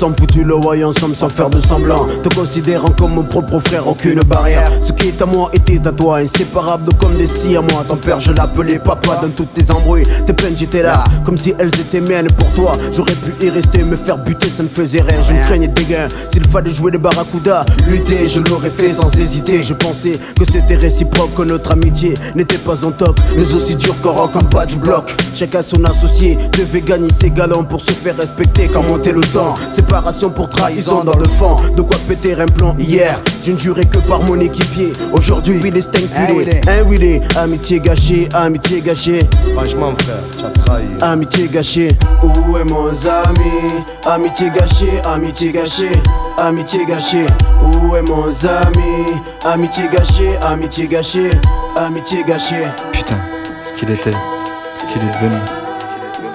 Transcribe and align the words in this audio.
On 0.00 0.06
a 0.06 0.10
grandi 0.10 0.14
ensemble, 0.14 0.16
foutu 0.18 0.44
le 0.44 0.54
voyant 0.54 0.90
ensemble 0.90 1.14
sans 1.14 1.28
faire 1.28 1.50
de 1.50 1.58
semblant. 1.58 2.06
Te 2.22 2.34
considérant 2.34 2.90
comme 2.90 3.14
mon 3.14 3.24
propre 3.24 3.58
frère, 3.60 3.86
aucune 3.86 4.20
barrière. 4.22 4.70
Ce 4.82 4.92
qui 4.92 5.08
est 5.08 5.22
à 5.22 5.26
moi 5.26 5.50
était 5.52 5.80
à 5.86 5.92
toi, 5.92 6.18
inséparable 6.18 6.92
comme 6.94 7.16
des 7.16 7.26
si 7.26 7.56
à 7.56 7.60
moi. 7.60 7.84
Ton 7.88 7.96
père, 7.96 8.20
je 8.20 8.32
l'appelais 8.32 8.78
papa 8.78 9.20
dans 9.22 9.30
toutes 9.30 9.52
tes 9.54 9.70
embrouilles. 9.72 10.04
Tes 10.26 10.32
peines, 10.32 10.56
j'étais 10.56 10.82
là, 10.82 11.04
comme 11.24 11.36
si 11.36 11.54
elles 11.58 11.74
étaient 11.80 12.00
miennes 12.00 12.28
pour 12.32 12.48
toi. 12.52 12.72
J'aurais 12.92 13.14
pu 13.14 13.44
y 13.44 13.50
rester, 13.50 13.82
me 13.84 13.96
faire 13.96 14.18
buter, 14.18 14.48
ça 14.56 14.62
ne 14.62 14.68
faisait 14.68 15.00
rien. 15.00 15.22
Je 15.22 15.32
me 15.32 15.40
craignais 15.42 15.68
des 15.68 15.84
gains. 15.84 16.08
S'il 16.32 16.46
fallait 16.46 16.70
jouer 16.70 16.92
les 16.92 16.98
barracuda, 16.98 17.64
lutter, 17.88 18.28
je 18.28 18.40
l'aurais 18.40 18.70
fait 18.70 18.90
sans 18.90 19.12
hésiter. 19.16 19.62
Je 19.62 19.74
pensais 19.74 20.12
que 20.38 20.44
c'était 20.50 20.76
réciproque, 20.76 21.34
que 21.34 21.42
notre 21.42 21.72
amitié 21.72 22.14
n'était 22.34 22.58
pas 22.58 22.84
en 22.84 22.90
top, 22.92 23.18
mais 23.36 23.52
aussi 23.54 23.74
dur 23.74 23.94
qu'un 24.02 24.10
rock 24.10 24.36
en 24.36 24.44
bas 24.44 24.66
du 24.66 24.76
bloc. 24.76 25.10
Chacun 25.34 25.62
son 25.62 25.84
associé 25.84 26.38
devait 26.56 26.82
gagner 26.82 27.10
ses 27.20 27.30
galons 27.30 27.64
pour 27.64 27.80
se 27.80 27.92
faire 27.92 28.16
respecter 28.16 28.68
quand 28.72 28.82
montait 28.82 29.12
le 29.12 29.22
temps. 29.22 29.54
Séparation 29.88 30.28
pour 30.28 30.50
trahison 30.50 31.02
dans 31.02 31.16
le 31.16 31.26
fond, 31.26 31.56
de 31.74 31.80
quoi 31.80 31.96
péter 32.06 32.34
un 32.38 32.44
plan 32.44 32.76
hier. 32.78 33.18
Je 33.42 33.52
ne 33.52 33.56
jurais 33.56 33.86
que 33.86 33.96
par 33.96 34.20
mon 34.20 34.38
équipier. 34.38 34.92
Aujourd'hui, 35.14 35.62
il 35.64 35.74
est 35.74 35.80
stinkulé. 35.80 36.60
Un 36.68 36.82
Willy, 36.82 37.22
amitié 37.34 37.80
gâchée, 37.80 38.28
amitié 38.34 38.82
gâchée. 38.82 39.20
Franchement, 39.54 39.94
frère, 39.98 40.18
tu 40.36 40.44
as 40.44 40.50
trahi. 40.50 40.84
Amitié 41.00 41.48
gâchée. 41.48 41.96
Où 42.22 42.58
est 42.58 42.64
mon 42.64 42.88
ami? 42.88 43.82
Amitié 44.04 44.50
gâchée, 44.50 45.00
amitié 45.06 45.52
gâchée, 45.52 46.02
amitié 46.36 46.84
gâchée. 46.84 47.24
Où 47.62 47.96
est 47.96 48.02
mon 48.02 48.24
ami? 48.24 49.06
Amitié 49.42 49.84
gâchée, 49.90 50.36
amitié 50.46 50.86
gâchée, 50.86 51.30
amitié 51.76 52.24
gâchée. 52.28 52.66
Putain, 52.92 53.16
ce 53.64 53.72
qu'il 53.72 53.90
était, 53.90 54.10
ce 54.10 54.84
qu'il 54.92 55.00
est 55.00 55.12
devenu, 55.14 55.40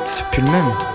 c'est 0.07 0.25
plus 0.31 0.41
le 0.41 0.51
même. 0.51 0.92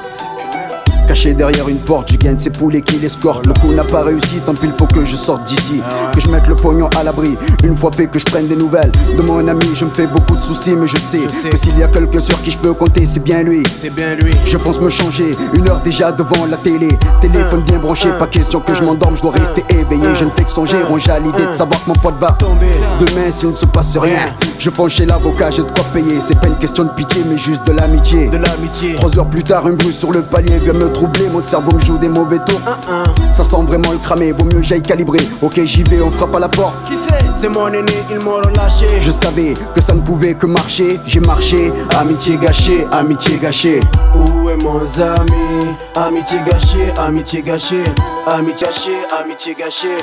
Caché 1.18 1.34
derrière 1.34 1.68
une 1.68 1.78
porte, 1.78 2.12
je 2.12 2.16
gagne 2.16 2.38
ces 2.38 2.50
poulets 2.50 2.80
qui 2.80 2.96
l'escortent. 3.00 3.44
Le 3.44 3.52
coup 3.54 3.72
n'a 3.72 3.82
pas 3.82 4.04
réussi, 4.04 4.40
tant 4.46 4.54
pis 4.54 4.66
il 4.66 4.72
faut 4.78 4.86
que 4.86 5.04
je 5.04 5.16
sorte 5.16 5.42
d'ici. 5.42 5.82
Que 6.14 6.20
je 6.20 6.28
mette 6.28 6.46
le 6.46 6.54
pognon 6.54 6.88
à 6.96 7.02
l'abri. 7.02 7.36
Une 7.64 7.74
fois 7.74 7.90
fait 7.90 8.06
que 8.06 8.20
je 8.20 8.24
prenne 8.24 8.46
des 8.46 8.54
nouvelles 8.54 8.92
de 9.16 9.22
mon 9.22 9.48
ami, 9.48 9.64
je 9.74 9.84
me 9.84 9.90
fais 9.90 10.06
beaucoup 10.06 10.36
de 10.36 10.42
soucis, 10.42 10.76
mais 10.76 10.86
je 10.86 10.96
sais, 10.96 11.26
que 11.50 11.56
s'il 11.56 11.76
y 11.76 11.82
a 11.82 11.88
quelqu'un 11.88 12.20
sur 12.20 12.40
qui 12.42 12.52
je 12.52 12.58
peux 12.58 12.72
compter, 12.72 13.04
c'est 13.04 13.18
bien 13.18 13.42
lui. 13.42 13.64
C'est 13.80 13.90
bien 13.90 14.14
lui. 14.14 14.32
Je 14.44 14.56
pense 14.58 14.80
me 14.80 14.88
changer, 14.88 15.34
une 15.54 15.68
heure 15.68 15.80
déjà 15.80 16.12
devant 16.12 16.46
la 16.46 16.56
télé. 16.56 16.96
Téléphone 17.20 17.64
bien 17.64 17.80
branché, 17.80 18.10
pas 18.16 18.28
question 18.28 18.60
que 18.60 18.76
je 18.76 18.84
m'endorme, 18.84 19.16
je 19.16 19.22
dois 19.22 19.32
rester 19.32 19.64
éveillé. 19.70 20.14
Je 20.14 20.24
ne 20.24 20.30
fais 20.30 20.44
que 20.44 20.50
songer, 20.52 20.80
ronge 20.88 21.08
à 21.08 21.18
l'idée 21.18 21.46
de 21.46 21.56
savoir 21.56 21.82
que 21.82 21.88
mon 21.88 21.96
pote 21.96 22.14
va 22.20 22.36
Tomber. 22.38 22.66
Demain, 23.00 23.32
s'il 23.32 23.50
ne 23.50 23.56
se 23.56 23.66
passe 23.66 23.96
rien, 23.96 24.34
je 24.58 24.70
fonce 24.70 24.92
chez 24.92 25.06
l'avocat, 25.06 25.50
j'ai 25.50 25.62
de 25.62 25.70
quoi 25.70 25.84
payer. 25.92 26.20
C'est 26.20 26.38
pas 26.38 26.48
une 26.48 26.58
question 26.58 26.84
de 26.84 26.90
pitié, 26.90 27.22
mais 27.28 27.38
juste 27.38 27.64
de 27.66 27.72
l'amitié. 27.72 28.26
De 28.28 28.38
l'amitié. 28.38 28.94
Trois 28.96 29.16
heures 29.18 29.26
plus 29.26 29.42
tard, 29.42 29.66
un 29.66 29.72
bruit 29.72 29.92
sur 29.92 30.12
le 30.12 30.22
palier 30.22 30.58
vient 30.58 30.72
me 30.72 30.90
troubler. 30.92 31.28
Mon 31.28 31.40
cerveau 31.40 31.72
me 31.72 31.78
joue 31.78 31.98
des 31.98 32.08
mauvais 32.08 32.38
tours. 32.46 32.60
Un, 32.66 32.92
un. 32.92 33.32
Ça 33.32 33.44
sent 33.44 33.62
vraiment 33.66 33.92
le 33.92 33.98
cramé, 33.98 34.32
vaut 34.32 34.44
mieux 34.44 34.62
j'aille 34.62 34.82
calibrer. 34.82 35.20
Ok, 35.42 35.60
j'y 35.64 35.82
vais, 35.84 36.00
on 36.02 36.10
frappe 36.10 36.34
à 36.34 36.40
la 36.40 36.48
porte. 36.48 36.74
Qui 36.84 36.94
c'est? 37.08 37.18
C'est 37.40 37.48
mon 37.48 37.68
aîné, 37.68 37.92
il 38.10 38.18
m'a 38.18 38.42
relâché. 38.42 38.86
Je 38.98 39.12
savais 39.12 39.54
que 39.74 39.80
ça 39.80 39.94
ne 39.94 40.00
pouvait 40.00 40.34
que 40.34 40.46
marcher. 40.46 40.98
J'ai 41.06 41.20
marché, 41.20 41.72
amitié 41.96 42.36
gâchée, 42.36 42.84
amitié 42.90 43.38
gâchée. 43.38 43.80
Où 44.14 44.50
est 44.50 44.56
mon 44.56 44.80
ami? 44.80 45.68
Amitié 45.94 46.38
gâchée, 46.44 46.92
amitié 46.98 47.42
gâchée, 47.42 47.84
amitié 48.26 48.66
gâchée, 48.66 48.98
amitié 49.20 49.54
gâchée, 49.54 49.98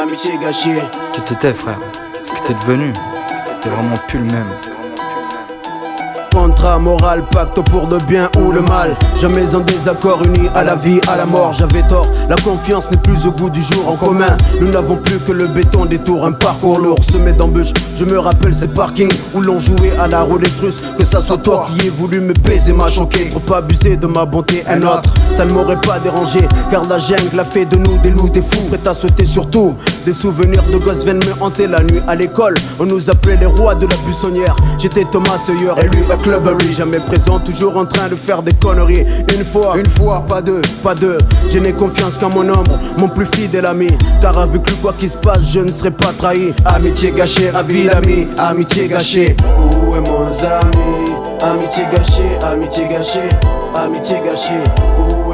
amitié 0.00 0.38
gâchée. 0.40 0.82
Que 1.12 1.20
t'étais, 1.28 1.52
frère, 1.52 1.78
que 2.26 2.46
t'es 2.46 2.54
devenu, 2.60 2.92
t'es 3.60 3.68
vraiment 3.68 3.96
plus 4.08 4.18
le 4.18 4.24
même. 4.26 4.75
Contrat 6.36 6.78
moral, 6.78 7.22
pacte 7.32 7.58
pour 7.70 7.88
le 7.88 7.96
bien 8.06 8.28
ou 8.38 8.52
le 8.52 8.60
mal. 8.60 8.94
Jamais 9.18 9.54
en 9.54 9.60
désaccord, 9.60 10.20
unis 10.22 10.50
à 10.54 10.64
la 10.64 10.76
vie, 10.76 11.00
à 11.08 11.16
la 11.16 11.24
mort. 11.24 11.54
J'avais 11.54 11.82
tort, 11.88 12.06
la 12.28 12.36
confiance 12.36 12.90
n'est 12.90 12.98
plus 12.98 13.26
au 13.26 13.30
goût 13.30 13.48
du 13.48 13.62
jour 13.62 13.88
en 13.88 13.96
commun. 13.96 14.36
Nous 14.60 14.68
n'avons 14.68 14.96
plus 14.96 15.18
que 15.18 15.32
le 15.32 15.46
béton 15.46 15.86
des 15.86 15.96
tours, 15.96 16.26
un 16.26 16.32
parcours 16.32 16.78
lourd 16.78 16.98
semé 17.10 17.32
d'embûches. 17.32 17.72
Je 17.94 18.04
me 18.04 18.18
rappelle 18.18 18.54
ces 18.54 18.68
parkings 18.68 19.14
où 19.34 19.40
l'on 19.40 19.58
jouait 19.58 19.96
à 19.98 20.08
la 20.08 20.24
roulette 20.24 20.60
russe. 20.60 20.82
Que 20.98 21.06
ça 21.06 21.22
soit 21.22 21.38
toi 21.38 21.68
qui 21.72 21.86
ai 21.86 21.90
voulu 21.90 22.20
me 22.20 22.34
baiser, 22.34 22.74
m'a 22.74 22.88
choqué. 22.88 23.30
Trop 23.30 23.54
abusé 23.54 23.96
de 23.96 24.06
ma 24.06 24.26
bonté, 24.26 24.62
un 24.68 24.82
autre. 24.82 25.14
Ça 25.38 25.46
ne 25.46 25.52
m'aurait 25.54 25.80
pas 25.80 25.98
dérangé, 26.00 26.40
car 26.70 26.86
la 26.86 26.98
jungle 26.98 27.40
a 27.40 27.46
fait 27.46 27.64
de 27.64 27.76
nous 27.76 27.96
des 27.96 28.10
loups, 28.10 28.28
des 28.28 28.42
fous. 28.42 28.66
Prêts 28.68 28.86
à 28.86 28.92
sauter 28.92 29.24
surtout. 29.24 29.74
Des 30.04 30.12
souvenirs 30.12 30.64
de 30.70 30.76
gosses 30.76 31.02
viennent 31.02 31.24
me 31.24 31.42
hanter 31.42 31.66
la 31.66 31.82
nuit 31.82 32.02
à 32.06 32.14
l'école. 32.14 32.56
On 32.78 32.84
nous 32.84 33.08
appelait 33.08 33.38
les 33.38 33.46
rois 33.46 33.74
de 33.74 33.86
la 33.86 33.96
buissonnière. 34.04 34.54
J'étais 34.78 35.06
Thomas 35.10 35.38
Sawyer 35.46 35.72
et 35.78 35.88
lui 35.88 36.02
Clubbery. 36.26 36.72
Jamais 36.72 36.98
présent, 36.98 37.38
toujours 37.38 37.76
en 37.76 37.86
train 37.86 38.08
de 38.08 38.16
faire 38.16 38.42
des 38.42 38.52
conneries. 38.52 39.06
Une 39.32 39.44
fois, 39.44 39.78
Une 39.78 39.88
fois, 39.88 40.24
pas 40.28 40.42
deux. 40.42 40.60
pas 40.82 40.94
deux. 40.94 41.18
Je 41.48 41.58
n'ai 41.60 41.72
confiance 41.72 42.18
qu'en 42.18 42.30
mon 42.30 42.48
ombre, 42.52 42.78
mon 42.98 43.08
plus 43.08 43.26
fidèle 43.32 43.64
ami. 43.64 43.88
Car 44.20 44.36
avec 44.36 44.68
lui, 44.68 44.76
quoi 44.82 44.92
qu'il 44.98 45.08
se 45.08 45.16
passe, 45.16 45.52
je 45.52 45.60
ne 45.60 45.68
serai 45.68 45.92
pas 45.92 46.12
trahi. 46.18 46.52
Amitié 46.64 47.12
gâchée, 47.12 47.50
ravi 47.50 47.84
l'ami, 47.84 48.26
amitié 48.38 48.88
gâchée. 48.88 49.36
Où 49.86 49.94
est 49.94 50.00
mon 50.00 50.26
ami? 50.26 51.12
Amitié 51.42 51.84
gâchée, 51.92 52.38
amitié 52.42 52.88
gâchée, 52.88 53.28
amitié 53.76 54.16
gâchée. 54.24 54.64
Où 54.98 55.25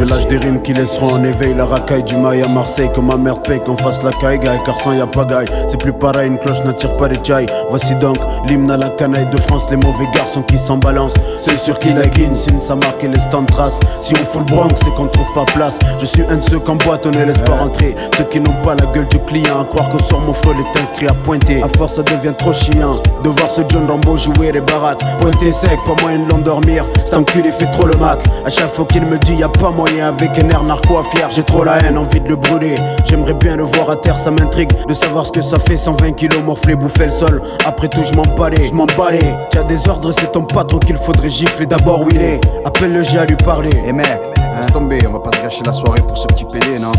Je 0.00 0.06
lâche 0.06 0.26
des 0.28 0.38
rimes 0.38 0.62
qui 0.62 0.72
laisseront 0.72 1.12
en 1.12 1.22
éveil 1.22 1.52
la 1.52 1.66
racaille 1.66 2.02
du 2.02 2.16
mail 2.16 2.42
à 2.42 2.48
Marseille. 2.48 2.88
Que 2.94 3.00
ma 3.00 3.18
mère 3.18 3.42
paye 3.42 3.60
qu'on 3.60 3.76
fasse 3.76 4.02
la 4.02 4.10
caille 4.12 4.40
car 4.40 4.78
sans 4.78 4.94
y 4.94 5.00
a 5.02 5.06
pagaille 5.06 5.44
C'est 5.68 5.78
plus 5.78 5.92
pareil, 5.92 6.28
une 6.28 6.38
cloche 6.38 6.64
n'attire 6.64 6.96
pas 6.96 7.06
les 7.06 7.16
tchailles. 7.16 7.44
Voici 7.68 7.94
donc 7.96 8.16
l'hymne 8.48 8.70
à 8.70 8.78
la 8.78 8.88
canaille 8.88 9.28
de 9.28 9.36
France. 9.36 9.66
Les 9.68 9.76
mauvais 9.76 10.06
garçons 10.14 10.40
qui 10.40 10.56
s'en 10.56 10.78
balancent. 10.78 11.12
Ceux 11.42 11.58
sur 11.58 11.78
qui 11.78 11.92
la 11.92 12.06
guine 12.06 12.34
signe 12.34 12.60
sa 12.60 12.76
marque 12.76 13.04
et 13.04 13.08
laisse 13.08 13.28
tant 13.30 13.42
de 13.42 13.48
traces 13.48 13.78
Si 14.00 14.14
on 14.14 14.24
fout 14.24 14.40
le 14.48 14.56
bronx 14.56 14.74
c'est 14.82 14.90
qu'on 14.94 15.04
ne 15.04 15.10
trouve 15.10 15.30
pas 15.34 15.44
place. 15.52 15.78
Je 15.98 16.06
suis 16.06 16.22
un 16.30 16.36
de 16.36 16.42
ceux 16.44 16.60
qu'en 16.60 16.76
boîte 16.76 17.04
on 17.04 17.10
ne 17.10 17.22
laisse 17.22 17.40
pas 17.40 17.56
rentrer 17.56 17.94
Ceux 18.16 18.24
qui 18.24 18.40
n'ont 18.40 18.56
pas 18.62 18.76
la 18.76 18.86
gueule 18.94 19.08
du 19.08 19.18
client 19.18 19.60
À 19.60 19.64
croire 19.64 19.90
que 19.90 20.02
sur 20.02 20.18
mon 20.20 20.32
frôle 20.32 20.56
est 20.60 20.80
inscrit 20.80 21.08
à 21.08 21.12
pointer. 21.12 21.62
À 21.62 21.68
force 21.76 21.96
ça 21.96 22.02
devient 22.02 22.32
trop 22.38 22.54
chiant 22.54 22.96
De 23.22 23.28
voir 23.28 23.50
ce 23.50 23.60
John 23.68 23.84
Rambo 23.86 24.16
jouer 24.16 24.50
les 24.50 24.62
baraques. 24.62 25.04
Pointer 25.20 25.52
sec, 25.52 25.78
pas 25.84 26.00
moyen 26.00 26.20
de 26.20 26.30
l'endormir. 26.30 26.86
Cet 26.94 27.12
enculé 27.12 27.52
fait 27.52 27.70
trop 27.70 27.84
le 27.84 27.96
mac. 27.98 28.18
À 28.46 28.48
chaque 28.48 28.72
fois 28.72 28.86
qu'il 28.86 29.04
me 29.04 29.18
dit 29.18 29.34
y 29.34 29.42
a 29.42 29.48
pas 29.50 29.68
moyen 29.68 29.89
avec 29.98 30.38
un 30.38 30.48
air 30.48 30.62
narco 30.62 30.98
à 30.98 31.02
fier 31.02 31.28
J'ai 31.30 31.42
trop 31.42 31.64
la 31.64 31.78
haine, 31.78 31.98
envie 31.98 32.20
de 32.20 32.28
le 32.28 32.36
brûler. 32.36 32.74
J'aimerais 33.04 33.34
bien 33.34 33.56
le 33.56 33.64
voir 33.64 33.90
à 33.90 33.96
terre, 33.96 34.18
ça 34.18 34.30
m'intrigue 34.30 34.70
De 34.86 34.94
savoir 34.94 35.26
ce 35.26 35.32
que 35.32 35.42
ça 35.42 35.58
fait. 35.58 35.76
120 35.76 36.12
kilos 36.12 36.42
morflé, 36.44 36.76
bouffer 36.76 37.06
le 37.06 37.10
sol. 37.10 37.42
Après 37.66 37.88
tout 37.88 38.04
je 38.04 38.14
m'en 38.14 38.22
balais, 38.36 38.64
je 38.64 38.74
m'en 38.74 38.86
balais. 38.86 39.36
T'as 39.50 39.64
des 39.64 39.88
ordres, 39.88 40.12
c'est 40.12 40.30
ton 40.30 40.42
patron 40.42 40.78
qu'il 40.78 40.96
faudrait 40.96 41.30
gifler 41.30 41.66
D'abord 41.66 42.02
où 42.02 42.08
il 42.10 42.20
est, 42.20 42.40
appelle 42.64 42.92
le 42.92 43.02
G 43.02 43.18
à 43.18 43.24
lui 43.24 43.36
parler. 43.36 43.70
Eh 43.84 43.92
mec, 43.92 44.20
laisse 44.56 44.70
tomber, 44.72 45.00
on 45.08 45.12
va 45.12 45.20
pas 45.20 45.32
se 45.36 45.42
gâcher 45.42 45.62
la 45.64 45.72
soirée 45.72 46.02
pour 46.02 46.16
ce 46.16 46.26
petit 46.28 46.44
PD, 46.44 46.78
non? 46.78 46.92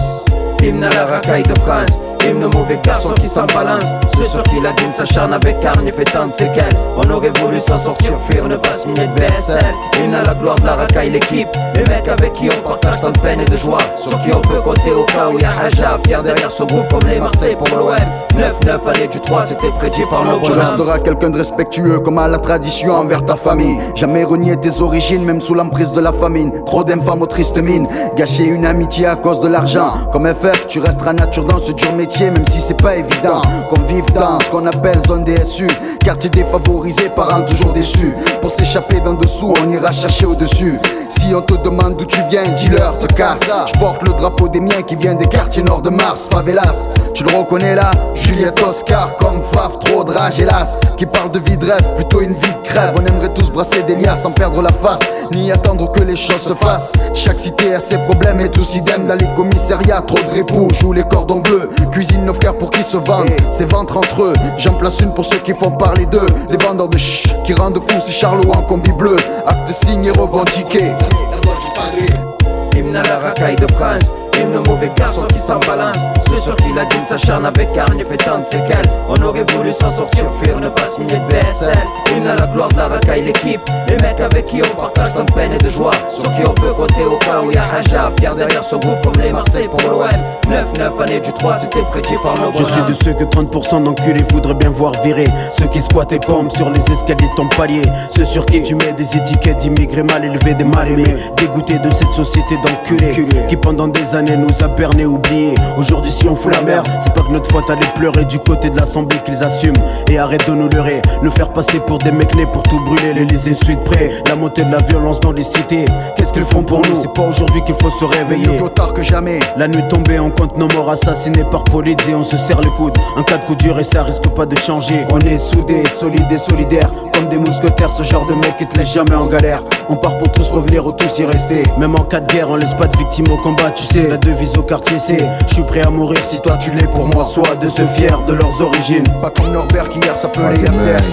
Hymne 0.62 0.84
à 0.84 0.90
la 0.94 1.06
racaille 1.06 1.44
de 1.44 1.58
France, 1.60 2.00
hymne 2.28 2.48
mauvais 2.54 2.80
garçon 2.84 3.14
qui 3.14 3.28
s'en 3.28 3.46
balance. 3.46 3.86
Ceux 4.18 4.26
sur 4.26 4.44
qui 4.44 4.60
la 4.62 4.72
dîne 4.74 4.92
s'acharne 4.92 5.34
avec 5.34 5.60
carne 5.60 5.86
fait 5.92 6.04
tant 6.06 6.28
de 6.28 6.34
séquelles. 6.34 6.78
On 6.98 7.10
aurait 7.10 7.32
voulu 7.42 7.60
s'en 7.60 7.78
sortir, 7.78 8.14
fuir, 8.30 8.48
ne 8.48 8.56
pas 8.56 8.74
signer 8.74 9.08
de 9.08 9.20
VSL. 9.20 9.74
Hymne 10.04 10.16
à 10.16 10.24
la 10.24 10.34
gloire 10.34 10.56
de 10.56 10.66
la 10.66 10.74
racaille, 10.74 11.12
l'équipe. 11.12 11.50
Les 11.74 11.84
mecs 11.84 12.08
avec 12.08 12.34
qui 12.34 12.50
on 12.50 12.68
partage 12.68 13.02
tant 13.02 13.12
de 13.12 13.20
peine 13.20 13.42
et 13.42 13.46
de 13.46 13.58
joie. 13.58 13.80
Sur 13.96 14.18
qui 14.20 14.32
on 14.34 14.42
peut 14.42 14.62
compter 14.62 14.92
au 14.92 15.06
cas 15.06 15.30
où 15.32 15.40
y 15.40 15.44
a 15.44 15.52
Haja, 15.52 15.98
fier 16.06 16.22
derrière 16.24 16.52
ce 16.52 16.64
groupe 16.64 16.88
comme 16.90 17.08
les 17.10 17.20
Marseille 17.20 17.56
pour 17.56 17.70
l'OM. 17.70 17.96
9-9 18.32 18.90
année 18.90 19.08
du 19.08 19.20
3, 19.20 19.42
c'était 19.44 19.72
prédit 19.72 20.04
par 20.10 20.26
nos 20.26 20.40
Tu 20.40 20.52
resteras 20.52 21.00
quelqu'un 21.00 21.30
de 21.30 21.38
respectueux 21.38 22.00
comme 22.00 22.18
à 22.18 22.28
la 22.28 22.38
tradition 22.38 22.94
envers 22.94 23.24
ta 23.26 23.36
famille. 23.36 23.80
Jamais 23.96 24.24
renier 24.24 24.58
tes 24.58 24.82
origines, 24.82 25.24
même 25.24 25.42
sous 25.42 25.54
l'emprise 25.54 25.92
de 25.92 26.00
la 26.00 26.12
famine. 26.12 26.52
Trop 26.66 26.84
d'infâmes 26.84 27.22
aux 27.22 27.28
tristes 27.28 27.62
mines. 27.62 27.88
Gâcher 28.16 28.46
une 28.46 28.66
amitié 28.66 29.06
à 29.06 29.16
cause 29.16 29.40
de 29.42 29.48
l'argent. 29.48 29.94
Comme 30.12 30.28
FF, 30.28 30.68
tu 30.68 30.80
resteras 30.80 31.14
nature 31.14 31.44
dans 31.44 31.60
ce 31.60 31.72
dur 31.72 31.94
métier, 31.94 32.11
même 32.20 32.46
si 32.50 32.62
c'est 32.62 32.82
pas 32.82 32.96
évident. 32.96 33.42
Qu'on 33.70 33.82
vive 33.82 34.12
dans 34.14 34.40
ce 34.40 34.50
qu'on 34.50 34.66
appelle 34.66 35.00
zone 35.00 35.24
DSU. 35.24 35.68
Quartier 36.04 36.30
défavorisé, 36.30 37.10
parents 37.16 37.42
toujours 37.42 37.74
déçus. 37.74 38.14
Pour 38.42 38.52
s'échapper 38.52 39.00
d'en 39.00 39.14
dessous, 39.14 39.54
on 39.64 39.70
ira 39.70 39.92
chercher 39.92 40.26
au-dessus. 40.26 40.78
Si 41.10 41.34
on 41.34 41.42
te 41.42 41.54
demande 41.56 41.98
d'où 41.98 42.06
tu 42.06 42.20
viens, 42.30 42.48
dis-leur, 42.50 42.98
te 42.98 43.06
casse. 43.14 43.42
Je 43.74 43.80
porte 43.80 44.04
le 44.04 44.14
drapeau 44.14 44.48
des 44.48 44.60
miens 44.60 44.82
qui 44.82 44.96
vient 44.96 45.14
des 45.14 45.28
quartiers 45.28 45.64
nord 45.64 45.82
de 45.82 45.90
Mars, 45.90 46.28
favelas. 46.32 46.88
Tu 47.14 47.24
le 47.24 47.30
reconnais 47.38 47.76
là 47.76 47.92
Juliette 48.14 48.62
Oscar, 48.62 49.16
comme 49.18 49.42
Faf, 49.52 49.80
trop 49.80 50.04
de 50.04 50.12
rage, 50.12 50.40
hélas. 50.40 50.80
Qui 50.98 51.06
parle 51.06 51.32
de 51.32 51.40
vie 51.40 51.58
de 51.58 51.66
rêve, 51.66 51.96
plutôt 51.96 52.22
une 52.22 52.34
vie 52.34 52.54
de 52.54 52.68
crève. 52.68 52.94
On 52.96 53.06
aimerait 53.06 53.34
tous 53.34 53.50
brasser 53.52 53.84
des 53.84 53.96
liasses 53.96 54.24
sans 54.24 54.32
perdre 54.32 54.62
la 54.62 54.72
face, 54.72 55.30
ni 55.32 55.52
attendre 55.52 55.92
que 55.92 56.02
les 56.02 56.16
choses 56.16 56.42
se 56.42 56.54
fassent. 56.54 56.94
Chaque 57.14 57.40
cité 57.40 57.74
a 57.76 57.80
ses 57.80 57.98
problèmes 58.00 58.40
et 58.40 58.50
tous 58.50 58.76
idem 58.76 59.08
dans 59.08 59.16
les 59.16 59.32
commissariats. 59.36 60.02
Trop 60.02 60.20
de 60.20 60.30
répou, 60.30 60.70
joue 60.74 60.94
les 60.94 61.04
cordons 61.04 61.40
bleus. 61.40 61.70
Cuisine 62.02 62.26
nos 62.26 62.34
frères 62.34 62.58
pour 62.58 62.72
qu'ils 62.72 62.84
se 62.84 62.98
vendent. 62.98 63.30
C'est 63.52 63.72
ventre 63.72 63.96
entre 63.96 64.24
eux. 64.24 64.34
J'en 64.58 64.74
place 64.74 65.02
une 65.02 65.14
pour 65.14 65.24
ceux 65.24 65.38
qui 65.38 65.54
font 65.54 65.70
parler 65.70 66.08
d'eux. 66.08 66.26
Les 66.50 66.58
vendeurs 66.58 66.90
de 66.90 66.98
ch 66.98 67.36
qui 67.44 67.54
rendent 67.54 67.78
fou, 67.78 68.00
c'est 68.00 68.12
Charlot 68.12 68.52
en 68.52 68.64
combi 68.64 68.92
bleu. 68.92 69.18
Acte 69.46 69.72
signé 69.72 70.10
revendiqué. 70.10 70.80
La 70.80 71.38
voix 71.44 71.60
du 71.60 71.68
padré. 71.76 72.76
Hymne 72.76 72.96
à 72.96 73.04
la 73.04 73.20
racaille 73.20 73.56
de 73.56 73.72
France, 73.74 74.10
hymne 74.52 74.64
mauvais 74.68 74.92
garçon 74.96 75.26
qui 75.28 75.40
s'en 75.40 75.60
balance. 75.60 75.98
Ceux 76.30 76.38
sur 76.38 76.56
qui 76.56 76.74
la 76.74 76.86
dîne 76.86 77.04
s'acharne 77.06 77.46
avec 77.46 77.76
hargne 77.78 78.04
fait 78.06 78.18
tant 78.18 78.40
de 78.40 78.46
séquelles. 78.46 78.90
On 79.10 79.22
aurait 79.22 79.46
voulu 79.56 79.72
s'en 79.72 79.92
sortir, 79.92 80.26
fuir, 80.42 80.60
ne 80.60 80.70
pas 80.70 80.86
signer 80.86 81.18
de 81.18 81.34
VSL 81.34 81.88
Hymne 82.16 82.28
à 82.28 82.36
la 82.36 82.48
gloire 82.48 82.70
de 82.70 82.78
la 82.78 82.88
racaille, 82.88 83.24
l'équipe. 83.24 83.62
Les 83.88 83.98
mecs 83.98 84.20
avec 84.20 84.46
qui 84.46 84.62
on 84.62 84.76
partage 84.76 85.14
tant 85.14 85.24
de 85.24 85.32
peine 85.32 85.54
et 85.54 85.58
de 85.58 85.70
joie. 85.70 85.92
Sur 86.10 86.24
qui 86.36 86.46
on 86.46 86.54
peut 86.54 86.74
compter 86.74 87.04
au 87.04 87.18
cas 87.18 87.42
où 87.44 87.52
y'a 87.52 87.64
Haja 87.64 88.12
Fier 88.18 88.36
derrière 88.36 88.64
ce 88.64 88.76
groupe 88.76 89.02
comme 89.04 89.22
les 89.22 89.32
Marseille 89.32 89.68
pour 89.68 89.82
l'OM 89.90 90.08
9-9 90.50 91.04
années 91.04 91.20
du 91.20 91.32
3 91.32 91.54
c'était 91.56 91.84
prédit 91.84 92.16
par 92.22 92.38
nos 92.40 92.52
Je 92.54 92.64
suis 92.64 92.82
de 92.82 92.94
ceux 93.04 93.14
que 93.14 93.24
30% 93.24 93.84
d'enculés 93.84 94.24
voudraient 94.32 94.54
bien 94.54 94.70
voir 94.70 94.94
virer. 95.04 95.28
Ceux 95.58 95.68
qui 95.68 95.82
squattent 95.82 96.12
et 96.12 96.20
pompent 96.20 96.52
sur 96.52 96.70
les 96.70 96.82
escaliers 96.92 97.28
de 97.28 97.36
ton 97.36 97.48
palier. 97.48 97.82
Ceux 98.16 98.26
sur 98.26 98.46
qui 98.46 98.62
tu 98.64 98.76
mets 98.76 98.94
des 98.94 99.16
étiquettes 99.16 99.60
d'immigrés 99.60 100.04
mal 100.04 100.26
élevés, 100.26 100.56
des 100.56 100.66
mal 100.66 100.88
aimés 100.90 101.16
Dégoûtés 101.38 101.80
de 101.80 101.92
cette 101.92 102.12
société 102.12 102.56
d'enculés 102.58 103.26
Qui 103.48 103.58
pendant 103.58 103.88
des 103.88 104.16
années 104.16 104.38
nous 104.42 104.64
a 104.64 104.68
berné, 104.68 105.06
oubliés 105.06 105.54
Aujourd'hui 105.78 106.12
si 106.12 106.28
on 106.28 106.36
fout 106.36 106.54
la 106.54 106.62
merde, 106.62 106.88
c'est 107.00 107.14
pas 107.14 107.22
que 107.22 107.32
notre 107.32 107.50
faute 107.52 107.70
allait 107.70 107.94
pleurer 107.96 108.26
Du 108.26 108.40
côté 108.40 108.70
de 108.70 108.78
l'assemblée 108.78 109.18
qu'ils 109.24 109.44
assument 109.44 109.78
Et 110.10 110.18
arrête 110.18 110.48
de 110.48 110.54
nous 110.54 110.68
leurrer, 110.70 111.02
nous 111.24 111.32
faire 111.32 111.50
passer 111.50 111.80
pour 111.80 111.98
des 112.00 112.12
mecs 112.12 112.36
nés 112.36 112.48
pour 112.52 112.64
tout 112.64 112.80
brûler 112.80 113.14
L'Elysée 113.14 113.54
suite 113.54 113.84
près, 113.84 114.10
la 114.28 114.36
montée 114.36 114.64
de 114.64 114.72
la 114.72 114.80
violence 114.80 115.20
dans 115.20 115.32
les 115.32 115.44
cités 115.44 115.86
Qu'est-ce 116.16 116.34
qu'ils 116.34 116.44
font 116.44 116.64
pour 116.64 116.80
nous? 116.80 117.02
C'est 117.02 117.14
pas 117.14 117.24
aujourd'hui 117.24 117.64
qu'il 117.64 117.76
faut 117.76 117.90
se 117.92 118.06
réveiller 118.06 118.48
Mieux 118.48 118.58
vaut 118.58 118.70
tard 118.70 118.94
que 118.94 119.04
jamais. 119.04 119.40
la 119.56 119.68
nuit 119.68 119.88
tombée, 119.88 120.20
on 120.20 120.30
compte 120.30 120.58
nos 120.58 120.68
morts 120.68 120.90
assassinés 120.90 121.44
par 121.44 121.64
police 121.64 121.96
et 122.10 122.16
on 122.16 122.24
se 122.24 122.38
serre 122.38 122.62
le 122.62 122.70
coude. 122.72 122.98
Un 123.18 123.24
cas 123.24 123.38
de 123.38 123.46
coup 123.46 123.56
dur 123.56 123.80
et 123.80 123.84
ça 123.84 124.04
risque 124.04 124.28
pas 124.30 124.46
de 124.46 124.58
changer. 124.58 125.06
On 125.12 125.20
est 125.20 125.38
soudés, 125.38 125.84
solides 126.00 126.32
et 126.32 126.38
solidaires, 126.38 126.92
comme 127.14 127.28
des 127.30 127.38
mousquetaires. 127.38 127.90
Ce 127.90 128.04
genre 128.04 128.26
de 128.26 128.34
mec 128.34 128.58
qui 128.58 128.66
te 128.66 128.78
laisse 128.78 128.94
jamais 128.94 129.16
en 129.16 129.28
galère. 129.28 129.62
On 129.90 129.96
part 129.96 130.18
pour 130.18 130.32
tous 130.32 130.50
revenir 130.50 130.86
ou 130.86 130.92
tous 130.92 131.20
y 131.20 131.26
rester. 131.26 131.64
Même 131.78 131.96
en 131.96 132.04
cas 132.04 132.20
de 132.20 132.32
guerre, 132.32 132.50
on 132.50 132.56
laisse 132.56 132.74
pas 132.74 132.88
de 132.88 132.98
victimes 132.98 133.32
au 133.32 133.38
combat, 133.38 133.72
tu 133.72 133.84
sais. 133.84 134.08
La 134.08 134.18
devise 134.32 134.58
au 134.58 134.64
quartier, 134.64 134.98
c'est 135.00 135.30
Je 135.48 135.54
suis 135.54 135.64
prêt 135.64 135.82
à 135.82 135.90
mourir 135.90 136.24
si 136.24 136.40
toi 136.42 136.58
tu 136.58 136.72
l'es 136.72 136.88
pour 136.88 137.08
moi. 137.08 137.26
Soit 137.26 137.56
de 137.56 137.68
se 137.68 137.84
fier 137.96 138.22
de 138.28 138.34
leurs 138.34 138.62
origines. 138.62 139.04
Pas 139.22 139.30
comme 139.30 139.52
Norbert 139.52 139.90
qui 139.90 140.00
hier 140.00 140.18
s'appelait. 140.18 140.56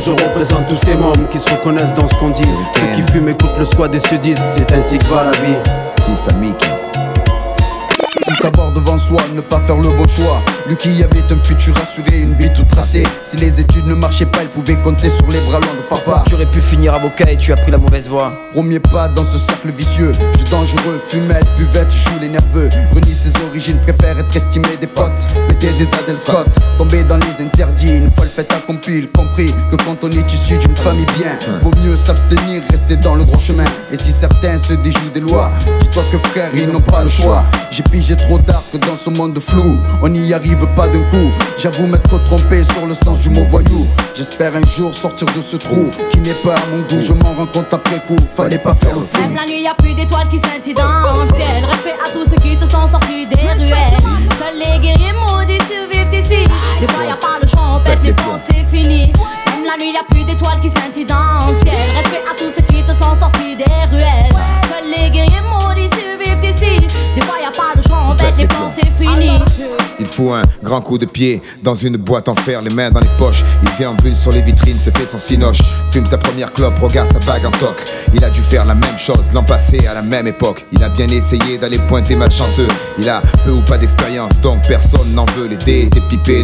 Je 0.04 0.12
représente 0.12 0.66
tous 0.68 0.86
ces 0.86 0.94
membres 0.94 1.28
qui 1.30 1.38
se 1.38 1.50
reconnaissent 1.50 1.94
dans 1.94 2.08
ce 2.08 2.14
qu'on 2.14 2.30
dit. 2.30 2.42
Ceux 2.74 3.02
qui 3.02 3.12
fument, 3.12 3.28
écoutent 3.28 3.58
le 3.58 3.64
squad 3.64 3.94
et 3.94 4.00
se 4.00 4.14
disent 4.16 4.42
C'est 4.56 4.72
ainsi 4.72 4.98
que 4.98 5.04
va 5.04 5.24
la 5.24 5.38
vie. 5.38 6.77
Tout 8.26 8.42
d'abord 8.42 8.72
devant 8.72 8.98
soi, 8.98 9.22
ne 9.34 9.40
pas 9.40 9.60
faire 9.60 9.76
le 9.76 9.90
beau 9.90 10.06
choix. 10.08 10.42
Lui 10.66 10.76
qui 10.76 11.02
avait 11.02 11.22
un 11.32 11.42
futur 11.42 11.74
assuré, 11.80 12.20
une 12.20 12.34
vie 12.34 12.52
toute 12.54 12.68
tracée. 12.68 13.04
Si 13.24 13.36
les 13.36 13.60
études 13.60 13.86
ne 13.86 13.94
marchaient 13.94 14.26
pas, 14.26 14.42
il 14.42 14.48
pouvait 14.48 14.76
compter 14.76 15.08
sur 15.08 15.26
les 15.28 15.40
bras 15.48 15.60
longs 15.60 15.74
de 15.76 15.82
papa. 15.88 16.24
Tu 16.26 16.34
aurais 16.34 16.46
pu 16.46 16.60
finir 16.60 16.94
avocat 16.94 17.30
et 17.30 17.36
tu 17.36 17.52
as 17.52 17.56
pris 17.56 17.70
la 17.70 17.78
mauvaise 17.78 18.08
voie. 18.08 18.32
Premier 18.52 18.80
pas 18.80 19.08
dans 19.08 19.24
ce 19.24 19.38
cercle 19.38 19.70
vicieux. 19.70 20.12
Jeu 20.12 20.44
dangereux, 20.50 21.00
fumette, 21.06 21.46
buvette, 21.56 21.92
joue 21.92 22.18
les 22.20 22.28
nerveux. 22.28 22.68
Renie 22.94 23.14
ses 23.14 23.32
origines, 23.46 23.78
préfère 23.78 24.18
être 24.18 24.36
estimé 24.36 24.68
des 24.80 24.86
potes. 24.86 25.12
Mettez 25.48 25.72
des 25.78 25.88
Adel 25.94 26.18
Scott, 26.18 26.48
tomber 26.76 27.04
dans 27.04 27.18
les 27.18 27.44
interdits. 27.44 27.96
Une 27.96 28.10
fois 28.12 28.24
le 28.24 28.30
fait 28.30 28.52
accompli, 28.52 28.98
il 28.98 29.08
compris 29.10 29.54
que 29.70 29.76
quand 29.76 29.96
on 30.02 30.10
est 30.10 30.32
issu 30.32 30.58
d'une 30.58 30.76
famille 30.76 31.06
bien, 31.16 31.38
vaut 31.62 31.72
mieux 31.82 31.96
s'abstenir, 31.96 32.62
rester 32.70 32.96
dans 32.96 33.14
le 33.14 33.24
droit 33.24 33.40
chemin. 33.40 33.64
Et 33.90 33.96
si 33.96 34.10
certains 34.10 34.58
se 34.58 34.74
déjouent 34.74 35.10
des 35.14 35.20
lois, 35.20 35.50
dis-toi 35.80 36.02
que 36.12 36.18
frère, 36.18 36.50
ils 36.54 36.68
n'ont 36.68 36.80
pas 36.80 37.02
le 37.02 37.08
choix. 37.08 37.42
J'ai 37.70 37.82
pigé 37.82 38.07
trop 38.16 38.38
tard 38.38 38.62
que 38.72 38.78
dans 38.78 38.96
ce 38.96 39.10
monde 39.10 39.38
flou, 39.38 39.78
on 40.02 40.08
n'y 40.08 40.32
arrive 40.32 40.66
pas 40.76 40.88
d'un 40.88 41.02
coup. 41.05 41.31
J'avoue 41.56 41.87
m'être 41.87 42.22
trompé 42.25 42.64
sur 42.64 42.87
le 42.87 42.94
sens 42.94 43.20
du 43.20 43.31
mot 43.31 43.44
voyou. 43.49 43.87
J'espère 44.14 44.55
un 44.55 44.66
jour 44.66 44.94
sortir 44.94 45.26
de 45.37 45.40
ce 45.40 45.56
trou 45.56 45.90
qui 46.10 46.20
n'est 46.20 46.32
pas 46.44 46.55
à 46.55 46.66
mon 46.70 46.78
goût. 46.82 47.00
Je 47.00 47.12
m'en 47.12 47.34
rends 47.34 47.46
compte 47.46 47.72
après 47.72 48.00
coup, 48.06 48.16
fallait 48.34 48.58
pas 48.58 48.75
faire 48.75 48.94
le 48.96 49.02
fou. 49.02 49.20
Même 49.20 49.34
la 49.34 49.44
nuit, 49.44 49.62
y 49.62 49.69
a 49.69 49.75
plus 49.75 49.94
d'étoiles 49.94 50.28
qui 50.28 50.38
scintillent 50.38 50.75
dans 50.75 51.16
le 51.20 51.26
ciel. 51.26 51.64
Respect 51.70 51.96
à 52.05 52.10
tous 52.10 52.25
ceux 52.31 52.40
qui 52.40 52.56
se 52.56 52.66
sont 52.66 52.88
sortis 52.88 53.26
des 53.26 53.37
ruelles. 53.37 53.99
Seuls 54.38 54.56
les 54.56 54.78
guerriers 54.78 55.12
maudits 55.12 55.58
survivent 55.69 56.14
ici. 56.14 56.49
Des 56.81 56.88
fois, 56.88 57.04
y 57.04 57.11
a 57.11 57.16
pas 57.16 57.38
le 57.40 57.46
choix, 57.46 57.76
on 57.76 57.81
pète 57.81 57.99
les 58.02 58.12
plombs, 58.12 58.38
c'est 58.49 58.64
fini. 58.75 59.12
Même 59.46 59.64
la 59.66 59.76
nuit, 59.76 59.93
y 59.93 59.96
a 59.96 60.04
plus 60.08 60.25
d'étoiles 60.25 60.61
qui 60.61 60.70
scintillent 60.70 61.04
dans 61.04 61.46
le 61.49 61.54
ciel. 61.54 61.76
Respect 61.96 62.25
à 62.31 62.34
tous 62.37 62.50
ceux 62.56 62.62
qui 62.62 62.81
se 62.81 62.94
sont 62.94 63.14
sortis 63.14 63.54
des 63.56 63.64
ruelles. 63.90 64.32
Seuls 64.69 64.88
les 64.96 65.11
guerriers 65.11 65.43
maudits 65.43 65.46
survivent 65.52 65.77
Des 66.60 67.22
fois, 67.22 67.37
y 67.40 67.46
a 67.46 67.50
pas 67.50 67.75
le 67.76 67.82
choix, 67.82 67.99
on 68.10 68.16
pète 68.16 68.34
les 68.38 68.46
plombs, 68.46 68.70
c'est 68.75 69.05
fini. 69.05 69.31
Il 70.00 70.06
faut 70.06 70.32
un 70.32 70.43
grand 70.62 70.81
coup 70.81 70.96
de 70.99 71.06
pied 71.06 71.43
dans 71.62 71.75
une 71.75 71.96
boîte 71.96 72.28
en 72.28 72.34
fer, 72.34 72.62
les 72.62 72.72
mains 72.75 72.90
dans 72.90 73.00
les 73.00 73.10
poches. 73.19 73.43
Il 73.62 73.69
déambule 73.76 74.16
sur 74.16 74.31
les 74.31 74.43
vitrines, 74.43 74.78
se 74.78 74.90
fait 74.90 75.06
son 75.06 75.19
cinoche. 75.19 75.58
Fume 75.90 76.06
sa 76.06 76.19
première 76.19 76.52
clope, 76.52 76.78
regarde 76.81 77.12
sa 77.12 77.32
bague 77.32 77.46
en 77.46 77.50
toc. 77.50 77.82
Il 78.14 78.25
a 78.25 78.31
dû 78.31 78.43
faire 78.43 78.64
la 78.64 78.75
même 78.75 78.96
chose 78.96 79.31
l'an 79.34 79.43
passé 79.43 79.87
à 79.88 79.94
la 79.94 80.02
même 80.02 80.26
époque. 80.26 80.64
Il 80.72 80.82
a 80.84 80.88
bien 80.88 81.08
essayé 81.08 81.58
d'aller 81.58 81.78
pointer 81.88 82.14
malchanceux. 82.14 82.69
Il 82.99 83.08
a 83.08 83.22
peu 83.44 83.50
ou 83.50 83.62
pas 83.62 83.78
d'expérience, 83.78 84.32
donc 84.40 84.62
personne 84.66 85.12
n'en 85.14 85.26
veut. 85.37 85.49
Les 85.49 85.56
dés 85.56 85.88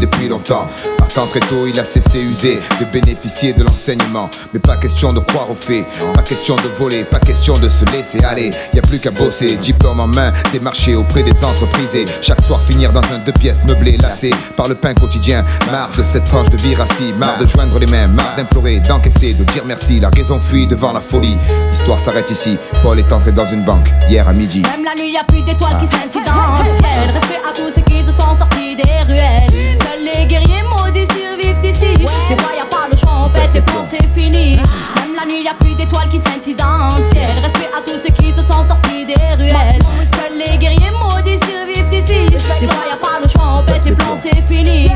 depuis 0.00 0.28
longtemps. 0.28 0.66
Partant 0.98 1.26
très 1.26 1.40
tôt, 1.40 1.66
il 1.66 1.78
a 1.78 1.84
cessé 1.84 2.18
usé 2.18 2.58
de 2.80 2.84
bénéficier 2.86 3.52
de 3.52 3.62
l'enseignement. 3.62 4.30
Mais 4.52 4.60
pas 4.60 4.76
question 4.76 5.12
de 5.12 5.20
croire 5.20 5.50
aux 5.50 5.54
faits, 5.54 5.84
pas 6.14 6.22
question 6.22 6.56
de 6.56 6.68
voler, 6.78 7.04
pas 7.04 7.20
question 7.20 7.54
de 7.54 7.68
se 7.68 7.84
laisser 7.86 8.24
aller. 8.24 8.50
Y 8.72 8.78
a 8.78 8.82
plus 8.82 8.98
qu'à 8.98 9.10
bosser, 9.10 9.56
diplôme 9.56 10.00
en 10.04 10.08
main, 10.08 10.32
démarcher 10.52 10.94
auprès 10.94 11.22
des 11.22 11.44
entreprises 11.44 11.94
et 11.94 12.04
chaque 12.20 12.42
soir 12.42 12.60
finir 12.60 12.92
dans 12.92 13.02
un 13.12 13.18
deux 13.24 13.32
pièces 13.32 13.64
meublé, 13.64 13.96
lassé 13.96 14.30
par 14.56 14.68
le 14.68 14.74
pain 14.74 14.92
quotidien. 14.92 15.44
Marre 15.70 15.90
de 15.96 16.02
cette 16.02 16.24
tranche 16.24 16.50
de 16.50 16.58
vie 16.58 16.74
rassis, 16.74 17.14
marre 17.18 17.38
de 17.38 17.46
joindre 17.46 17.78
les 17.78 17.86
mains, 17.86 18.06
marre 18.06 18.36
d'implorer, 18.36 18.80
d'encaisser, 18.80 19.32
de 19.34 19.44
dire 19.44 19.64
merci. 19.64 20.00
La 20.00 20.10
raison 20.10 20.38
fuit 20.38 20.66
devant 20.66 20.92
la 20.92 21.00
folie. 21.00 21.38
L'histoire 21.70 21.98
s'arrête 21.98 22.30
ici. 22.30 22.58
Paul 22.82 22.98
est 22.98 23.12
entré 23.12 23.32
dans 23.32 23.46
une 23.46 23.64
banque 23.64 23.90
hier 24.08 24.28
à 24.28 24.32
midi. 24.32 24.62
Même 24.62 24.84
la 24.84 24.94
nuit, 25.02 25.12
y 25.12 25.16
a 25.16 25.24
plus 25.24 25.42
d'étoiles 25.42 25.78
qui 25.80 25.86
scintillent 25.86 26.24
dans 26.24 26.62
le 26.62 26.70
ciel. 26.78 27.10
Respect 27.14 27.40
à 27.48 27.52
tous 27.54 27.74
ceux 27.74 27.82
qui 27.82 28.04
se 28.04 28.12
sont 28.12 28.36
sortis 28.38 28.76
des 28.76 29.02
ruelles. 29.06 29.48
Seuls 29.48 30.04
les 30.04 30.26
guerriers 30.26 30.64
maudits 30.68 31.08
survivent 31.16 31.64
ici. 31.64 31.96
Des 31.96 32.36
fois, 32.36 32.52
y 32.54 32.60
a 32.60 32.66
pas 32.66 32.88
le 32.90 32.96
choix, 32.96 33.24
on 33.24 33.30
pète 33.30 33.54
les 33.54 33.62
c'est 33.90 34.20
fini. 34.20 34.56
Même 34.56 35.14
la 35.16 35.24
nuit, 35.32 35.44
y 35.44 35.48
a 35.48 35.54
plus 35.54 35.74
d'étoiles 35.74 36.10
qui 36.10 36.20
scintillent 36.20 36.56
dans 36.56 36.94
le 36.94 37.02
ciel. 37.04 37.24
Respect 37.42 37.70
à 37.76 37.80
tous 37.80 38.02
ceux 38.04 38.12
qui 38.12 38.32
se 38.32 38.42
sont 38.42 38.64
sortis 38.68 38.83
des 39.04 39.14
ruelles. 39.36 39.82
Seuls 40.14 40.38
les 40.38 40.56
guerriers 40.58 40.90
maudits 40.90 41.38
survivent 41.46 41.92
ici. 41.92 42.30
Des 42.30 42.38
fois, 42.38 42.84
y 42.88 42.92
a 42.92 42.96
pas 42.96 43.20
le 43.22 43.28
choix, 43.28 43.60
on 43.60 43.62
pète 43.64 43.84
les 43.84 43.92
plombs, 43.92 44.16
c'est 44.20 44.42
fini. 44.46 44.90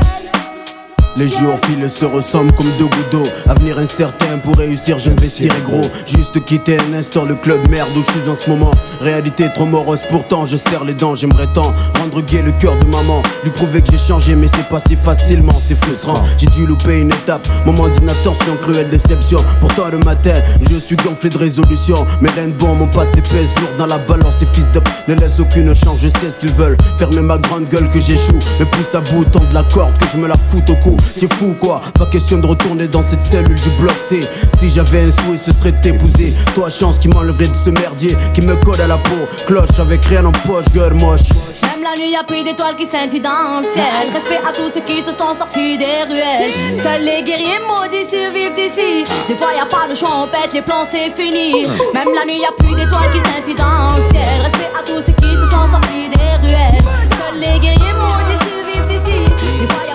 Les 1.17 1.27
jours 1.27 1.57
filent 1.65 1.89
se 1.89 2.05
ressemblent 2.05 2.53
comme 2.53 2.69
deux 2.77 2.85
gouttes 2.85 3.11
d'eau. 3.11 3.23
Avenir 3.47 3.77
incertain 3.79 4.37
pour 4.43 4.55
réussir, 4.55 4.99
j'investirai 4.99 5.59
gros. 5.65 5.81
Juste 6.05 6.43
quitter 6.45 6.77
un 6.79 6.93
instant 6.93 7.25
le 7.25 7.35
club 7.35 7.59
merde 7.69 7.89
où 7.97 8.01
je 8.01 8.11
suis 8.11 8.29
en 8.29 8.35
ce 8.35 8.49
moment. 8.49 8.71
Réalité 9.01 9.47
trop 9.53 9.65
morose, 9.65 9.99
pourtant 10.09 10.45
je 10.45 10.55
serre 10.55 10.85
les 10.85 10.93
dents. 10.93 11.15
J'aimerais 11.15 11.47
tant 11.53 11.73
rendre 11.99 12.21
gai 12.21 12.41
le 12.41 12.51
cœur 12.53 12.77
de 12.77 12.85
maman. 12.85 13.21
Lui 13.43 13.51
prouver 13.51 13.81
que 13.81 13.91
j'ai 13.91 13.97
changé, 13.97 14.35
mais 14.35 14.47
c'est 14.47 14.67
pas 14.69 14.79
si 14.87 14.95
facilement, 14.95 15.51
c'est 15.51 15.75
frustrant. 15.83 16.23
J'ai 16.37 16.47
dû 16.47 16.65
louper 16.65 16.99
une 16.99 17.11
étape, 17.11 17.47
moment 17.65 17.87
d'inattention, 17.89 18.55
cruelle 18.61 18.89
déception. 18.89 19.39
Pourtant 19.59 19.89
le 19.91 19.97
matin, 19.99 20.33
je 20.61 20.75
suis 20.75 20.95
gonflé 20.95 21.29
de 21.29 21.37
résolution. 21.37 21.95
Mais 22.21 22.29
rien 22.29 22.47
de 22.47 22.53
bon, 22.53 22.75
mon 22.75 22.87
passé 22.87 23.15
pèse 23.15 23.49
lourd 23.59 23.77
dans 23.77 23.87
la 23.87 23.97
balance. 23.97 24.35
Ces 24.39 24.47
fils 24.53 24.67
d'up 24.71 24.87
ne 25.07 25.15
laissent 25.15 25.39
aucune 25.39 25.75
chance, 25.75 25.99
je 26.01 26.09
sais 26.09 26.31
ce 26.33 26.39
qu'ils 26.39 26.55
veulent. 26.55 26.77
Fermer 26.97 27.21
ma 27.21 27.37
grande 27.37 27.67
gueule 27.67 27.89
que 27.89 27.99
j'échoue. 27.99 28.39
Mais 28.59 28.65
plus 28.65 28.85
à 28.95 29.01
bout, 29.01 29.25
tant 29.25 29.43
de 29.43 29.53
la 29.53 29.63
corde 29.63 29.97
que 29.97 30.05
je 30.13 30.17
me 30.17 30.27
la 30.27 30.37
foute 30.37 30.69
au 30.69 30.75
cou. 30.75 30.95
C'est 30.99 31.31
fou 31.33 31.55
quoi, 31.59 31.81
pas 31.97 32.05
question 32.05 32.37
de 32.37 32.47
retourner 32.47 32.87
dans 32.87 33.03
cette 33.03 33.25
cellule 33.25 33.55
du 33.55 33.69
bloc 33.79 33.95
C. 34.09 34.21
Si 34.59 34.69
j'avais 34.69 35.01
un 35.01 35.11
souhait, 35.11 35.39
ce 35.43 35.51
serait 35.51 35.71
de 35.71 35.81
t'épouser. 35.81 36.33
Toi, 36.55 36.69
chance 36.69 36.97
qui 36.99 37.07
m'enlèverait 37.07 37.47
de 37.47 37.55
ce 37.55 37.69
merdier 37.69 38.15
qui 38.33 38.41
me 38.41 38.55
colle 38.55 38.79
à 38.81 38.87
la 38.87 38.97
peau. 38.97 39.27
Cloche 39.45 39.79
avec 39.79 40.05
rien 40.05 40.25
en 40.25 40.31
poche, 40.31 40.65
gueule 40.73 40.93
moche. 40.93 41.29
Même 41.63 41.83
la 41.83 42.01
nuit, 42.01 42.11
y 42.11 42.15
a 42.15 42.23
plus 42.23 42.43
d'étoiles 42.43 42.75
qui 42.77 42.85
scintillent 42.85 43.21
dans 43.21 43.61
le 43.61 43.67
ciel. 43.73 43.87
Respect 44.13 44.41
à 44.47 44.51
tous 44.51 44.71
ceux 44.73 44.81
qui 44.81 45.01
se 45.01 45.11
sont 45.11 45.35
sortis 45.37 45.77
des 45.77 46.03
ruelles. 46.07 46.49
Seuls 46.81 47.03
les 47.03 47.23
guerriers 47.23 47.59
maudits 47.67 48.09
survivent 48.09 48.57
ici. 48.57 49.03
Des 49.27 49.35
fois, 49.35 49.53
y 49.55 49.59
a 49.59 49.65
pas 49.65 49.87
le 49.89 49.95
choix, 49.95 50.23
on 50.23 50.27
pète 50.27 50.53
les 50.53 50.61
plombs, 50.61 50.87
c'est 50.89 51.11
fini. 51.15 51.63
Même 51.93 52.09
la 52.15 52.25
nuit, 52.25 52.41
y 52.41 52.45
a 52.45 52.53
plus 52.57 52.75
d'étoiles 52.75 53.11
qui 53.11 53.19
scintillent 53.19 53.55
dans 53.55 53.95
le 53.95 54.03
ciel. 54.09 54.41
Respect 54.43 54.71
à 54.77 54.83
tous 54.83 55.01
ceux 55.05 55.13
qui 55.13 55.33
se 55.35 55.49
sont 55.49 55.67
sortis 55.67 56.09
des 56.09 56.47
ruelles. 56.47 56.79
Seuls 57.17 57.39
les 57.39 57.59
guerriers 57.59 57.95
maudits 57.99 58.39
survivent 58.47 58.91
ici. 58.91 59.19
Des 59.59 59.67
fois, 59.73 59.88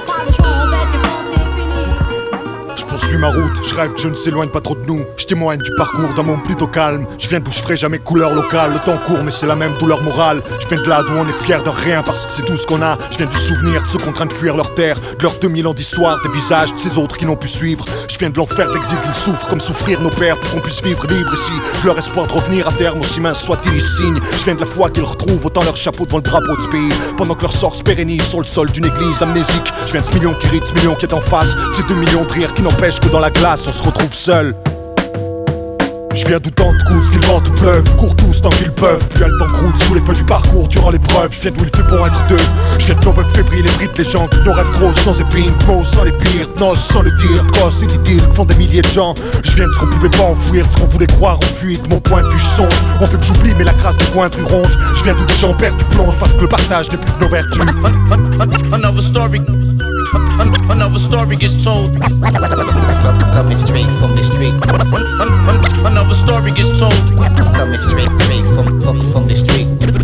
ma 3.18 3.28
route, 3.28 3.52
je 3.68 3.74
rêve, 3.74 3.92
je 3.96 4.08
ne 4.08 4.14
s'éloigne 4.14 4.48
pas 4.48 4.60
trop 4.60 4.74
de 4.74 4.84
nous. 4.86 5.04
Je 5.16 5.26
témoigne 5.26 5.58
du 5.58 5.70
parcours 5.76 6.14
d'un 6.14 6.22
monde 6.22 6.42
plutôt 6.42 6.66
calme. 6.66 7.06
Je 7.18 7.28
viens 7.28 7.40
d'où 7.40 7.50
je 7.50 7.60
ferai 7.60 7.76
jamais 7.76 7.98
couleur 7.98 8.34
locale. 8.34 8.72
Le 8.72 8.78
temps 8.78 8.98
court, 8.98 9.22
mais 9.22 9.30
c'est 9.30 9.46
la 9.46 9.56
même 9.56 9.74
douleur 9.78 10.02
morale. 10.02 10.42
Je 10.60 10.68
viens 10.68 10.82
de 10.82 10.88
là 10.88 11.02
d'où 11.02 11.12
on 11.14 11.28
est 11.28 11.44
fier 11.44 11.62
de 11.62 11.68
rien 11.68 12.02
parce 12.02 12.26
que 12.26 12.32
c'est 12.32 12.44
tout 12.44 12.56
ce 12.56 12.66
qu'on 12.66 12.82
a. 12.82 12.98
Je 13.10 13.18
viens 13.18 13.26
du 13.26 13.36
souvenir 13.36 13.82
de 13.82 13.88
ceux 13.88 13.98
contraints 13.98 14.26
de 14.26 14.32
fuir 14.32 14.56
leur 14.56 14.74
terre, 14.74 14.98
de 15.00 15.22
leurs 15.22 15.38
2000 15.38 15.66
ans 15.66 15.74
d'histoire, 15.74 16.18
des 16.22 16.30
visages 16.30 16.72
de 16.72 16.78
ces 16.78 16.98
autres 16.98 17.16
qui 17.16 17.26
n'ont 17.26 17.36
pu 17.36 17.48
suivre. 17.48 17.84
Je 18.08 18.18
viens 18.18 18.30
de 18.30 18.36
l'enfer 18.36 18.68
de 18.68 18.74
l'exil 18.74 18.98
qu'ils 19.00 19.14
souffrent, 19.14 19.48
comme 19.48 19.60
souffrir 19.60 20.00
nos 20.00 20.10
pères 20.10 20.38
pour 20.38 20.50
qu'on 20.52 20.60
puisse 20.60 20.82
vivre 20.82 21.06
libre 21.06 21.34
ici. 21.34 21.52
Que 21.82 21.86
leur 21.86 21.98
espoir 21.98 22.26
de 22.26 22.32
revenir 22.32 22.68
à 22.68 22.72
terme, 22.72 23.00
aussi 23.00 23.20
mince 23.20 23.42
soit-il, 23.42 23.74
ils. 23.74 24.20
Je 24.38 24.44
viens 24.44 24.54
de 24.54 24.60
la 24.60 24.66
foi 24.66 24.90
qu'ils 24.90 25.04
retrouvent 25.04 25.44
autant 25.44 25.64
leur 25.64 25.76
chapeau 25.76 26.06
devant 26.06 26.18
le 26.18 26.22
drapeau 26.22 26.56
du 26.60 26.68
pays. 26.68 26.92
Pendant 27.16 27.34
que 27.34 27.42
leur 27.42 27.52
sort 27.52 27.74
se 27.74 27.82
pérennise 27.82 28.22
sur 28.22 28.38
le 28.38 28.44
sol 28.44 28.70
d'une 28.70 28.86
église 28.86 29.22
amnésique. 29.22 29.72
Je 29.86 29.92
viens 29.92 30.00
de 30.00 30.06
ce 30.06 30.14
million 30.14 30.34
qui 30.34 30.48
rit, 30.48 30.60
de 30.60 30.66
ce 30.66 30.74
million 30.74 30.94
qui 30.94 31.06
est 31.06 31.14
en 31.14 31.20
face. 31.20 31.56
Ces 31.76 31.82
deux 31.84 31.94
millions 31.94 32.24
de 32.24 32.32
rires 32.32 32.54
qui 32.54 32.62
n'empêchent 32.62 33.00
dans 33.10 33.20
la 33.20 33.30
glace 33.30 33.66
on 33.68 33.72
se 33.72 33.82
retrouve 33.82 34.12
seul. 34.12 34.54
Je 36.14 36.28
viens 36.28 36.38
d'où 36.38 36.50
tant 36.50 36.72
de 36.72 36.78
coups, 36.84 37.10
qu'ils 37.10 37.26
ventent 37.26 37.48
ou 37.48 37.52
pleuve, 37.52 37.96
courent 37.96 38.14
tous 38.14 38.40
tant 38.40 38.50
qu'ils 38.50 38.70
peuvent. 38.70 39.02
Puis 39.14 39.24
elles 39.24 39.36
t'encroûtent 39.36 39.82
sous 39.82 39.94
les 39.94 40.00
feux 40.00 40.12
du 40.12 40.22
parcours 40.22 40.68
durant 40.68 40.90
l'épreuve. 40.90 41.32
Je 41.32 41.40
viens 41.40 41.50
d'où 41.50 41.64
il 41.64 41.76
fait 41.76 41.82
pour 41.88 42.06
être 42.06 42.26
deux. 42.28 42.44
Je 42.78 42.86
viens 42.86 42.94
de 42.94 43.04
nos 43.04 43.12
fébriles, 43.34 43.64
les 43.64 43.70
brides, 43.72 43.90
les 43.98 44.04
gens, 44.04 44.28
nos 44.46 44.52
rêves 44.52 44.70
gros 44.78 44.92
sans 44.92 45.20
épines, 45.20 45.52
mots 45.66 45.82
sans 45.82 46.04
les 46.04 46.12
pires, 46.12 46.48
nos 46.60 46.76
sans 46.76 47.02
le 47.02 47.10
dire, 47.10 47.44
cross 47.52 47.82
et 47.82 47.86
que 47.86 48.32
font 48.32 48.44
des 48.44 48.54
milliers 48.54 48.82
de 48.82 48.88
gens. 48.88 49.14
Je 49.42 49.50
viens 49.56 49.66
de 49.66 49.72
ce 49.72 49.80
qu'on 49.80 49.86
pouvait 49.86 50.10
pas 50.10 50.22
enfouir, 50.22 50.68
de 50.68 50.72
ce 50.72 50.78
qu'on 50.78 50.86
voulait 50.86 51.08
croire 51.08 51.38
en 51.38 51.54
fuite. 51.56 51.88
Mon 51.88 51.98
point 51.98 52.22
de 52.22 52.28
vue, 52.28 52.38
songe. 52.38 52.68
On 53.00 53.06
fait 53.06 53.18
que 53.18 53.24
j'oublie, 53.24 53.52
mais 53.58 53.64
la 53.64 53.74
crasse 53.74 53.96
des 53.96 54.06
points 54.06 54.28
du 54.28 54.42
ronge. 54.44 54.78
Je 54.96 55.02
viens 55.02 55.14
d'où 55.14 55.24
des 55.24 55.34
gens 55.34 55.52
perdent 55.54 55.78
du 55.78 55.84
plonge 55.86 56.16
parce 56.20 56.34
que 56.34 56.42
le 56.42 56.48
partage 56.48 56.92
n'est 56.92 56.98
plus 56.98 57.12
de 57.12 57.24
nos 57.24 57.28
vertus. 57.28 57.60
Another 58.72 59.02
story. 59.02 59.40
Another 60.14 60.98
story 60.98 61.36
is 61.40 61.54
told. 61.64 62.00
Coming 62.00 63.56
straight 63.56 63.90
from 63.98 64.16
the 64.16 64.22
street. 64.22 64.54
Another 65.84 66.14
story 66.14 66.52
is 66.52 66.78
told. 66.78 66.94
Coming 67.54 67.80
straight, 67.80 68.08
straight 68.22 68.46
from, 68.54 68.80
from, 68.80 69.12
from 69.12 69.28
the 69.28 69.36
street. 69.36 70.03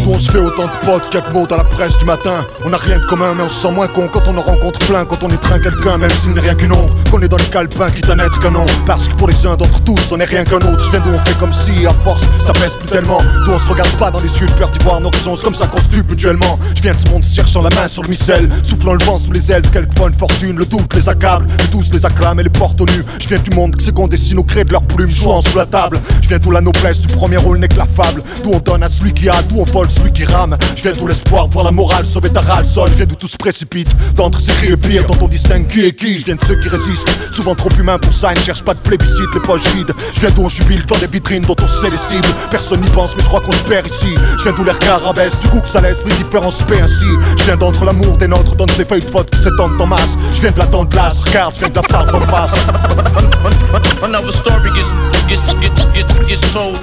D'où 0.00 0.12
on 0.12 0.18
se 0.18 0.30
fait 0.30 0.38
autant 0.38 0.64
de 0.64 0.86
potes, 0.86 1.10
quatre 1.10 1.32
mots 1.32 1.46
dans 1.46 1.56
la 1.56 1.64
presse 1.64 1.98
du 1.98 2.04
matin. 2.04 2.44
On 2.64 2.72
a 2.72 2.76
rien 2.76 2.98
de 2.98 3.04
commun, 3.04 3.34
mais 3.36 3.42
on 3.42 3.48
se 3.48 3.60
sent 3.60 3.72
moins 3.72 3.88
con 3.88 4.08
quand 4.10 4.22
on 4.26 4.36
en 4.38 4.42
rencontre 4.42 4.78
plein. 4.86 5.04
Quand 5.04 5.22
on 5.22 5.30
étreint 5.30 5.58
quelqu'un, 5.58 5.98
même 5.98 6.10
s'il 6.10 6.32
n'est 6.32 6.40
rien 6.40 6.54
qu'une 6.54 6.72
ombre. 6.72 6.94
Qu'on 7.10 7.20
est 7.20 7.28
dans 7.28 7.36
le 7.36 7.44
calepin, 7.44 7.90
quitte 7.90 8.08
à 8.08 8.14
n'être 8.14 8.40
qu'un 8.40 8.50
nom. 8.50 8.64
Parce 8.86 9.08
que 9.08 9.14
pour 9.14 9.28
les 9.28 9.46
uns 9.46 9.56
d'entre 9.56 9.80
tous, 9.84 10.10
on 10.10 10.16
n'est 10.16 10.24
rien 10.24 10.44
qu'un 10.44 10.56
autre. 10.56 10.84
Je 10.84 10.90
viens 10.90 11.00
d'où 11.00 11.10
on 11.10 11.18
fait 11.18 11.38
comme 11.38 11.52
si, 11.52 11.86
à 11.86 11.92
force, 12.04 12.22
ça 12.44 12.52
pèse 12.52 12.74
plus 12.74 12.88
tellement. 12.88 13.18
D'où 13.44 13.52
on 13.52 13.58
se 13.58 13.68
regarde 13.68 13.92
pas 13.98 14.10
dans 14.10 14.20
les 14.20 14.40
yeux 14.40 14.46
peur 14.58 14.70
d'y 14.70 14.78
voir 14.78 15.00
nos 15.00 15.10
raisons. 15.10 15.36
Comme 15.36 15.54
ça 15.54 15.66
qu'on 15.66 15.80
se 15.80 15.88
tue 15.88 16.02
mutuellement. 16.08 16.58
Je 16.74 16.82
viens 16.82 16.94
de 16.94 17.00
ce 17.00 17.08
monde 17.08 17.24
cherchant 17.24 17.62
la 17.62 17.70
main 17.70 17.88
sur 17.88 18.02
le 18.02 18.08
missel, 18.08 18.48
soufflant 18.62 18.94
le 18.94 19.04
vent 19.04 19.18
sous 19.18 19.32
les 19.32 19.52
ailes 19.52 19.62
de 19.62 19.68
quelques 19.68 19.94
bonnes 19.94 20.14
fortunes. 20.14 20.56
Le 20.56 20.64
doute 20.64 20.94
les 20.94 21.08
accable, 21.08 21.46
mais 21.58 21.66
tous 21.66 21.92
les 21.92 22.06
acclament 22.06 22.40
et 22.40 22.44
les 22.44 22.50
portent 22.50 22.80
au 22.80 22.86
nu. 22.86 23.04
Je 23.20 23.28
viens 23.28 23.38
du 23.38 23.50
monde 23.50 23.76
que 23.76 23.82
c'est 23.82 23.92
qu'on 23.92 24.08
dessine 24.08 24.38
au 24.38 24.44
cré 24.44 24.64
de 24.64 24.72
leurs 24.72 24.82
plumes, 24.82 25.10
jouant 25.10 25.42
sous 25.42 25.58
la 25.58 25.66
table. 25.66 26.00
Je 26.22 26.28
viens 26.28 26.38
d'où 26.38 26.50
la 26.50 26.60
noblesse 26.60 27.00
du 27.00 27.08
premier 27.08 27.36
rôle 27.36 27.58
n'est 27.58 27.68
que 27.68 27.78
la 27.78 27.86
fable. 27.86 28.22
D'où 28.42 28.52
on 28.52 28.60
donne 28.60 28.82
à 28.82 28.88
celui 28.88 29.12
qui 29.12 29.28
a, 29.28 29.42
d'où 29.42 29.60
on 29.60 29.64
celui 29.90 30.12
qui 30.12 30.24
rame. 30.24 30.56
Je 30.76 30.82
viens 30.82 30.92
d'où 30.92 31.06
l'espoir 31.06 31.48
de 31.48 31.52
voir 31.52 31.64
la 31.64 31.70
morale 31.70 32.06
sauver 32.06 32.30
ta 32.30 32.40
râle 32.40 32.66
sol. 32.66 32.90
Je 32.90 32.96
viens 32.96 33.06
d'où 33.06 33.14
tout 33.14 33.28
se 33.28 33.36
précipite, 33.36 33.88
d'entre 34.14 34.40
ces 34.40 34.52
cris 34.52 34.72
et 34.72 34.76
pire, 34.76 35.06
dont 35.06 35.18
on 35.20 35.28
distingue 35.28 35.66
qui 35.66 35.84
est 35.84 35.92
qui. 35.92 36.20
Je 36.20 36.26
viens 36.26 36.36
de 36.36 36.44
ceux 36.44 36.60
qui 36.60 36.68
résistent, 36.68 37.08
souvent 37.32 37.54
trop 37.54 37.70
humains 37.78 37.98
pour 37.98 38.12
ça, 38.12 38.32
ils 38.32 38.38
ne 38.38 38.44
cherchent 38.44 38.64
pas 38.64 38.74
de 38.74 38.80
plébiscite, 38.80 39.32
les 39.34 39.40
poches 39.40 39.66
vides. 39.74 39.92
Je 40.14 40.20
viens 40.20 40.30
d'où 40.30 40.42
on 40.42 40.48
jubile 40.48 40.84
dans 40.86 40.98
des 40.98 41.06
vitrines 41.06 41.44
dont 41.44 41.56
on 41.62 41.66
sait 41.66 41.90
les 41.90 41.96
cibles. 41.96 42.28
Personne 42.50 42.80
n'y 42.80 42.90
pense, 42.90 43.16
mais 43.16 43.22
je 43.22 43.28
crois 43.28 43.40
qu'on 43.40 43.52
se 43.52 43.62
perd 43.62 43.86
ici. 43.86 44.14
Je 44.38 44.42
viens 44.44 44.52
d'où 44.52 44.64
les 44.64 44.72
regards 44.72 45.06
abaissent, 45.06 45.38
du 45.40 45.48
coup 45.48 45.60
que 45.60 45.68
ça 45.68 45.80
laisse 45.80 45.98
les 46.06 46.16
différences 46.16 46.62
paient 46.62 46.80
ainsi. 46.80 47.06
Je 47.38 47.44
viens 47.44 47.56
d'entre 47.56 47.84
l'amour 47.84 48.16
des 48.16 48.28
nôtres, 48.28 48.54
donne 48.56 48.68
ces 48.70 48.84
feuilles 48.84 49.04
de 49.04 49.10
faute 49.10 49.30
qui 49.30 49.38
s'étendent 49.38 49.80
en 49.80 49.86
masse. 49.86 50.16
Je 50.34 50.40
viens 50.40 50.50
de 50.50 50.58
la 50.58 50.66
de 50.66 50.84
glace, 50.84 51.20
regarde, 51.20 51.54
je 51.54 51.60
viens 51.60 51.68
de 51.68 51.76
la 51.76 51.82
part 51.82 52.06
d'en 52.06 52.20
face. 52.20 52.54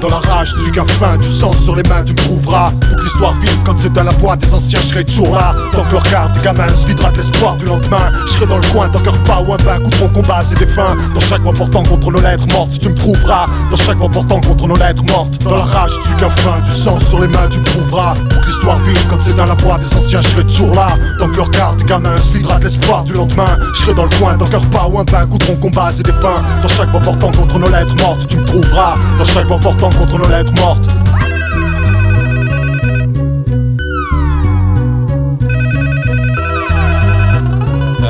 Dans 0.02 0.10
la 0.10 0.18
rage 0.18 0.56
du 0.56 0.72
gaffin, 0.72 1.18
du 1.18 1.28
sang 1.28 1.54
sur 1.54 1.76
les 1.76 1.84
mains, 1.84 2.04
tu 2.04 2.14
me 2.14 2.18
trouveras. 2.18 2.72
Pour 2.90 3.00
l'histoire 3.02 3.34
vive 3.40 3.58
quand 3.66 3.76
c'est 3.78 3.98
à 3.98 4.04
la 4.04 4.12
voix 4.12 4.36
des 4.36 4.54
anciens, 4.54 4.80
je 4.82 4.88
serai 4.88 5.06
toujours 5.06 5.34
là. 5.36 5.54
Tant 5.74 5.84
que 5.84 5.92
le 5.92 5.98
regard 5.98 6.30
des 6.32 6.42
gamins 6.42 6.74
se 6.76 6.88
videra 6.88 7.12
de 7.12 7.18
l'espoir 7.18 7.56
du 7.56 7.66
lendemain, 7.66 8.12
je 8.26 8.32
serai 8.34 8.46
dans 8.46 8.58
le 8.58 8.68
coin 8.68 8.90
tant 8.90 9.00
qu'un 9.00 9.12
repas 9.12 9.42
ou 9.48 9.54
un 9.54 9.58
bain 9.58 9.80
coûteront 9.80 10.10
combat 10.10 10.44
et 10.52 10.56
défunts. 10.56 10.96
Dans 11.14 11.22
chaque 11.22 11.42
voix 11.42 11.54
portant 11.54 11.84
contre 11.84 12.12
nos 12.12 12.22
lettres 12.22 12.48
mortes, 12.52 12.80
tu 12.80 12.90
me 12.90 12.96
trouveras. 12.96 13.46
Dans 13.70 13.78
chaque 13.78 13.98
voix 13.98 14.10
portant 14.10 14.42
contre 14.42 14.68
nos 14.68 14.78
lettres 14.78 15.04
mortes. 15.06 15.38
Dans 15.44 15.58
la 15.58 15.64
rage 15.64 16.00
du 16.00 16.16
gaffin, 16.16 16.60
du 16.66 16.72
sang 16.72 17.00
sur 17.00 17.20
les 17.22 17.28
mains, 17.28 17.48
tu 17.50 17.60
me 17.60 17.66
trouveras. 17.66 18.16
Pour 18.30 18.42
que 18.42 18.48
l'histoire 18.48 18.78
vive 18.80 19.08
quand 19.10 19.20
c'est 19.22 19.40
à 19.40 19.46
la 19.46 19.56
voix 19.56 19.78
des 19.78 19.94
anciens, 19.96 20.22
je 20.22 20.28
serai 20.28 20.44
toujours 20.44 20.76
là. 20.76 20.88
Tant 21.20 21.30
que 21.30 21.36
le 21.36 21.44
regard 21.44 21.76
des 21.76 21.84
gamins 21.84 22.20
se 22.20 22.34
videra 22.34 22.60
de 22.60 22.66
l'espoir 22.66 23.04
du 23.04 23.14
lendemain, 23.14 23.58
je 23.74 23.82
serai 23.82 23.94
dans 23.94 24.06
le 24.06 24.16
coin 24.18 24.38
tant 24.38 24.46
qu'un 24.46 24.60
repas 24.60 24.88
ou 24.92 25.00
un 25.00 25.04
bain 25.04 25.26
coûteront 25.26 25.56
combat 25.56 25.92
et 25.98 26.04
défunts. 26.04 26.42
Dans 26.62 26.70
chaque 26.70 26.90
voix 26.90 27.02
portant 27.02 27.32
contre 27.32 27.60
nos 27.60 27.70
lettres 27.70 27.96
mortes, 27.98 28.28
tu 28.28 28.38
me 28.38 28.46
trouveras. 28.46 28.96
Dans 29.18 29.26
chaque 29.26 29.48
voix 29.48 29.60
portant 29.60 29.90
contre 29.92 30.18
nos 30.18 30.28
lettres 30.28 30.54
mortes. 30.56 30.88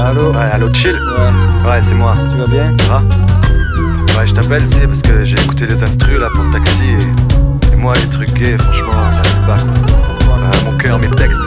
Allô 0.09 0.31
Ouais, 0.31 0.49
allô, 0.51 0.73
chill 0.73 0.93
Ouais. 0.95 1.69
Ouais, 1.69 1.81
c'est 1.81 1.93
moi. 1.93 2.15
Tu 2.31 2.37
vas 2.37 2.47
bien 2.47 2.75
Ça 2.79 2.93
va 2.93 4.19
Ouais, 4.19 4.25
je 4.25 4.33
t'appelle, 4.33 4.67
c'est 4.67 4.87
parce 4.87 5.03
que 5.03 5.23
j'ai 5.23 5.39
écouté 5.39 5.67
les 5.67 5.83
instrus 5.83 6.19
là 6.19 6.27
pour 6.33 6.43
le 6.45 6.51
taxi 6.51 6.81
et, 6.83 7.73
et 7.73 7.75
moi, 7.75 7.93
les 7.95 8.09
trucs 8.09 8.33
gays, 8.33 8.57
franchement, 8.57 8.91
ça 9.11 9.17
n'arrive 9.17 9.45
pas 9.45 9.57
quoi. 10.25 10.35
Bah, 10.41 10.57
mon 10.65 10.77
cœur, 10.77 10.97
mes 10.97 11.09
textes, 11.11 11.45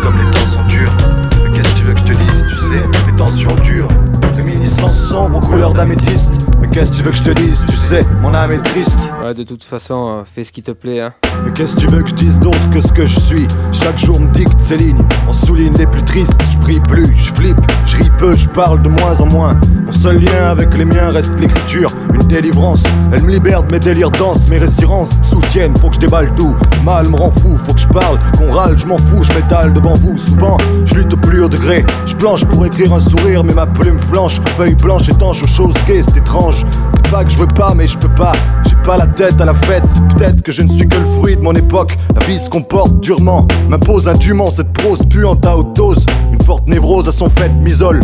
qu'est-ce 6.73 6.93
que 6.93 6.97
tu 6.97 7.03
veux 7.03 7.11
que 7.11 7.17
je 7.17 7.23
te 7.23 7.31
dise 7.31 7.65
Tu 7.69 7.77
sais, 7.77 8.05
mon 8.21 8.33
âme 8.35 8.53
est 8.53 8.63
triste. 8.63 9.13
Ouais, 9.23 9.35
de 9.35 9.43
toute 9.43 9.63
façon, 9.63 10.09
euh, 10.09 10.23
fais 10.25 10.43
ce 10.43 10.53
qui 10.53 10.63
te 10.63 10.71
plaît, 10.73 11.01
hein. 11.01 11.13
Mais 11.45 11.53
qu'est-ce 11.53 11.75
que 11.75 11.81
tu 11.81 11.87
veux 11.87 12.03
que 12.03 12.11
je 12.11 12.15
dise 12.15 12.39
d'autre 12.39 12.71
que 12.71 12.81
ce 12.81 12.93
que 12.93 13.07
je 13.07 13.19
suis? 13.19 13.47
Chaque 13.73 13.99
jour 13.99 14.19
me 14.19 14.29
dicte 14.33 14.59
ces 14.61 14.77
lignes, 14.77 15.03
on 15.29 15.33
souligne 15.33 15.75
les 15.77 15.87
plus 15.87 16.03
tristes, 16.03 16.41
je 16.53 16.59
prie 16.59 16.81
plus, 16.81 17.07
je 17.17 17.33
flippe, 17.35 17.57
je 17.87 17.97
ris 17.97 18.11
peu, 18.19 18.35
je 18.35 18.49
parle 18.49 18.83
de 18.83 18.89
moins 18.89 19.21
en 19.21 19.27
moins. 19.27 19.61
Mon 19.85 19.93
seul 19.93 20.21
lien 20.21 20.51
avec 20.51 20.75
les 20.77 20.85
miens 20.85 21.11
reste 21.11 21.39
l'écriture, 21.41 21.91
une 22.15 22.27
délivrance. 22.29 22.85
Elle 23.13 23.23
me 23.23 23.33
libère 23.33 23.63
de 23.63 23.73
mes 23.73 23.79
délires 23.79 24.11
denses, 24.11 24.49
mes 24.49 24.59
résirances 24.59 25.19
soutiennent, 25.23 25.77
faut 25.77 25.89
que 25.89 25.97
je 25.97 26.01
déballe 26.01 26.35
tout. 26.35 26.55
Mal 26.85 27.09
me 27.09 27.17
rend 27.17 27.31
fou, 27.31 27.57
faut 27.57 27.75
que 27.75 27.81
je 27.81 27.89
parle, 27.89 28.19
qu'on 28.39 28.53
râle, 28.53 28.79
je 28.79 28.87
m'en 28.87 28.99
fous, 28.99 29.23
je 29.23 29.33
m'étale 29.33 29.73
devant 29.73 29.95
vous. 29.95 30.17
Souvent, 30.19 30.57
je 30.85 30.95
lutte 30.95 31.13
au 31.13 31.17
plus 31.17 31.43
haut 31.43 31.49
degré, 31.49 31.85
je 32.07 32.15
planche 32.15 32.45
pour 32.45 32.65
écrire 32.67 32.93
un 32.93 33.01
sourire, 33.01 33.43
mais 33.45 33.55
ma 33.55 33.67
plume 33.67 33.99
flanche, 33.99 34.41
feuille 34.57 34.75
blanche 34.75 35.09
étanche 35.09 35.43
aux 35.43 35.49
choses 35.49 35.75
gays, 35.87 36.03
c'est 36.03 36.19
étrange. 36.19 36.62
C'est 36.95 37.11
pas 37.11 37.25
que 37.25 37.31
je 37.31 37.39
veux 37.39 37.47
pas, 37.47 37.75
mais 37.75 37.87
je 37.87 37.99
peux 37.99 38.15
pas. 38.15 38.33
J'ai 38.69 38.77
pas 38.85 38.97
la 38.97 39.07
tête 39.07 39.41
à 39.41 39.45
la 39.45 39.55
fête, 39.55 39.85
c'est 39.87 40.07
peut-être 40.09 40.43
que 40.43 40.53
je 40.53 40.63
ne 40.63 40.69
suis 40.69 40.89
que 40.89 40.99
le 40.99 41.07
fruit 41.07 41.37
de 41.37 41.43
mon 41.43 41.55
époque. 41.55 41.97
La 42.19 42.27
vie 42.27 42.39
se 42.39 42.51
comporte 42.51 43.01
durement, 43.01 43.47
m'impose 43.69 44.09
indûment 44.09 44.51
cette 44.51 44.73
prose 44.73 45.01
puante 45.09 45.45
à 45.47 45.57
haute 45.57 45.75
dose. 45.77 46.07
Une 46.33 46.43
forte 46.43 46.67
névrose 46.69 47.09
à 47.09 47.13
son 47.13 47.29
fait 47.29 47.51
m'isole. 47.61 48.01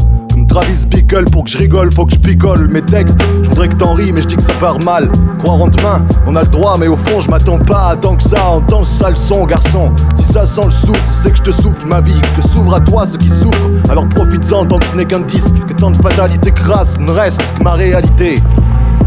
Travis 0.47 0.87
Bickle, 0.87 1.25
pour 1.31 1.45
que 1.45 1.51
je 1.51 1.59
rigole, 1.59 1.93
faut 1.93 2.07
que 2.07 2.13
je 2.13 2.19
picole 2.19 2.69
mes 2.69 2.83
textes. 2.83 3.19
Je 3.43 3.49
voudrais 3.49 3.69
que 3.69 3.77
t'en 3.77 3.95
ris, 3.95 4.13
mais 4.13 4.23
je 4.23 4.29
dis 4.29 4.37
que 4.37 4.43
ça 4.43 4.53
part 4.55 4.79
mal. 4.85 5.11
Croire 5.39 5.61
en 5.61 5.69
demain, 5.69 6.05
on 6.27 6.37
a 6.37 6.43
le 6.43 6.49
droit, 6.49 6.77
mais 6.79 6.87
au 6.87 6.97
fond, 6.97 7.21
je 7.21 7.31
m'attends 7.31 7.59
pas 7.59 7.91
à 7.91 7.97
tant 7.97 8.17
que 8.17 8.23
ça. 8.23 8.51
Entends 8.51 8.85
ce 8.85 8.99
sale 8.99 9.17
son, 9.17 9.47
garçon. 9.47 9.93
Si 10.15 10.25
ça 10.25 10.47
sent 10.47 10.65
le 10.65 10.71
souffre, 10.71 11.13
c'est 11.13 11.31
que 11.33 11.39
je 11.39 11.43
te 11.43 11.51
souffle 11.51 11.87
ma 11.89 12.01
vie. 12.01 12.21
Que 12.37 12.47
s'ouvre 12.47 12.75
à 12.75 12.81
toi 12.81 13.07
ce 13.07 13.17
qui 13.17 13.29
souffre. 13.29 13.69
Alors 13.89 14.09
profites-en 14.09 14.67
tant 14.67 14.79
que 14.79 14.87
ce 14.87 14.97
n'est 14.97 15.07
qu'un 15.07 15.21
disque. 15.21 15.55
Que 15.67 15.73
tant 15.75 15.91
de 15.91 15.97
fatalité 15.97 16.51
crasse 16.51 16.99
ne 16.99 17.11
reste 17.11 17.55
que 17.57 17.63
ma 17.63 17.73
réalité. 17.73 18.37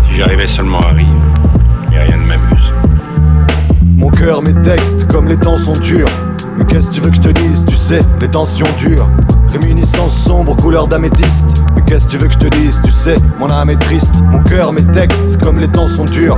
Si 0.09 0.17
j'arrivais 0.17 0.47
seulement 0.47 0.81
à 0.81 0.91
rire, 0.91 1.07
et 1.91 2.00
rien 2.00 2.17
ne 2.17 2.25
m'amuse. 2.25 2.73
Mon 3.95 4.09
cœur, 4.09 4.41
mes 4.41 4.53
textes, 4.61 5.07
comme 5.07 5.27
les 5.27 5.38
temps 5.38 5.57
sont 5.57 5.73
durs. 5.73 6.09
Mais 6.62 6.68
qu'est-ce 6.68 6.89
que 6.89 6.94
tu 6.94 7.01
veux 7.01 7.10
que 7.10 7.15
je 7.15 7.22
te 7.22 7.30
dise 7.30 7.65
Tu 7.65 7.75
sais, 7.75 8.01
les 8.22 8.30
tensions 8.30 8.68
durent. 8.77 9.10
Réminiscence 9.48 10.15
sombre, 10.15 10.56
couleur 10.56 10.88
d'améthyste. 10.88 11.63
Mais 11.75 11.82
qu'est-ce 11.82 12.06
que 12.06 12.12
tu 12.12 12.18
veux 12.18 12.27
que 12.27 12.34
je 12.34 12.38
te 12.38 12.56
dise 12.56 12.80
Tu 12.84 12.91
sais, 12.91 13.15
mon 13.39 13.48
âme 13.48 13.72
est 13.72 13.80
triste. 13.80 14.22
Mon 14.30 14.44
cœur, 14.44 14.72
mes 14.72 14.84
textes, 14.84 15.41
comme 15.41 15.58
les 15.58 15.68
temps 15.68 15.88
sont 15.88 16.06
durs. 16.06 16.38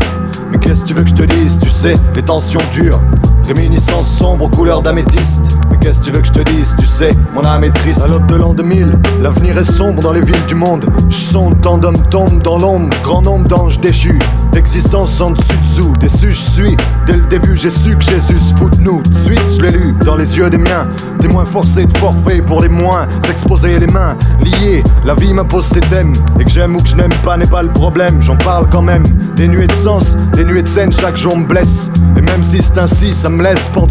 Mais 0.50 0.60
qu'est-ce 0.60 0.84
que 0.84 0.88
tu 0.88 0.94
veux 0.94 1.04
que 1.04 1.10
je 1.10 1.16
te 1.16 1.24
dise 1.24 1.60
Tu 1.60 1.70
sais, 1.70 1.96
les 2.16 2.22
tensions 2.22 2.62
durent. 2.72 3.02
Réminiscence 3.46 4.08
sombre, 4.08 4.50
couleur 4.50 4.82
d'améthyste. 4.82 5.58
Mais 5.70 5.78
qu'est-ce 5.78 6.00
que 6.00 6.06
tu 6.06 6.12
veux 6.12 6.22
que 6.22 6.28
je 6.28 6.32
te 6.32 6.52
dise? 6.52 6.76
Tu 6.80 6.86
sais, 6.86 7.12
mon 7.34 7.42
âme 7.42 7.66
est 7.66 7.72
triste. 7.72 8.04
À 8.06 8.08
l'aube 8.08 8.26
de 8.28 8.36
l'an 8.36 8.54
2000, 8.54 8.98
l'avenir 9.22 9.58
est 9.58 9.64
sombre 9.70 10.02
dans 10.02 10.14
les 10.14 10.22
villes 10.22 10.46
du 10.48 10.56
monde. 10.56 10.86
Je 11.10 11.18
sonde, 11.18 11.60
tant 11.62 11.78
d'hommes 11.78 12.02
tombent 12.10 12.42
dans 12.42 12.58
l'ombre. 12.58 12.90
Grand 13.04 13.22
nombre 13.22 13.48
d'anges 13.48 13.80
déchus. 13.80 14.20
D'existence 14.54 15.20
en 15.20 15.32
dessus 15.32 15.58
dessous. 15.64 15.94
Déçu, 16.00 16.32
je 16.32 16.42
suis. 16.42 16.78
Dès 17.06 17.18
le 17.18 17.26
début, 17.26 17.58
j'ai 17.58 17.70
su 17.70 17.98
que 17.98 18.04
Jésus 18.04 18.40
se 18.40 18.56
fout 18.56 18.78
de 18.78 18.84
nous. 18.84 19.02
De 19.02 19.18
suite, 19.18 19.42
je 19.50 19.62
l'ai 19.62 19.72
lu 19.72 19.94
dans 20.06 20.16
les 20.16 20.38
yeux 20.38 20.50
des 20.50 20.58
miens. 20.58 20.88
Témoin 21.20 21.44
forcé 21.44 21.86
de 21.86 21.98
forfait 21.98 22.42
pour 22.42 22.62
les 22.62 22.70
moins. 22.70 23.08
S'exposer 23.26 23.78
les 23.80 23.88
mains 23.88 24.16
liées. 24.42 24.84
La 25.04 25.16
vie 25.16 25.34
m'impose 25.34 25.66
ses 25.66 25.82
thèmes. 25.82 26.14
Et 26.40 26.46
que 26.46 26.52
j'aime 26.52 26.76
ou 26.76 26.80
que 26.80 26.88
je 26.88 26.96
n'aime 26.96 27.14
pas 27.24 27.36
n'est 27.36 27.46
pas 27.46 27.64
le 27.64 27.74
problème. 27.74 28.22
J'en 28.22 28.38
parle 28.38 28.70
quand 28.70 28.82
même. 28.82 29.04
Des 29.36 29.48
nuées 29.48 29.68
de 29.68 29.74
sens, 29.74 30.16
des 30.34 30.46
nuées 30.46 30.62
de 30.62 30.68
scène, 30.68 30.94
chaque 30.94 31.18
jour 31.18 31.36
me 31.36 31.46
blesse. 31.46 31.90
Et 32.16 32.22
même 32.22 32.44
si 32.44 32.62
c'est 32.62 32.78
ainsi, 32.78 33.14
ça 33.14 33.30
me 33.34 33.44
laisse 33.44 33.68
pour. 33.72 33.84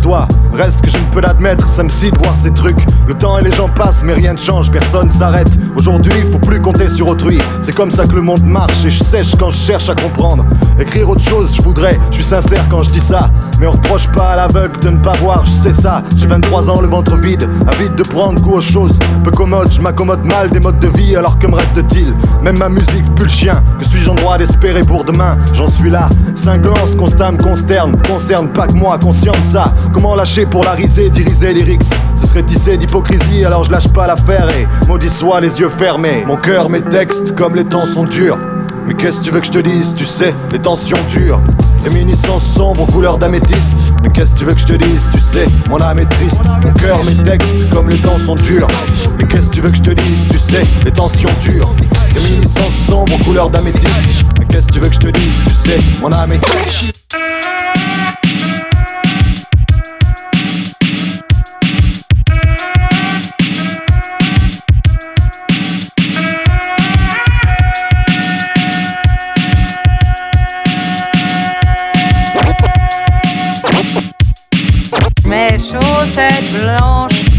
Reste 0.53 0.83
que 0.83 0.91
je 0.91 0.99
ne 0.99 1.05
peux 1.13 1.21
l'admettre, 1.21 1.69
ça 1.69 1.83
me 1.83 1.89
scie 1.89 2.11
de 2.11 2.19
voir 2.19 2.37
ces 2.37 2.53
trucs. 2.53 2.79
Le 3.07 3.15
temps 3.15 3.39
et 3.39 3.43
les 3.43 3.53
gens 3.53 3.69
passent, 3.69 4.03
mais 4.03 4.15
rien 4.15 4.33
ne 4.33 4.39
change, 4.39 4.71
personne 4.71 5.11
s'arrête. 5.11 5.51
Aujourd'hui, 5.77 6.13
il 6.19 6.31
faut 6.31 6.39
plus 6.39 6.61
compter 6.61 6.89
sur 6.89 7.09
autrui. 7.09 7.39
C'est 7.61 7.75
comme 7.75 7.91
ça 7.91 8.05
que 8.05 8.15
le 8.15 8.21
monde 8.21 8.45
marche 8.45 8.85
et 8.85 8.91
je 8.91 9.03
sèche 9.03 9.35
quand 9.37 9.51
je 9.51 9.57
cherche 9.57 9.89
à 9.89 9.95
comprendre. 9.95 10.45
Écrire 10.79 11.09
autre 11.11 11.23
chose, 11.23 11.55
je 11.57 11.63
voudrais, 11.63 11.99
je 12.11 12.17
suis 12.17 12.25
sincère 12.25 12.65
quand 12.69 12.83
je 12.83 12.91
dis 12.91 13.01
ça. 13.01 13.31
Mais 13.59 13.67
on 13.67 13.73
reproche 13.73 14.09
pas 14.09 14.31
à 14.31 14.37
l'aveugle 14.37 14.79
de 14.81 14.91
ne 14.91 14.99
pas 14.99 15.13
voir, 15.15 15.45
je 15.47 15.51
sais 15.51 15.73
ça. 15.73 16.03
J'ai 16.17 16.27
23 16.27 16.71
ans, 16.71 16.81
le 16.81 16.89
ventre 16.89 17.17
vide, 17.17 17.49
avide 17.67 17.95
de 17.95 18.03
prendre 18.03 18.41
goût 18.41 18.55
aux 18.55 18.61
choses. 18.61 18.99
Peu 19.25 19.31
commode, 19.31 19.71
je 19.73 19.81
m'accommode 19.81 20.25
mal 20.27 20.51
des 20.51 20.61
modes 20.61 20.81
de 20.81 20.89
vie, 20.89 21.17
alors 21.17 21.39
que 21.39 21.47
me 21.47 21.55
reste-t-il? 21.55 22.15
Même 22.43 22.59
ma 22.59 22.69
musique 22.69 23.15
pue 23.15 23.25
le 23.25 23.29
chien. 23.29 23.63
Que 23.79 23.85
suis-je 23.85 24.11
en 24.11 24.15
droit 24.15 24.37
d'espérer 24.39 24.83
pour 24.83 25.05
demain? 25.05 25.39
J'en 25.55 25.69
suis 25.69 25.91
là. 25.91 26.09
Cinglant, 26.35 26.87
ce 26.91 26.97
constat 26.97 27.33
me 27.33 27.39
consterne, 27.39 27.97
concerne 28.07 28.49
pas 28.49 28.67
que 28.67 28.75
moi, 28.75 28.99
conscient 28.99 29.32
Comment 29.93 30.15
lâcher 30.15 30.47
pour 30.47 30.65
la 30.65 30.73
risée, 30.73 31.11
diriger 31.11 31.53
lyrics 31.53 31.85
Ce 32.15 32.27
serait 32.27 32.43
tissé 32.43 32.77
d'hypocrisie, 32.77 33.45
alors 33.45 33.65
je 33.65 33.71
lâche 33.71 33.89
pas 33.89 34.07
l'affaire 34.07 34.49
et 34.51 34.67
maudit 34.89 35.11
soit 35.11 35.41
les 35.41 35.61
yeux 35.61 35.69
fermés. 35.69 36.25
Mon 36.27 36.37
cœur, 36.37 36.71
mes 36.71 36.81
textes, 36.81 37.35
comme 37.35 37.55
les 37.55 37.65
temps 37.65 37.85
sont 37.85 38.05
durs. 38.05 38.39
Mais 38.87 38.95
qu'est-ce 38.95 39.19
que 39.21 39.25
tu 39.25 39.31
veux 39.31 39.41
que 39.41 39.47
je 39.47 39.53
te 39.53 39.59
dise 39.59 39.95
Tu 39.95 40.05
sais, 40.05 40.35
les 40.51 40.59
tensions 40.59 40.99
dures. 41.09 41.41
Réminiscence 41.85 42.45
sombre 42.45 42.83
aux 42.83 42.87
couleurs 42.87 43.19
d'améthyste. 43.19 43.93
Mais 44.03 44.11
qu'est-ce 44.11 44.33
que 44.33 44.39
tu 44.39 44.45
veux 44.45 44.55
que 44.55 44.61
je 44.61 44.67
te 44.67 44.73
dise 44.73 45.07
Tu 45.12 45.21
sais, 45.21 45.45
mon 45.69 45.81
âme 45.81 45.99
est 45.99 46.11
triste. 46.11 46.43
Mon 46.65 46.73
cœur, 46.73 46.99
mes 47.05 47.23
textes, 47.23 47.69
comme 47.71 47.91
les 47.91 47.99
temps 47.99 48.19
sont 48.19 48.35
durs. 48.35 48.69
Mais 49.19 49.25
qu'est-ce 49.25 49.49
que 49.49 49.55
tu 49.55 49.61
veux 49.61 49.71
que 49.71 49.77
je 49.77 49.83
te 49.83 49.91
dise 49.91 50.29
Tu 50.31 50.39
sais, 50.39 50.62
les 50.85 50.93
tensions 50.93 51.31
dures. 51.43 51.69
Réminiscence 52.15 52.75
sombre 52.87 53.15
aux 53.15 53.25
couleurs 53.25 53.51
d'améthyste. 53.51 54.25
Mais 54.39 54.47
qu'est-ce 54.47 54.67
que 54.69 54.73
tu 54.73 54.81
veux 54.81 54.89
que 54.89 54.95
je 54.95 55.01
te 55.01 55.09
dise 55.09 55.41
Tu 55.45 55.71
sais, 55.71 55.79
mon 56.01 56.11
âme 56.11 56.33
est 56.33 56.43
triste. 56.43 56.93
Mes 75.33 75.59
chaussettes 75.71 76.51
blanches. 76.51 77.32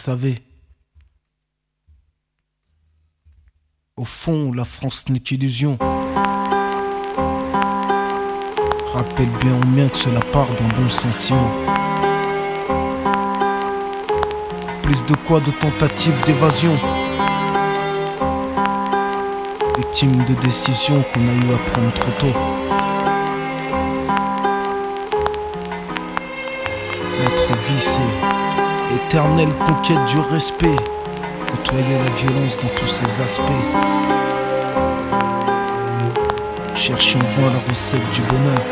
Savez. 0.00 0.42
Au 3.96 4.04
fond, 4.04 4.50
la 4.52 4.64
France 4.64 5.06
n'est 5.10 5.20
qu'illusion. 5.20 5.76
Rappelle 8.94 9.28
bien 9.42 9.54
au 9.60 9.66
mien 9.66 9.88
que 9.90 9.98
cela 9.98 10.20
part 10.32 10.48
d'un 10.54 10.68
bon 10.68 10.88
sentiment. 10.88 11.50
Plus 14.82 15.04
de 15.04 15.14
quoi 15.26 15.40
de 15.40 15.50
tentatives 15.50 16.24
d'évasion. 16.24 16.74
Victime 19.76 20.24
de 20.24 20.34
décisions 20.40 21.02
qu'on 21.12 21.28
a 21.28 21.34
eu 21.34 21.54
à 21.54 21.58
prendre 21.70 21.92
trop 21.92 22.12
tôt. 22.12 22.34
Notre 27.22 27.56
vie, 27.66 27.80
c'est 27.80 28.49
éternelle 28.94 29.52
conquête 29.66 30.04
du 30.06 30.18
respect. 30.32 30.76
Côtoyer 31.50 31.98
la 31.98 32.10
violence 32.16 32.56
dans 32.58 32.68
tous 32.68 32.88
ses 32.88 33.20
aspects. 33.20 33.42
Chercher 36.74 37.18
en 37.18 37.40
vain 37.40 37.50
la 37.52 37.68
recette 37.68 38.10
du 38.12 38.22
bonheur. 38.22 38.62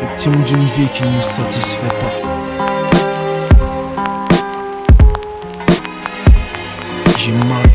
Victime 0.00 0.44
d'une 0.44 0.66
vie 0.66 0.88
qui 0.94 1.02
ne 1.02 1.16
nous 1.16 1.22
satisfait 1.22 1.88
pas. 1.88 2.14
J'ai 7.18 7.32
mal. 7.32 7.70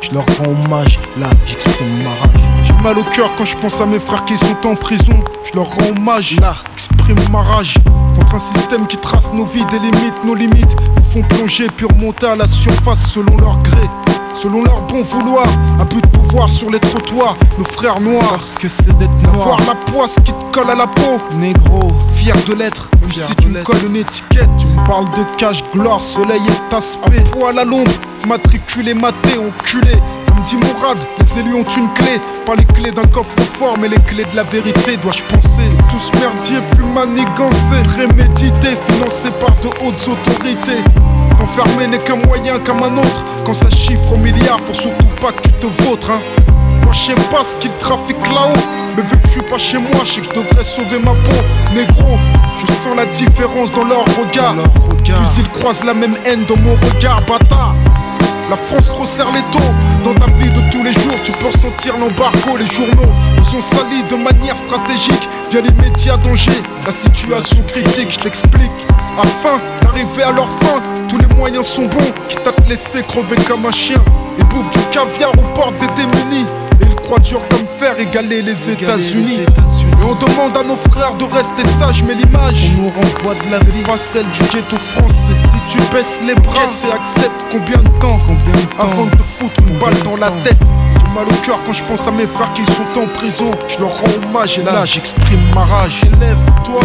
Je 0.00 0.12
leur 0.12 0.24
rends 0.38 0.50
hommage, 0.64 0.98
là 1.16 1.28
j'exprime 1.46 2.02
ma 2.02 2.10
rage. 2.10 2.59
Mal 2.82 2.96
au 2.98 3.02
cœur 3.02 3.30
quand 3.36 3.44
je 3.44 3.56
pense 3.58 3.78
à 3.82 3.86
mes 3.86 3.98
frères 3.98 4.24
qui 4.24 4.38
sont 4.38 4.66
en 4.66 4.74
prison. 4.74 5.12
Je 5.44 5.54
leur 5.54 5.66
rends 5.66 5.90
hommage, 5.90 6.36
là, 6.40 6.54
exprime 6.72 7.18
ma 7.30 7.42
rage. 7.42 7.74
Contre 8.18 8.36
un 8.36 8.38
système 8.38 8.86
qui 8.86 8.96
trace 8.96 9.30
nos 9.34 9.44
vies, 9.44 9.64
délimite 9.66 10.24
nos 10.24 10.34
limites. 10.34 10.76
Nous 10.96 11.02
font 11.02 11.22
plonger 11.28 11.66
puis 11.76 11.86
remonter 11.86 12.26
à 12.26 12.36
la 12.36 12.46
surface 12.46 13.12
selon 13.12 13.36
leur 13.36 13.58
gré. 13.58 13.82
Selon 14.32 14.62
leur 14.64 14.80
bon 14.82 15.02
vouloir, 15.02 15.44
un 15.78 15.84
but 15.84 16.02
de 16.02 16.08
pouvoir 16.08 16.48
sur 16.48 16.70
les 16.70 16.78
trottoirs, 16.78 17.36
nos 17.58 17.64
frères 17.64 18.00
noirs. 18.00 18.22
Savent 18.30 18.44
ce 18.44 18.58
que 18.58 18.68
c'est 18.68 18.96
d'être 18.96 19.22
noir. 19.24 19.58
Voir 19.58 19.60
la 19.66 19.74
poisse 19.92 20.16
qui 20.24 20.32
te 20.32 20.44
colle 20.58 20.70
à 20.70 20.74
la 20.74 20.86
peau. 20.86 21.18
Négro, 21.36 21.92
Fier 22.14 22.36
de 22.46 22.54
l'être, 22.54 22.88
même 23.02 23.10
Fier 23.10 23.26
si 23.26 23.34
tu 23.34 23.48
me 23.48 23.62
colles 23.62 23.84
une 23.86 23.96
étiquette. 23.96 24.48
Tu 24.56 24.78
me 24.78 24.86
parles 24.86 25.10
de 25.10 25.24
cash, 25.36 25.62
gloire, 25.74 26.00
soleil 26.00 26.40
et 26.48 26.74
aspect. 26.74 27.22
Poil 27.32 27.58
à 27.58 27.64
l'ombre, 27.64 27.92
matriculé, 28.26 28.94
maté, 28.94 29.36
enculé. 29.36 29.96
Comme 30.30 30.42
dit 30.44 30.56
Mourad, 30.56 30.98
les 31.18 31.38
élus 31.40 31.54
ont 31.54 31.64
une 31.64 31.92
clé. 31.94 32.20
Pas 32.46 32.54
les 32.54 32.64
clés 32.64 32.92
d'un 32.92 33.06
coffre 33.08 33.34
fort, 33.58 33.76
mais 33.80 33.88
les 33.88 33.98
clés 33.98 34.24
de 34.24 34.36
la 34.36 34.44
vérité, 34.44 34.96
dois-je 34.96 35.24
penser. 35.24 35.68
Tout 35.88 35.98
ce 35.98 36.12
merdier 36.18 36.60
fut 36.74 36.86
manigancé, 36.86 37.82
prémédité, 37.94 38.76
financé 38.88 39.30
par 39.40 39.54
de 39.56 39.68
hautes 39.84 40.08
autorités. 40.08 40.84
T'enfermer 41.36 41.88
n'est 41.88 41.98
qu'un 41.98 42.16
moyen 42.16 42.58
comme 42.60 42.82
un 42.82 42.96
autre. 42.96 43.24
Quand 43.44 43.54
ça 43.54 43.68
chiffre 43.70 44.12
au 44.14 44.16
milliard, 44.16 44.60
faut 44.60 44.74
surtout 44.74 45.06
pas 45.20 45.32
que 45.32 45.42
tu 45.42 45.52
te 45.54 45.66
vautres, 45.82 46.12
hein. 46.12 46.20
Moi 46.84 46.92
je 46.92 47.06
sais 47.06 47.28
pas 47.30 47.44
ce 47.44 47.56
qu'ils 47.56 47.74
trafiquent 47.78 48.26
là-haut 48.32 48.58
Mais 48.96 49.02
vu 49.02 49.16
que 49.16 49.26
je 49.26 49.32
suis 49.32 49.42
pas 49.42 49.58
chez 49.58 49.78
moi, 49.78 50.00
je 50.04 50.12
sais 50.12 50.20
que 50.22 50.28
je 50.28 50.40
devrais 50.40 50.64
sauver 50.64 50.98
ma 50.98 51.12
peau 51.12 51.74
Négro, 51.74 52.18
je 52.58 52.66
sens 52.72 52.96
la 52.96 53.06
différence 53.06 53.70
dans 53.70 53.84
leur 53.84 54.04
regard 54.18 54.56
ils 55.38 55.48
croisent 55.50 55.84
la 55.84 55.94
même 55.94 56.14
haine 56.24 56.44
dans 56.44 56.56
mon 56.56 56.74
regard, 56.74 57.20
bâtard 57.22 57.74
la 58.50 58.56
France 58.56 58.90
resserre 58.90 59.30
les 59.32 59.42
taux. 59.52 59.64
Dans 60.02 60.14
ta 60.14 60.26
vie 60.32 60.50
de 60.50 60.60
tous 60.72 60.82
les 60.82 60.92
jours 60.92 61.14
Tu 61.22 61.30
peux 61.32 61.46
ressentir 61.46 61.96
l'embargo. 61.96 62.56
Les 62.58 62.66
journaux 62.66 63.12
nous 63.36 63.56
ont 63.56 63.60
salis 63.60 64.02
de 64.10 64.16
manière 64.16 64.58
stratégique 64.58 65.28
Via 65.50 65.60
l'immédiat 65.60 66.16
danger 66.16 66.50
La 66.84 66.90
situation 66.90 67.62
critique, 67.68 68.10
je 68.10 68.18
t'explique. 68.18 68.70
Afin 69.18 69.56
d'arriver 69.82 70.24
à 70.24 70.32
leur 70.32 70.48
fin 70.60 70.82
Tous 71.08 71.18
les 71.18 71.32
moyens 71.36 71.66
sont 71.66 71.86
bons. 71.86 72.12
Quitte 72.28 72.46
à 72.46 72.52
te 72.52 72.68
laisser 72.68 73.02
crever 73.02 73.36
comme 73.46 73.66
un 73.66 73.70
chien. 73.70 74.02
Ils 74.36 74.44
bouffent 74.46 74.70
du 74.70 74.84
caviar 74.90 75.30
aux 75.32 75.54
portes 75.54 75.76
des 75.76 75.86
démunis. 76.02 76.46
Et 76.80 76.86
ils 76.86 76.96
croient 76.96 77.20
dur 77.20 77.40
comme 77.48 77.66
fer 77.78 77.98
égaler 78.00 78.42
les 78.42 78.70
États-Unis 78.70 79.46
Et 80.00 80.02
on 80.02 80.14
demande 80.14 80.56
à 80.56 80.64
nos 80.64 80.76
frères 80.76 81.14
de 81.14 81.24
rester 81.24 81.64
sages 81.78 82.02
Mais 82.04 82.14
l'image 82.14 82.70
On 82.78 82.82
nous 82.82 82.88
renvoie 82.88 83.34
de 83.34 83.50
la 83.50 83.58
vie. 83.58 83.82
pas 83.82 83.98
celle 83.98 84.26
du 84.30 84.40
ghetto 84.52 84.76
français. 84.76 85.34
Si 85.34 85.60
tu 85.66 85.78
baisses 85.92 86.20
les 86.26 86.34
bras 86.34 86.66
et 86.88 86.92
acceptes 86.92 87.44
combien 87.50 87.78
de 87.78 87.88
temps? 88.00 88.18
Combien 88.26 88.52
de 88.52 88.66
temps? 88.76 88.78
Avant 88.80 89.04
de 89.04 89.10
te 89.10 89.22
foutre 89.22 89.60
une 89.68 89.78
balle 89.78 90.00
dans 90.04 90.16
la 90.16 90.30
tête. 90.42 90.62
Mal 91.14 91.26
au 91.26 91.44
cœur 91.44 91.58
quand 91.66 91.72
je 91.72 91.84
pense 91.84 92.06
à 92.06 92.12
mes 92.12 92.26
frères 92.26 92.52
qui 92.54 92.64
sont 92.66 93.00
en 93.00 93.06
prison. 93.18 93.50
Je 93.68 93.78
leur 93.80 93.90
rends 93.90 94.26
hommage 94.26 94.58
et 94.58 94.62
là 94.62 94.84
j'exprime 94.84 95.40
ma 95.54 95.64
rage. 95.64 96.02
Lève-toi, 96.20 96.80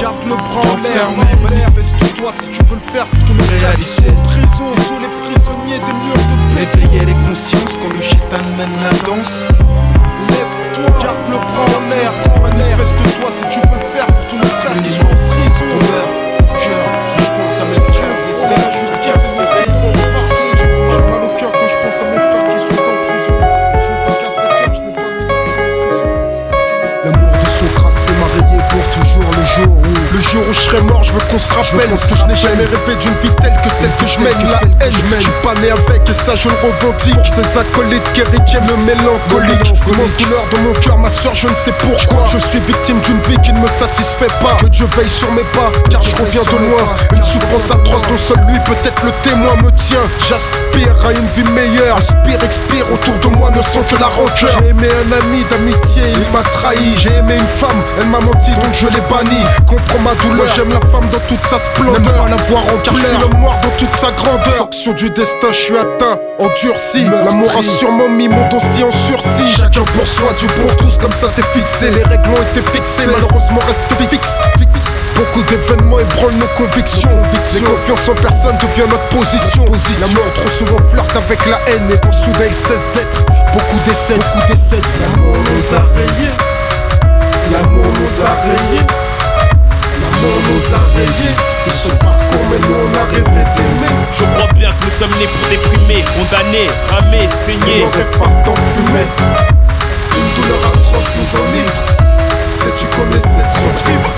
garde 0.00 0.16
le 0.26 0.34
bras 0.34 0.72
en 0.72 0.82
l'air 0.82 1.08
Manifeste-toi 1.42 2.30
si 2.32 2.48
tu 2.48 2.62
veux 2.64 2.76
le 2.76 2.92
faire 2.92 3.06
pour 3.06 3.18
tous 3.26 3.34
nos 3.34 3.44
frères 3.44 3.76
qui 3.76 3.86
sont 3.88 4.02
en 4.02 4.22
prison. 4.28 4.64
Ils 4.76 4.82
sont 4.82 4.98
les 5.00 5.08
prisonniers 5.08 5.78
des 5.78 5.94
murs 6.04 6.14
de 6.16 6.54
paix. 6.54 6.68
Éveiller 6.74 7.06
les 7.06 7.14
consciences 7.14 7.78
quand 7.78 7.92
le 7.94 8.02
chétan 8.02 8.42
mène 8.58 8.70
la 8.82 8.92
danse. 9.06 9.48
Lève-toi, 10.84 11.02
garde 11.02 11.16
le 11.30 11.36
bras 11.36 11.78
en 11.78 11.88
l'air 11.88 12.12
Manifeste-toi 12.42 13.30
si 13.30 13.48
tu 13.48 13.60
veux 13.60 13.74
le 13.74 13.96
faire 13.96 14.06
pour 14.06 14.26
tous 14.28 14.36
nos 14.36 14.44
frères 14.44 14.82
qui 14.82 14.90
sont 14.90 15.04
en 15.04 15.16
cœur, 16.58 16.84
je 17.18 17.26
pense 17.26 17.60
à 17.60 17.64
mes 17.64 17.92
frères 17.92 18.28
et 18.28 18.34
sœurs. 18.34 18.73
Jour 30.34 30.44
où 30.48 30.52
je 30.52 30.60
serai 30.60 30.82
mort, 30.82 31.02
je 31.04 31.12
veux 31.12 31.20
qu'on 31.30 31.38
se 31.38 31.52
rappelle 31.54 31.94
je 31.94 32.24
n'ai 32.26 32.34
jamais 32.34 32.64
rêvé 32.64 32.94
d'une 33.00 33.14
vie 33.22 33.34
telle 33.40 33.54
que 33.62 33.70
celle 33.70 33.90
que 34.00 34.06
je 34.06 34.18
mène 34.18 34.34
la 34.50 34.86
haine. 34.86 34.94
Je 35.18 35.22
suis 35.22 35.40
pas 35.42 35.54
né 35.60 35.70
avec 35.70 36.08
et 36.08 36.14
ça 36.14 36.34
je 36.34 36.48
le 36.48 36.54
revendique. 36.56 37.14
Pour 37.14 37.26
ces 37.26 37.58
acolytes 37.58 38.12
qui 38.14 38.22
retiennent 38.22 38.66
le 38.66 38.76
mélancolique. 38.82 39.74
Immense 39.86 40.10
douleur 40.18 40.42
dans 40.50 40.60
mon 40.62 40.72
cœur, 40.72 40.98
ma 40.98 41.10
soeur, 41.10 41.34
je 41.34 41.46
ne 41.46 41.54
sais 41.54 41.72
pourquoi. 41.78 42.26
Je 42.26 42.38
suis 42.38 42.58
victime 42.60 42.98
d'une 43.00 43.20
vie 43.20 43.38
qui 43.42 43.52
ne 43.52 43.60
me 43.60 43.68
satisfait 43.68 44.32
pas. 44.42 44.56
Que 44.58 44.66
Dieu 44.66 44.86
veille 44.96 45.10
sur 45.10 45.30
mes 45.32 45.46
pas, 45.54 45.70
car 45.90 46.02
je 46.02 46.16
reviens 46.16 46.42
de 46.42 46.58
loin. 46.66 46.84
Une 47.12 47.24
souffrance 47.24 47.70
atroce 47.70 48.02
dont 48.02 48.18
seul 48.18 48.38
lui, 48.48 48.58
peut-être 48.66 49.02
le 49.04 49.12
témoin 49.22 49.54
me 49.62 49.70
tient. 49.72 50.04
J'aspire 50.26 50.94
à 51.06 51.12
une 51.12 51.28
vie 51.36 51.48
meilleure. 51.50 51.96
Aspire, 51.96 52.42
expire, 52.42 52.86
autour 52.92 53.14
de 53.22 53.36
moi 53.36 53.50
ne 53.54 53.62
sont 53.62 53.82
que 53.82 53.96
la 54.00 54.06
rancœur. 54.06 54.50
J'ai 54.58 54.70
aimé 54.70 54.88
un 54.88 55.12
ami 55.12 55.44
d'amitié, 55.50 56.02
il 56.10 56.32
m'a 56.32 56.42
trahi. 56.42 56.96
J'ai 56.96 57.12
aimé 57.12 57.34
une 57.34 57.52
femme, 57.60 57.80
elle 58.00 58.08
m'a 58.08 58.20
menti, 58.20 58.50
donc 58.50 58.72
je 58.72 58.86
l'ai 58.88 59.02
banni. 59.08 59.42
Comprends 59.66 60.00
ma 60.00 60.14
douleur, 60.24 60.46
j'aime 60.54 60.70
la 60.70 60.80
femme 60.90 61.08
dans 61.10 61.20
toute 61.28 61.44
sa 61.44 61.58
splendeur. 61.58 62.02
Pas 62.02 62.28
la 62.28 62.36
voir 62.48 62.62
en 62.62 62.78
car 62.82 62.94
le 62.94 63.38
noir 63.38 63.56
dans 63.62 63.70
toute 63.78 63.94
sa 63.94 64.10
grandeur. 64.12 64.54
Sanction 64.58 64.92
du 64.92 65.10
destin, 65.10 65.48
je 65.50 65.56
suis 65.56 65.76
atteint, 65.76 66.18
endurci. 66.38 67.04
L'amour 67.04 67.50
a 67.56 67.62
sûrement 67.62 68.08
mis 68.08 68.28
mon 68.28 68.48
dossier 68.48 68.84
en 68.84 68.90
sursis. 68.90 69.54
Chacun 69.56 69.82
pour 69.82 70.06
soi, 70.06 70.32
Dieu 70.38 70.48
pour 70.60 70.74
tous, 70.76 70.98
comme 70.98 71.12
ça 71.12 71.28
t'es 71.34 71.42
fixé. 71.52 71.90
Les 71.90 72.02
règles 72.02 72.30
ont 72.30 72.42
été 72.52 72.62
fixées, 72.72 73.06
malheureusement 73.06 73.60
reste 73.66 73.84
fixe. 74.10 74.42
Beaucoup 75.16 75.42
d'événements 75.42 76.00
ébranlent 76.00 76.38
nos 76.38 76.46
convictions. 76.56 77.22
Les 77.54 77.60
confiances 77.60 78.08
en 78.08 78.14
personne 78.14 78.56
devient 78.58 78.88
notre 78.88 79.08
position. 79.08 79.64
La 79.64 80.06
mort 80.08 80.32
trop 80.34 80.48
souvent 80.48 80.82
flirte 80.90 81.16
avec 81.16 81.46
la 81.46 81.58
haine 81.68 81.88
et 81.92 81.98
quand 81.98 82.12
soudain 82.12 82.46
il 82.46 82.54
cesse 82.54 82.84
d'être. 82.94 83.24
Beaucoup 83.52 83.78
décèdent, 83.86 84.18
beaucoup 84.34 84.46
décèdent. 84.48 84.84
L'amour 85.00 85.36
nous 85.36 85.74
a 85.74 85.80
rayés. 85.94 86.34
L'amour 87.52 87.84
nous 88.00 88.24
a 88.24 88.32
rayés. 88.42 89.03
L'amour 90.24 90.40
nous 90.54 90.74
a 90.74 90.78
rayés. 90.96 91.34
De 91.66 91.70
son 91.70 91.96
parcours, 91.96 92.46
mais 92.50 92.58
nous 92.58 92.74
on 92.74 92.98
a 92.98 93.04
rêvé 93.12 93.44
d'aimer. 93.56 93.94
Je 94.12 94.24
crois 94.24 94.52
bien 94.54 94.70
que 94.70 94.84
nous 94.84 94.90
sommes 94.98 95.18
nés 95.18 95.26
pour 95.28 95.48
déprimer, 95.50 96.04
condamner, 96.16 96.66
ramer, 96.88 97.28
saigner. 97.28 97.84
On 97.84 97.90
rêve 97.90 98.18
pas 98.18 98.32
d'enfumer. 98.44 99.06
Une 100.16 100.42
douleur 100.42 100.60
atroce 100.68 101.10
nous 101.18 101.40
enivre. 101.40 101.76
Sais-tu 102.54 102.86
comme 102.96 103.10
les 103.10 103.18
sept 103.18 103.52
survivre 103.52 104.10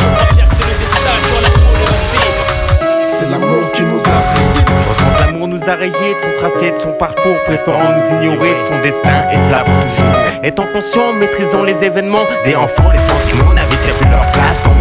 C'est 3.05 3.31
l'amour 3.31 3.73
qui 3.73 3.83
nous 3.83 3.99
a 3.99 4.19
rayés. 4.35 4.65
Je 4.69 4.89
ressens 4.89 5.11
que 5.17 5.25
l'amour 5.25 5.49
nous 5.49 5.65
a 5.69 5.75
rayés 5.75 6.15
de 6.15 6.21
son 6.21 6.33
tracé, 6.39 6.71
de 6.71 6.77
son 6.77 6.93
parcours, 6.93 7.43
préférant 7.47 7.95
nous 7.97 8.17
ignorer 8.17 8.55
de 8.55 8.61
son 8.61 8.79
destin, 8.81 9.25
et 9.33 9.37
cela 9.37 9.65
pour 9.65 9.75
toujours. 9.75 10.15
Étant 10.45 10.67
conscient, 10.73 11.13
maîtrisant 11.15 11.65
les 11.65 11.83
événements, 11.83 12.27
des 12.45 12.55
enfants, 12.55 12.91
les 12.93 12.99
sentiments 12.99 13.53
n'avaient 13.55 13.77
déjà 13.81 13.93
plus 13.95 14.11
leur 14.11 14.21
place 14.33 14.63
dans 14.65 14.76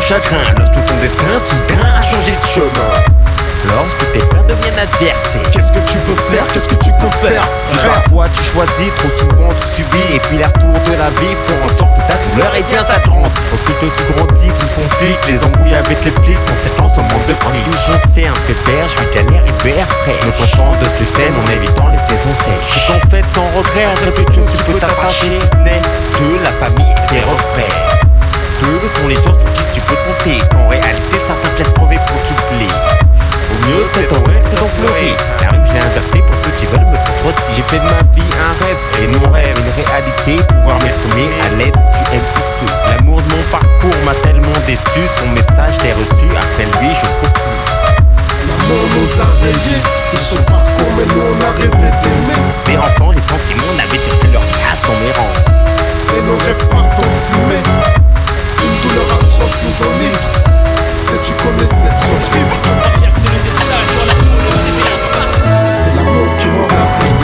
chagrins, 0.00 0.44
lorsque 0.58 0.86
ton 0.86 0.96
destin 1.00 1.38
soudain 1.38 1.86
a 1.94 2.02
changé 2.02 2.32
de 2.32 2.46
chemin. 2.46 3.16
Lorsque 3.64 4.12
tes 4.12 4.20
frères 4.20 4.44
deviennent 4.44 4.78
adversaires, 4.78 5.42
Qu'est-ce 5.50 5.72
que 5.72 5.82
tu 5.90 5.98
veux 6.06 6.14
faire? 6.30 6.46
Qu'est-ce 6.52 6.68
que 6.68 6.76
tu 6.76 6.90
peux 7.00 7.10
faire? 7.18 7.42
Si 7.64 7.76
parfois 7.78 8.28
tu 8.28 8.42
choisis, 8.44 8.92
trop 8.98 9.10
souvent 9.18 9.48
tu 9.48 9.82
subis 9.82 10.14
Et 10.14 10.20
puis 10.20 10.38
les 10.38 10.44
retours 10.44 10.80
de 10.86 10.94
la 10.98 11.10
vie 11.10 11.34
font 11.46 11.64
en 11.64 11.68
sorte 11.68 11.94
que 11.96 12.04
ta 12.06 12.14
douleur 12.30 12.54
est 12.54 12.66
bien 12.70 12.82
grandit 13.06 13.46
Au 13.52 13.56
plus 13.64 13.74
tôt 13.74 13.90
tu 13.90 14.12
grandis, 14.12 14.52
tout 14.60 14.66
se 14.66 14.74
complique 14.74 15.18
Les 15.26 15.42
embrouilles 15.42 15.74
avec 15.74 15.98
les 16.04 16.14
flics, 16.22 16.38
conséquence 16.46 16.98
au 16.98 17.02
manque 17.02 17.26
de 17.26 17.34
fric 17.34 17.66
J'en 17.86 18.00
sais 18.06 18.26
un 18.26 18.38
pépère, 18.46 18.86
je 18.86 18.96
vis 19.02 19.24
galère 19.24 19.42
hyper 19.42 19.86
prêt. 19.86 20.14
Je 20.14 20.26
me 20.26 20.32
contente 20.32 20.78
de 20.78 20.86
ce 20.86 21.04
scènes 21.04 21.34
en 21.34 21.46
évitant 21.50 21.88
les 21.88 21.98
saisons 21.98 22.34
sèches. 22.34 22.70
C'est 22.70 22.86
qu'en 22.86 23.02
fait 23.10 23.24
sans 23.34 23.48
regret, 23.56 23.88
de 24.06 24.32
choses 24.32 24.46
tu 24.56 24.62
peux 24.70 24.78
t'attacher 24.78 25.40
Si 25.40 25.48
ce 25.48 25.56
n'est 25.64 25.82
que 26.14 26.28
la 26.44 26.52
famille 26.62 26.92
et 26.92 27.06
tes 27.10 27.20
refrains 27.20 28.05
Peu 28.60 28.88
sont 28.88 29.08
les 29.08 29.14
gens 29.16 29.34
sur 29.34 29.52
qui 29.52 29.64
tu 29.74 29.80
peux 29.80 29.96
compter. 30.06 30.38
Qu'en 30.50 30.68
réalité 30.68 31.16
certains 31.26 31.50
te 31.50 31.58
laissent 31.58 31.72
crever 31.72 31.96
pour 32.06 32.22
que 32.22 32.28
tu 32.28 32.34
plais. 32.34 32.72
Au 33.52 33.56
mieux 33.66 33.84
peut-être 33.92 34.16
en 34.16 34.24
rire 34.24 34.42
que 34.42 34.56
d'en 34.56 34.70
pleurer. 34.80 35.12
La 35.40 35.50
rime 35.50 35.64
je 35.64 35.72
l'ai 35.72 35.84
inversée 35.84 36.22
pour 36.24 36.36
ceux 36.36 36.50
qui 36.56 36.66
veulent 36.66 36.88
me 36.88 36.96
contredire 36.96 37.52
J'ai 37.54 37.62
fait 37.68 37.78
de 37.78 37.88
ma 37.90 38.02
vie 38.16 38.30
un 38.40 38.52
rêve 38.64 38.80
et 39.02 39.06
mon 39.18 39.30
rêve 39.30 39.56
une 39.60 39.84
réalité. 39.84 40.36
Pouvoir 40.48 40.78
m'exprimer 40.80 41.28
à 41.44 41.48
l'aide 41.56 41.76
du 41.76 42.02
MIC 42.16 42.58
L'amour 42.88 43.20
de 43.22 43.30
mon 43.36 43.44
parcours 43.52 44.00
m'a 44.04 44.14
tellement 44.24 44.58
déçu. 44.66 45.04
Son 45.20 45.28
message 45.30 45.76
t'est 45.78 45.92
reçu. 45.92 46.26
Après 46.32 46.64
lui 46.64 46.90
je 46.96 47.06
peux 47.20 47.32
plus. 47.36 47.60
L'amour 48.48 48.84
nous 48.96 49.10
a 49.20 49.28
rayés. 49.44 49.82
De 50.12 50.16
son 50.16 50.42
parcours, 50.44 50.92
mais 50.96 51.04
nous 51.04 51.22
on 51.22 51.38
a 51.44 51.50
rêvé 51.60 51.90
d'aimer. 52.02 52.40
Des 52.64 52.78
enfants 52.78 53.10
les 53.12 53.20
sentiments 53.20 53.74
n'avaient 53.76 53.98
plus 53.98 54.32
leur 54.32 54.42
place 54.42 54.80
dans 54.86 54.96
mes 55.04 55.12
rangs. 55.12 55.36
Et 56.16 56.22
nos 56.22 56.38
rêves 56.46 56.68
partent 56.68 56.98
en 56.98 57.10
fumée. 57.26 58.05
Atroce 59.00 59.58
nous 59.64 59.78
enivre. 59.86 60.24
Sais-tu 61.00 61.32
les 61.58 61.66
sept 61.66 61.96
survivre 62.00 62.56
C'est 65.70 65.94
l'amour 65.94 66.28
qui 66.38 66.46
nous 66.46 66.64
a. 66.64 66.74
Pour. 67.00 67.16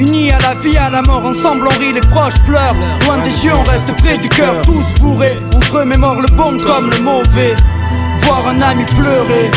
Unis 0.00 0.30
à 0.30 0.38
la 0.38 0.54
vie, 0.54 0.78
à 0.78 0.88
la 0.88 1.02
mort, 1.02 1.24
ensemble 1.26 1.66
on 1.66 1.78
rit, 1.78 1.92
les 1.92 2.00
proches 2.00 2.38
pleurent. 2.46 2.74
Loin 3.04 3.18
des 3.18 3.44
yeux, 3.44 3.52
on 3.54 3.62
reste 3.70 3.92
près 4.02 4.16
du 4.16 4.28
cœur, 4.28 4.58
tous 4.62 5.00
bourrés. 5.00 5.38
On 5.54 5.60
se 5.60 5.72
remémore 5.72 6.22
le 6.22 6.28
bon 6.36 6.56
comme 6.56 6.88
le 6.88 7.00
mauvais. 7.00 7.54
Voir 8.20 8.46
un 8.48 8.62
ami 8.62 8.84
pleurer. 8.96 9.50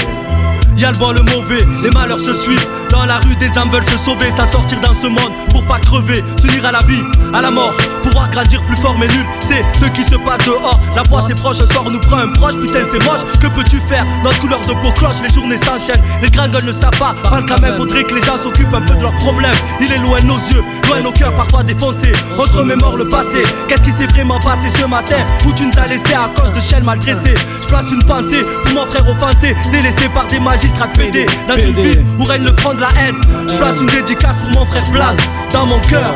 Le 0.83 1.21
mauvais, 1.33 1.65
les 1.81 1.89
malheurs 1.91 2.19
se 2.19 2.33
suivent. 2.33 2.67
Dans 2.89 3.05
la 3.05 3.19
rue, 3.19 3.37
des 3.37 3.57
âmes 3.57 3.71
veulent 3.71 3.85
se 3.85 3.97
sauver, 3.97 4.29
s'en 4.31 4.45
sortir 4.45 4.81
dans 4.81 4.93
ce 4.93 5.07
monde 5.07 5.31
pour 5.49 5.63
pas 5.63 5.79
crever, 5.79 6.21
s'unir 6.37 6.65
à 6.65 6.73
la 6.73 6.79
vie, 6.79 7.01
à 7.33 7.41
la 7.41 7.51
mort, 7.51 7.73
pouvoir 8.03 8.29
grandir 8.29 8.61
plus 8.63 8.77
fort 8.77 8.95
mais 8.97 9.07
nul. 9.07 9.25
C'est 9.39 9.63
ce 9.79 9.85
qui 9.91 10.03
se 10.03 10.15
passe 10.15 10.45
dehors. 10.45 10.79
La 10.95 11.01
voix 11.09 11.23
c'est 11.27 11.39
proche, 11.39 11.61
un 11.61 11.65
soir 11.65 11.83
on 11.85 11.91
nous 11.91 11.99
prend 11.99 12.17
un 12.17 12.31
proche, 12.31 12.55
putain 12.55 12.81
c'est 12.91 13.03
moche. 13.03 13.21
Que 13.41 13.47
peux-tu 13.47 13.77
faire 13.79 14.05
Notre 14.23 14.39
couleur 14.39 14.61
de 14.61 14.73
peau 14.73 14.91
cloche, 14.91 15.21
les 15.23 15.33
journées 15.33 15.57
s'enchaînent, 15.57 16.03
les 16.21 16.29
gringoles 16.29 16.65
ne 16.65 16.71
savent 16.71 16.97
pas. 16.97 17.15
Parle 17.23 17.45
quand 17.45 17.59
même, 17.61 17.75
faudrait 17.75 18.03
que 18.03 18.13
les 18.13 18.21
gens 18.21 18.37
s'occupent 18.37 18.73
un 18.73 18.81
peu 18.81 18.95
de 18.95 19.01
leurs 19.01 19.15
problèmes. 19.17 19.55
Il 19.79 19.91
est 19.91 19.97
loin 19.97 20.19
de 20.19 20.25
nos 20.27 20.37
yeux, 20.37 20.63
loin 20.87 20.99
de 20.99 21.03
nos 21.03 21.11
cœurs 21.11 21.35
parfois 21.35 21.63
défoncés. 21.63 22.11
On 22.37 22.45
se 22.45 22.53
remémore 22.57 22.97
le 22.97 23.05
passé. 23.05 23.41
Qu'est-ce 23.67 23.83
qui 23.83 23.91
s'est 23.91 24.07
vraiment 24.07 24.39
passé 24.39 24.69
ce 24.69 24.85
matin 24.85 25.17
Où 25.47 25.51
tu 25.53 25.65
nous 25.65 25.79
as 25.79 25.87
laissé 25.87 26.13
à 26.13 26.29
cause 26.39 26.53
de 26.53 26.61
chaînes 26.61 26.83
mal 26.83 26.99
dressées 26.99 27.33
Je 27.61 27.67
place 27.67 27.91
une 27.91 28.03
pensée 28.03 28.43
pour 28.63 28.73
mon 28.73 28.85
frère 28.85 29.07
offensé, 29.09 29.55
délaissé 29.71 30.07
par 30.13 30.27
des 30.27 30.39
magistrats 30.39 30.87
PD. 30.87 31.25
Dans 31.47 31.57
une 31.57 31.73
ville 31.73 32.05
où 32.19 32.23
règne 32.23 32.43
le 32.43 32.53
front 32.53 32.73
de 32.73 32.81
la 32.81 32.89
haine. 32.99 33.19
Je 33.47 33.55
place 33.55 33.79
une 33.79 33.87
dédicace 33.87 34.37
pour 34.37 34.59
mon 34.61 34.65
frère 34.65 34.83
Blas 34.91 35.15
dans 35.51 35.65
mon 35.65 35.79
cœur. 35.81 36.13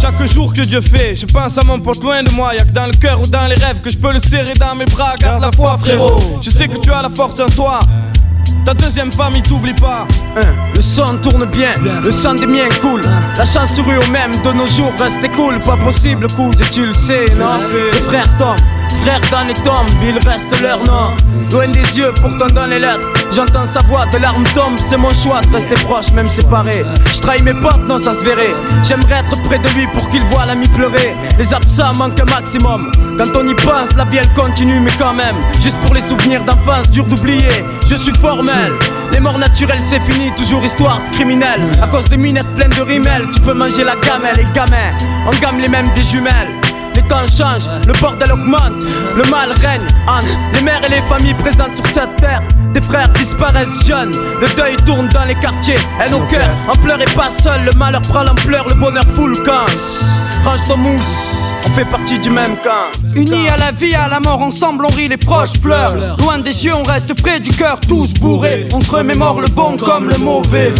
Chaque 0.00 0.32
jour 0.32 0.54
que 0.54 0.62
Dieu 0.62 0.80
fait, 0.80 1.14
je 1.14 1.26
pense 1.26 1.58
à 1.58 1.64
mon 1.64 1.78
pote 1.78 2.02
loin 2.02 2.22
de 2.22 2.30
moi. 2.30 2.54
Y'a 2.54 2.64
que 2.64 2.72
dans 2.72 2.86
le 2.86 2.92
cœur 2.92 3.20
ou 3.20 3.26
dans 3.26 3.46
les 3.46 3.54
rêves 3.54 3.80
que 3.82 3.90
je 3.90 3.98
peux 3.98 4.12
le 4.12 4.20
serrer 4.20 4.54
dans 4.58 4.74
mes 4.74 4.86
bras. 4.86 5.14
Garde 5.20 5.42
la 5.42 5.52
foi, 5.52 5.76
frérot. 5.78 6.16
Je 6.40 6.48
sais 6.48 6.68
que 6.68 6.78
tu 6.78 6.90
as 6.90 7.02
la 7.02 7.10
force 7.10 7.38
en 7.38 7.46
toi. 7.46 7.78
Ta 8.64 8.74
deuxième 8.74 9.12
femme, 9.12 9.34
il 9.36 9.42
t'oublie 9.42 9.74
pas. 9.74 10.06
Hein, 10.36 10.54
le 10.74 10.80
son 10.80 11.16
tourne 11.18 11.44
bien, 11.46 11.70
le 12.04 12.10
sang 12.10 12.34
des 12.34 12.46
miens 12.46 12.68
coule. 12.80 13.02
La 13.36 13.44
chance 13.44 13.74
sourit 13.74 13.96
au 13.96 14.10
même 14.10 14.32
de 14.42 14.52
nos 14.52 14.66
jours 14.66 14.92
reste 14.98 15.20
cool. 15.34 15.60
Pas 15.60 15.76
possible, 15.76 16.26
cousin, 16.28 16.64
tu 16.70 16.86
le 16.86 16.94
sais, 16.94 17.24
non? 17.38 17.58
C'est 17.92 18.02
frère 18.02 18.36
Tom, 18.38 18.54
frère 19.02 19.20
dans 19.30 19.46
les 19.46 19.54
tombes, 19.54 19.88
il 20.02 20.16
reste 20.28 20.60
leur 20.60 20.78
nom. 20.84 21.14
Loin 21.50 21.68
des 21.68 21.98
yeux, 21.98 22.12
pourtant 22.20 22.52
dans 22.54 22.66
les 22.66 22.78
lettres. 22.78 23.06
J'entends 23.32 23.66
sa 23.66 23.80
voix, 23.86 24.06
de 24.06 24.18
larmes 24.18 24.44
tombent, 24.54 24.78
c'est 24.78 24.96
mon 24.96 25.10
choix 25.10 25.40
de 25.40 25.54
rester 25.54 25.74
proche, 25.84 26.12
même 26.12 26.26
séparé. 26.26 26.84
Je 27.12 27.20
trahis 27.20 27.42
mes 27.42 27.54
potes, 27.54 27.86
non, 27.88 27.98
ça 27.98 28.12
se 28.12 28.24
verrait. 28.24 28.54
J'aimerais 28.82 29.20
être 29.20 29.40
près 29.44 29.58
de 29.58 29.68
lui 29.70 29.86
pour 29.88 30.08
qu'il 30.08 30.22
voit 30.30 30.46
l'ami 30.46 30.68
pleurer. 30.68 31.14
Les 31.38 31.52
absents 31.54 31.92
manquent 31.96 32.20
un 32.20 32.30
maximum. 32.30 32.90
Quand 33.18 33.40
on 33.40 33.48
y 33.48 33.54
pense, 33.54 33.94
la 33.96 34.04
vie 34.04 34.18
elle 34.18 34.32
continue, 34.34 34.80
mais 34.80 34.92
quand 34.98 35.14
même. 35.14 35.36
Juste 35.60 35.78
pour 35.84 35.94
les 35.94 36.02
souvenirs 36.02 36.42
d'enfance, 36.44 36.90
dur 36.90 37.04
d'oublier. 37.04 37.64
Je 37.88 37.94
suis 37.94 38.14
formel. 38.14 38.72
Les 39.12 39.20
morts 39.20 39.38
naturelles, 39.38 39.80
c'est 39.86 40.00
fini, 40.00 40.30
toujours 40.36 40.64
histoire 40.64 41.02
de 41.02 41.10
criminel. 41.14 41.60
À 41.82 41.86
cause 41.86 42.08
des 42.08 42.16
minettes 42.16 42.54
pleines 42.54 42.72
de 42.76 42.82
rimel, 42.82 43.26
tu 43.34 43.40
peux 43.40 43.54
manger 43.54 43.84
la 43.84 43.96
gamelle. 43.96 44.36
Les 44.36 44.46
gamins, 44.54 44.96
on 45.26 45.36
gamme 45.40 45.58
les 45.60 45.68
mêmes 45.68 45.90
des 45.94 46.02
jumelles. 46.02 46.60
Les 46.94 47.02
temps 47.02 47.26
changent, 47.26 47.68
le 47.86 47.92
bordel 48.00 48.32
augmente, 48.32 48.82
le 49.16 49.30
mal 49.30 49.52
règne 49.60 49.86
entre 50.06 50.26
les 50.54 50.62
mères 50.62 50.82
et 50.86 50.90
les 50.90 51.02
familles 51.02 51.34
présentes 51.34 51.76
sur 51.76 51.86
cette 51.94 52.16
terre. 52.16 52.42
Des 52.74 52.82
frères 52.82 53.08
disparaissent 53.10 53.84
jeunes, 53.86 54.12
le 54.40 54.48
deuil 54.56 54.76
tourne 54.86 55.08
dans 55.08 55.24
les 55.24 55.34
quartiers, 55.34 55.78
et 56.06 56.10
nos 56.10 56.20
cœurs 56.26 56.54
en 56.68 56.76
pleurez 56.78 57.04
pas 57.16 57.30
seul, 57.30 57.64
le 57.64 57.72
malheur 57.78 58.00
prend 58.02 58.22
l'ampleur, 58.22 58.66
le 58.68 58.74
bonheur 58.74 59.04
fout 59.14 59.28
le 59.28 59.42
camp. 59.42 59.66
Range 60.44 60.64
ton 60.66 60.76
mousse, 60.76 61.62
on 61.66 61.70
fait 61.70 61.84
partie 61.84 62.18
du 62.18 62.30
même 62.30 62.56
camp. 62.62 62.90
Unis 63.14 63.48
à 63.48 63.56
la 63.56 63.72
vie, 63.72 63.94
à 63.94 64.08
la 64.08 64.20
mort, 64.20 64.40
ensemble 64.40 64.84
on 64.84 64.94
rit, 64.94 65.08
les 65.08 65.16
proches 65.16 65.58
pleurent. 65.60 66.16
Loin 66.18 66.38
des 66.38 66.64
yeux, 66.64 66.74
on 66.74 66.82
reste 66.82 67.20
près 67.20 67.40
du 67.40 67.50
cœur, 67.50 67.78
tous 67.80 68.12
bourrés. 68.14 68.68
On 68.72 68.80
se 68.80 68.90
remémore 68.90 69.40
le 69.40 69.48
bon 69.48 69.76
comme 69.76 70.08
le 70.08 70.18
mauvais. 70.18 70.72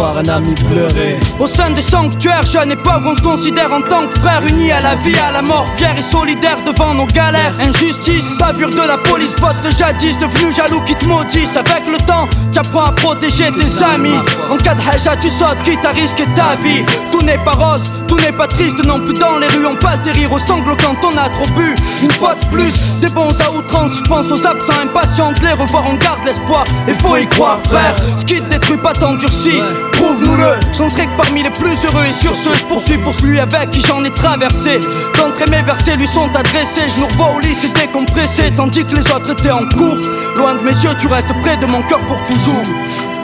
Voir 0.00 0.16
un 0.16 0.28
ami 0.30 0.54
pleurer. 0.54 1.20
Au 1.38 1.46
sein 1.46 1.70
des 1.72 1.82
sanctuaires, 1.82 2.46
jeunes 2.46 2.72
et 2.72 2.76
pauvres, 2.76 3.10
on 3.12 3.14
se 3.14 3.20
considère 3.20 3.70
en 3.70 3.82
tant 3.82 4.06
que 4.08 4.18
frères 4.18 4.42
unis 4.48 4.72
à 4.72 4.80
la 4.80 4.94
vie, 4.94 5.18
à 5.18 5.30
la 5.30 5.42
mort, 5.42 5.66
fiers 5.76 5.98
et 5.98 6.02
solidaires 6.02 6.62
devant 6.64 6.94
nos 6.94 7.04
galères. 7.04 7.52
Injustice, 7.60 8.24
bavure 8.38 8.70
de 8.70 8.86
la 8.92 8.96
police, 8.96 9.34
faute 9.38 9.60
de 9.62 9.68
jadis, 9.76 10.18
devenu 10.18 10.52
jaloux 10.52 10.80
qui 10.86 10.94
te 10.94 11.04
maudissent. 11.04 11.54
Avec 11.54 11.86
le 11.86 11.98
temps, 12.06 12.26
tu 12.50 12.58
apprends 12.58 12.86
à 12.86 12.92
protéger 12.92 13.52
tes 13.52 13.84
amis. 13.94 14.20
En 14.50 14.56
cas 14.56 14.74
de 14.74 14.80
haja, 14.80 15.16
tu 15.16 15.28
sautes, 15.28 15.60
quitte 15.64 15.84
à 15.84 15.90
risquer 15.90 16.24
ta 16.34 16.56
vie. 16.64 16.82
Tout 17.12 17.22
n'est 17.22 17.44
pas 17.44 17.56
rose, 17.64 17.92
tout 18.08 18.16
n'est 18.20 18.32
pas 18.32 18.46
triste 18.46 18.82
non 18.86 19.00
plus 19.00 19.12
dans 19.12 19.36
les 19.36 19.48
rues. 19.48 19.66
On 19.66 19.76
passe 19.76 20.00
des 20.00 20.12
rires 20.12 20.32
aux 20.32 20.38
sanglots 20.38 20.76
quand 20.82 20.96
on 21.04 21.14
a 21.18 21.28
trop 21.28 21.52
bu. 21.54 21.74
Une 22.02 22.12
fois 22.12 22.36
de 22.36 22.46
plus, 22.46 22.72
des 23.02 23.10
bons 23.10 23.38
à 23.38 23.50
outrance, 23.50 23.92
je 23.98 24.08
pense 24.08 24.32
aux 24.32 24.46
absents 24.46 24.80
impatients 24.82 25.32
de 25.32 25.40
les 25.40 25.52
revoir, 25.52 25.84
on 25.86 25.96
garde 25.96 26.24
l'espoir. 26.24 26.64
Et 26.88 26.94
faut 26.94 27.18
y 27.18 27.26
croire, 27.26 27.58
frère. 27.64 27.94
Ce 28.16 28.24
qui 28.24 28.40
te 28.40 28.48
détruit 28.48 28.78
pas 28.78 28.94
t'endurcit, 28.94 29.60
prouve-nous-le. 29.92 30.58
J'en 30.76 30.88
serai 30.88 31.06
que 31.06 31.16
parmi 31.16 31.42
les 31.42 31.50
plus 31.50 31.76
heureux 31.84 32.06
et 32.08 32.12
sur 32.12 32.34
ce, 32.34 32.56
je 32.56 32.64
poursuis 32.66 32.98
pour 32.98 33.14
celui 33.14 33.38
avec 33.38 33.70
qui 33.70 33.80
j'en 33.80 34.02
ai 34.04 34.10
traversé. 34.10 34.80
D'entrée 35.16 35.50
mes 35.50 35.62
versets 35.62 35.96
lui 35.96 36.06
sont 36.06 36.28
adressés, 36.34 36.88
je 36.94 37.00
nous 37.00 37.06
revois 37.06 37.32
au 37.36 37.40
lit, 37.40 37.54
c'est 37.54 37.72
décompressé, 37.72 38.50
tandis 38.56 38.84
que 38.84 38.96
les 38.96 39.10
autres 39.10 39.30
étaient 39.30 39.50
en 39.50 39.66
cours. 39.68 39.98
Loin 40.36 40.54
de 40.54 40.60
mes 40.60 40.72
yeux, 40.72 40.94
tu 40.98 41.06
restes 41.06 41.32
près 41.42 41.56
de 41.56 41.66
mon 41.66 41.82
cœur 41.82 42.00
pour 42.00 42.18
toujours. 42.26 42.64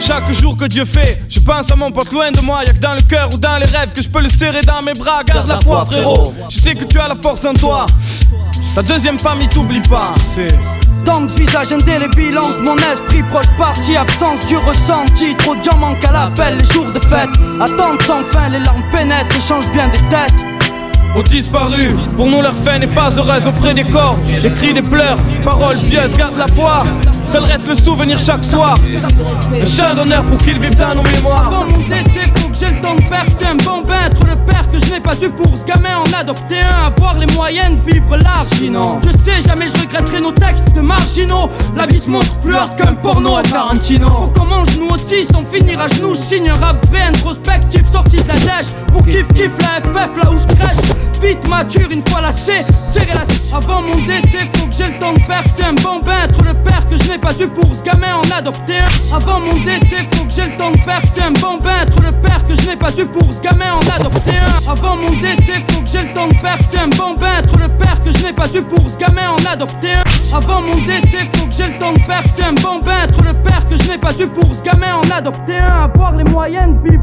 Chaque 0.00 0.30
jour 0.34 0.56
que 0.56 0.66
Dieu 0.66 0.84
fait, 0.84 1.22
je 1.28 1.40
pense 1.40 1.70
à 1.70 1.76
mon 1.76 1.90
pote 1.90 2.12
loin 2.12 2.30
de 2.30 2.40
moi. 2.40 2.62
Y'a 2.66 2.74
que 2.74 2.78
dans 2.78 2.94
le 2.94 3.00
cœur 3.00 3.28
ou 3.32 3.38
dans 3.38 3.56
les 3.56 3.66
rêves 3.66 3.92
que 3.94 4.02
je 4.02 4.08
peux 4.08 4.20
le 4.20 4.28
serrer 4.28 4.60
dans 4.60 4.82
mes 4.82 4.92
bras. 4.92 5.22
Garde 5.24 5.48
la 5.48 5.58
foi, 5.60 5.86
frérot. 5.86 6.34
Je 6.50 6.58
sais 6.58 6.74
que 6.74 6.84
tu 6.84 6.98
as 6.98 7.08
la 7.08 7.16
force 7.16 7.44
en 7.44 7.54
toi. 7.54 7.86
Ta 8.74 8.82
deuxième 8.82 9.18
famille 9.18 9.48
t'oublie 9.48 9.80
pas. 9.88 10.14
C'est. 10.34 10.85
Tant 11.06 11.22
de 11.22 11.32
visages 11.32 11.72
indélébiles 11.72 12.38
entre 12.38 12.60
mon 12.60 12.76
esprit 12.76 13.22
proche 13.30 13.50
parti 13.56 13.96
Absence 13.96 14.44
du 14.46 14.56
ressenti, 14.58 15.34
trop 15.36 15.54
de 15.54 15.62
gens 15.62 15.78
manquent 15.78 16.04
à 16.04 16.12
l'appel 16.12 16.58
Les 16.58 16.64
jours 16.64 16.92
de 16.92 17.00
fête, 17.00 17.30
attente 17.60 18.02
sans 18.02 18.22
fin 18.24 18.48
Les 18.50 18.58
larmes 18.58 18.84
pénètrent 18.94 19.36
et 19.36 19.40
changent 19.40 19.70
bien 19.72 19.88
des 19.88 19.98
têtes 20.10 20.44
ont 21.16 21.22
disparu. 21.22 21.94
Pour 22.16 22.26
nous, 22.26 22.42
leur 22.42 22.54
fin 22.54 22.78
n'est 22.78 22.86
pas 22.86 23.08
heureuse 23.10 23.46
auprès 23.46 23.72
des 23.72 23.84
corps. 23.84 24.18
Les 24.42 24.50
cris, 24.50 24.74
des 24.74 24.82
pleurs, 24.82 25.16
paroles 25.44 25.76
pieuses, 25.76 26.14
garde 26.16 26.36
la 26.36 26.46
foi. 26.48 26.78
Seul 27.32 27.44
reste 27.44 27.66
le 27.66 27.76
souvenir 27.76 28.18
chaque 28.18 28.44
soir. 28.44 28.74
Le 29.50 29.66
chien 29.66 29.94
d'honneur 29.94 30.24
pour 30.24 30.38
qu'ils 30.38 30.58
vivent 30.58 30.76
dans 30.76 30.94
nos 30.94 31.02
mémoires. 31.02 31.46
Avant 31.46 31.64
mon 31.64 31.80
décès, 31.82 32.28
faut 32.36 32.48
que 32.48 32.56
j'ai 32.56 32.74
le 32.74 32.80
temps 32.80 32.94
de 32.94 33.02
percer 33.08 33.44
un 33.44 33.56
bon 33.56 33.82
bain. 33.82 34.06
Être 34.06 34.26
le 34.26 34.36
père 34.46 34.68
que 34.70 34.78
je 34.78 34.92
n'ai 34.92 35.00
pas 35.00 35.14
eu 35.20 35.30
pour 35.30 35.46
ce 35.48 35.64
gamin, 35.64 35.98
en 35.98 36.18
adopter 36.18 36.60
un. 36.60 36.86
Avoir 36.86 37.18
les 37.18 37.26
moyens 37.34 37.80
de 37.80 37.90
vivre 37.90 38.16
large. 38.16 38.48
Je 38.58 39.18
sais, 39.18 39.40
jamais 39.46 39.66
je 39.68 39.80
regretterai 39.82 40.20
nos 40.20 40.32
textes 40.32 40.74
de 40.74 40.80
marginaux. 40.80 41.50
La 41.76 41.86
vie 41.86 41.98
se 41.98 42.08
montre 42.08 42.34
plus 42.36 42.54
hard 42.54 42.76
qu'un 42.76 42.94
porno 42.94 43.36
à 43.36 43.42
Tarantino. 43.42 44.06
Faut 44.06 44.40
qu'on 44.40 44.46
mange 44.46 44.78
nous 44.78 44.88
aussi 44.88 45.24
sans 45.24 45.44
finir 45.44 45.80
à 45.80 45.88
genoux. 45.88 46.14
Signe 46.14 46.50
un 46.50 46.56
rap 46.56 46.84
vrai, 46.86 47.02
introspectif, 47.02 47.82
sorti 47.92 48.16
de 48.16 48.28
la 48.28 48.34
dèche. 48.34 48.72
Pour 48.92 49.02
kiff 49.02 49.26
kiff 49.34 49.52
la 49.60 49.80
FF 49.80 50.22
là 50.22 50.30
où 50.30 50.38
je 50.38 50.46
crèche. 50.56 50.96
Vite 51.22 51.48
mature 51.48 51.90
une 51.90 52.06
fois 52.06 52.20
lassé, 52.20 52.62
serrer 52.90 53.14
la 53.14 53.56
Avant 53.56 53.80
mon 53.80 53.98
décès, 54.06 54.46
faut 54.54 54.66
que 54.66 54.74
j'ai 54.74 54.92
le 54.92 54.98
temps 54.98 55.14
de 55.14 55.20
percer 55.26 55.62
un 55.62 55.72
bon 55.72 56.00
bain. 56.00 56.24
Être 56.24 56.44
le 56.44 56.54
père 56.54 56.86
que 56.86 56.96
je 56.96 57.15
pas 57.18 57.32
eu 57.40 57.48
pour 57.48 57.66
ce 57.66 57.82
gamin, 57.82 58.16
en 58.16 58.36
adopter 58.36 58.78
un. 58.78 59.16
Avant 59.16 59.40
mon 59.40 59.56
décès, 59.58 60.06
faut 60.12 60.24
que 60.24 60.32
j'ai 60.32 60.50
le 60.50 60.56
temps 60.56 60.70
de 60.70 60.82
percer 60.84 61.20
un 61.20 61.32
bon 61.32 61.58
bain. 61.62 61.84
Le 62.04 62.12
père 62.12 62.44
que 62.44 62.54
je 62.54 62.68
n'ai 62.68 62.76
pas 62.76 62.90
eu 62.90 63.06
pour 63.06 63.24
ce 63.24 63.40
gamin, 63.40 63.74
en 63.74 63.94
adopter 63.94 64.36
un. 64.36 64.70
Avant 64.70 64.96
mon 64.96 65.14
décès, 65.20 65.62
faut 65.68 65.82
que 65.82 65.88
j'ai 65.88 66.06
le 66.06 66.12
temps 66.12 66.28
de 66.28 66.40
percer 66.40 66.78
un 66.78 66.88
bon 66.88 67.14
bain. 67.14 67.42
Le 67.60 67.68
père 67.68 68.00
que 68.02 68.12
je 68.12 68.26
n'ai 68.26 68.32
pas 68.32 68.48
eu 68.54 68.62
pour 68.62 68.90
ce 68.90 68.96
gamin, 68.96 69.30
en 69.30 69.52
adopter 69.52 69.92
un. 69.92 70.36
Avant 70.36 70.62
mon 70.62 70.78
décès, 70.86 71.28
faut 71.34 71.46
que 71.46 71.52
j'ai 71.52 71.72
le 71.72 71.78
temps 71.78 71.92
de 71.92 72.04
percer 72.06 72.42
un 72.42 72.54
bon 72.54 72.80
bain. 72.80 73.06
Le 73.24 73.32
père 73.32 73.66
que 73.66 73.76
je 73.76 73.90
n'ai 73.90 73.98
pas 73.98 74.12
eu 74.18 74.26
pour 74.26 74.54
ce 74.54 74.62
gamin, 74.62 74.96
en 74.96 75.10
adopter 75.10 75.56
un. 75.56 75.84
Avoir 75.84 76.12
les 76.12 76.24
moyens 76.24 76.68
de 76.68 76.90
vivre. 76.90 76.96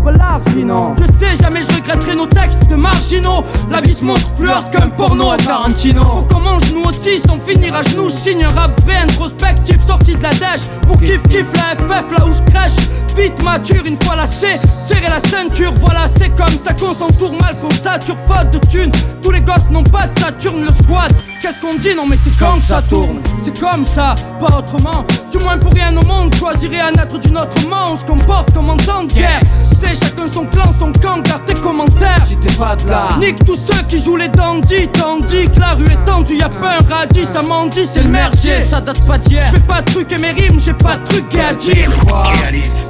Je 0.98 1.06
sais, 1.20 1.36
jamais 1.42 1.64
je 1.64 1.76
regretterai 1.76 2.16
nos 2.16 2.26
textes 2.28 2.68
de 2.70 2.76
marginaux. 2.76 3.44
La 3.70 3.82
vie 3.82 3.94
se 3.94 4.04
montre 4.04 4.30
plus 4.32 4.50
hard 4.50 4.72
qu'un 4.72 4.90
porno 4.90 5.32
à 5.32 5.38
Tarantino. 5.38 6.02
Faut 6.02 6.22
qu'on 6.34 6.40
mange 6.42 6.74
nous 6.74 6.84
aussi 6.84 7.20
sans 7.20 7.40
finir 7.40 7.76
à 7.76 7.84
genoux. 7.84 8.10
Signe 8.10 8.44
un 8.44 8.60
rap 8.60 8.80
vrai, 8.82 8.98
introspectif, 8.98 9.78
sorti 10.04 10.16
de 10.16 10.24
la 10.24 10.30
dèche. 10.30 10.68
Pour 10.88 10.98
kiff 10.98 11.22
kiff 11.30 11.46
la 11.56 11.76
FF 11.76 12.18
là 12.18 12.26
où 12.26 12.32
je 12.32 12.52
crèche. 12.52 12.90
Vite 13.16 13.44
mature 13.44 13.86
une 13.86 14.02
fois 14.02 14.16
lassé, 14.16 14.58
serrer 14.88 15.08
la 15.08 15.20
ceinture, 15.20 15.72
voilà 15.80 16.08
c'est 16.18 16.30
comme 16.30 16.48
ça 16.48 16.74
qu'on 16.74 16.96
s'entoure 16.96 17.34
mal 17.40 17.56
qu'on 17.62 17.70
sature 17.70 18.18
faute 18.28 18.50
de 18.50 18.58
thunes. 18.68 18.92
Tous 19.22 19.30
les 19.30 19.42
gosses 19.42 19.70
n'ont 19.70 19.84
pas 19.84 20.08
de 20.08 20.18
Saturne, 20.18 20.64
le 20.64 20.74
squad. 20.84 21.14
Qu'est-ce 21.40 21.62
qu'on 21.62 21.76
dit? 21.76 21.94
Non 21.96 22.08
mais 22.08 22.18
c'est 22.18 22.36
comme 22.40 22.60
ça 22.60 22.82
tourne, 22.82 23.22
c'est 23.44 23.56
comme 23.60 23.86
ça, 23.86 24.16
pas 24.40 24.58
autrement. 24.58 25.06
Du 25.32 25.38
moins 25.38 25.60
pour 25.60 25.72
rien 25.74 25.96
au 25.96 26.04
monde, 26.06 26.34
choisirais 26.34 26.73
naître 26.94 27.18
d'une 27.20 27.38
autre 27.38 27.68
main. 27.70 27.86
On 27.92 27.98
se 27.98 28.04
comporte 28.04 28.54
comme 28.54 28.70
en 28.70 28.78
temps 28.78 29.04
de 29.04 29.14
guerre. 29.14 29.42
C'est 29.80 29.96
chacun 29.96 30.28
son 30.28 30.46
clan, 30.46 30.74
son 30.80 30.92
camp, 30.94 31.22
garde 31.22 31.46
tes 31.46 31.56
commentaires. 31.56 32.26
Si 32.26 32.36
t'es 32.38 32.54
pas 32.54 32.76
de 32.76 32.90
là, 32.90 33.10
nique 33.20 33.44
tous 33.46 33.58
ceux 33.58 33.84
qui 33.84 34.00
jouent 34.00 34.18
les 34.18 34.30
dandys. 34.30 34.88
Tandis 34.94 35.50
que 35.50 35.60
la 35.60 35.74
rue 35.74 35.92
est 35.92 36.06
tendue, 36.06 36.36
y'a 36.36 36.50
pas 36.50 36.78
un 36.80 36.96
radis, 36.96 37.26
ça 37.26 37.42
m'en 37.42 37.66
dit, 37.66 37.86
c'est 37.86 38.04
le 38.04 38.10
merdier. 38.10 38.62
Ça 38.62 38.80
date 38.80 39.06
pas 39.06 39.18
d'hier. 39.18 39.44
Je 39.52 39.60
fais 39.60 39.66
pas 39.66 39.82
de 39.82 39.92
trucs 39.92 40.12
et 40.12 40.18
mes 40.18 40.32
rimes, 40.32 40.60
j'ai 40.64 40.74
pas 40.74 40.98
de 40.98 41.04
trucs 41.04 41.36
à 41.36 41.54
dire. 41.54 41.92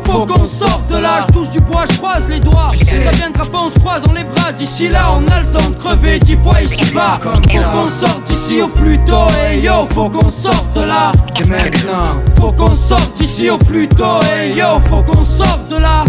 Faut 0.06 0.26
qu'on 0.26 0.46
sorte 0.46 0.88
de 0.92 0.98
là, 0.98 1.22
je 1.28 1.34
touche 1.34 1.50
du 1.50 1.60
bois, 1.60 1.86
je 1.90 1.98
croise 1.98 2.24
les 2.30 2.40
doigts. 2.40 2.70
Ça 3.04 3.12
viendra 3.12 3.46
pas, 3.46 3.60
on 3.66 3.70
se 3.70 3.80
croise 3.80 4.04
dans 4.04 4.14
les 4.14 4.24
bras. 4.24 4.52
D'ici 4.52 4.90
là, 4.90 5.10
on 5.18 5.28
a 5.32 5.40
le 5.40 5.50
temps 5.50 5.70
de 5.70 5.76
crever 5.76 6.20
dix 6.20 6.38
fois 6.38 6.62
ici 6.62 6.94
bas. 6.94 7.20
Faut 7.22 7.30
qu'on 7.72 7.88
sorte 7.88 8.24
d'ici 8.26 8.62
au 8.62 8.68
plus 8.68 8.98
tôt, 9.06 9.28
et 9.52 9.60
yo, 9.60 9.88
faut 9.90 10.10
qu'on 10.10 10.30
sorte 10.30 10.74
de 10.76 10.86
là. 10.86 11.12
Et 11.40 11.50
maintenant, 11.50 12.22
faut 12.40 12.52
qu'on 12.52 12.76
sorte 12.76 13.14
d'ici 13.18 13.50
au 13.50 13.58
plus 13.58 13.88
tôt, 13.88 13.93
yo, 14.56 14.80
faut 14.88 15.04
qu'on 15.04 15.24
sorte 15.24 15.70
de 15.70 15.78
là. 15.78 16.04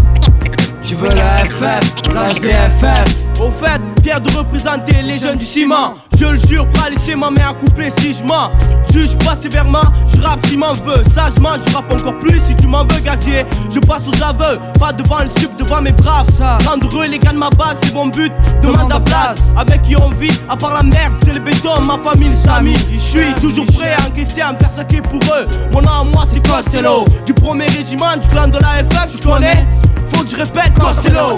Tu 0.87 0.95
veux 0.97 1.09
la 1.09 1.39
FF, 1.47 1.95
la 2.13 2.29
DFF 2.35 3.41
Au 3.41 3.51
fait, 3.51 3.81
fier 4.03 4.21
de 4.21 4.31
représenter 4.37 5.01
les 5.03 5.17
jeunes 5.17 5.39
du 5.39 5.45
ciment. 5.45 5.95
Je 6.19 6.27
le 6.27 6.37
jure, 6.37 6.67
pas 6.73 6.91
laisser 6.91 7.17
ma 7.17 7.31
main 7.31 7.51
à 7.51 7.55
couper 7.55 7.91
si 7.99 8.13
je 8.13 8.23
mens. 8.23 8.51
Juge 8.93 9.17
pas 9.19 9.35
sévèrement, 9.35 9.81
je 10.15 10.21
rappe 10.21 10.45
si 10.45 10.59
m'en 10.59 10.75
veux. 10.75 11.03
Sagement, 11.15 11.55
je 11.67 11.75
rappe 11.75 11.91
encore 11.91 12.19
plus 12.19 12.39
si 12.47 12.55
tu 12.55 12.67
m'en 12.67 12.83
veux 12.85 13.01
gazier. 13.01 13.47
Je 13.73 13.81
passe 13.81 14.03
aux 14.07 14.23
aveux, 14.23 14.59
pas 14.79 14.93
devant 14.93 15.21
le 15.21 15.31
sup, 15.41 15.57
devant 15.59 15.81
mes 15.81 15.93
braves 15.93 16.29
Rendre 16.69 17.05
les 17.07 17.19
gars 17.19 17.33
de 17.33 17.39
ma 17.39 17.51
base, 17.51 17.77
c'est 17.83 17.95
mon 17.95 18.09
but 18.09 18.33
Demande 18.63 18.93
à 18.93 19.01
place, 19.01 19.39
avec 19.57 19.83
qui 19.83 19.97
on 19.97 20.11
vit 20.11 20.39
À 20.51 20.57
part 20.57 20.75
la 20.75 20.83
merde, 20.83 21.15
c'est 21.25 21.33
le 21.33 21.41
béton, 21.41 21.81
ma 21.87 21.99
famille, 21.99 22.29
les 22.29 22.51
amis. 22.51 22.77
Je 22.93 22.99
suis 22.99 23.35
toujours 23.41 23.67
prêt 23.67 23.95
à 23.95 24.07
encaisser, 24.07 24.43
à 24.43 24.53
me 24.53 24.59
faire 24.59 24.71
saquer 24.77 25.01
pour 25.01 25.21
eux. 25.35 25.49
Mon 25.73 25.81
nom 25.81 25.91
à 25.91 26.05
moi 26.05 26.25
c'est 26.31 26.47
Costello. 26.47 27.07
Du 27.25 27.33
premier 27.33 27.67
régiment, 27.67 28.17
du 28.21 28.29
clan 28.29 28.49
de 28.49 28.59
la 28.59 28.85
FF, 28.85 29.17
je 29.17 29.27
connais 29.27 29.67
faut 30.13 30.25
que 30.25 30.31
je 30.31 30.37
répète 30.37 30.73
Costello 30.79 31.35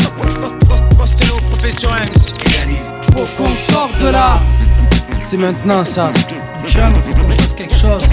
Costello 0.98 1.36
professionnel 1.50 2.08
Faut 3.12 3.26
qu'on 3.36 3.54
sorte 3.72 3.98
de 4.00 4.08
là. 4.08 4.40
C'est 5.20 5.36
maintenant 5.36 5.84
ça. 5.84 6.10
Tiens, 6.66 6.92
faut 6.94 7.14
qu'on 7.14 7.30
fasse 7.30 7.54
quelque 7.54 7.74
chose. 7.74 8.04